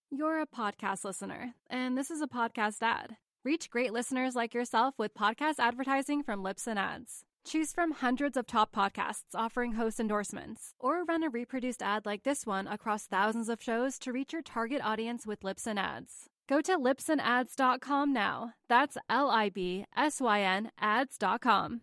You're 0.09 0.41
a 0.41 0.47
podcast 0.47 1.05
listener, 1.05 1.53
and 1.69 1.95
this 1.95 2.09
is 2.09 2.21
a 2.21 2.27
podcast 2.27 2.81
ad. 2.81 3.17
Reach 3.43 3.69
great 3.69 3.93
listeners 3.93 4.35
like 4.35 4.55
yourself 4.55 4.95
with 4.97 5.13
podcast 5.13 5.59
advertising 5.59 6.23
from 6.23 6.43
Libsyn 6.43 6.77
Ads. 6.77 7.25
Choose 7.45 7.71
from 7.71 7.91
hundreds 7.91 8.35
of 8.35 8.47
top 8.47 8.73
podcasts 8.73 9.35
offering 9.35 9.73
host 9.73 9.99
endorsements, 9.99 10.73
or 10.79 11.03
run 11.03 11.21
a 11.21 11.29
reproduced 11.29 11.83
ad 11.83 12.07
like 12.07 12.23
this 12.23 12.47
one 12.47 12.65
across 12.65 13.05
thousands 13.05 13.49
of 13.49 13.61
shows 13.61 13.99
to 13.99 14.11
reach 14.11 14.33
your 14.33 14.41
target 14.41 14.81
audience 14.83 15.27
with 15.27 15.41
Libsyn 15.41 15.77
Ads. 15.77 16.27
Go 16.47 16.61
to 16.61 16.77
libsynads.com 16.77 18.13
now. 18.13 18.53
That's 18.69 18.97
L 19.09 19.29
I 19.29 19.49
B 19.49 19.85
S 19.95 20.21
Y 20.21 20.41
N 20.41 20.71
ads.com. 20.79 21.81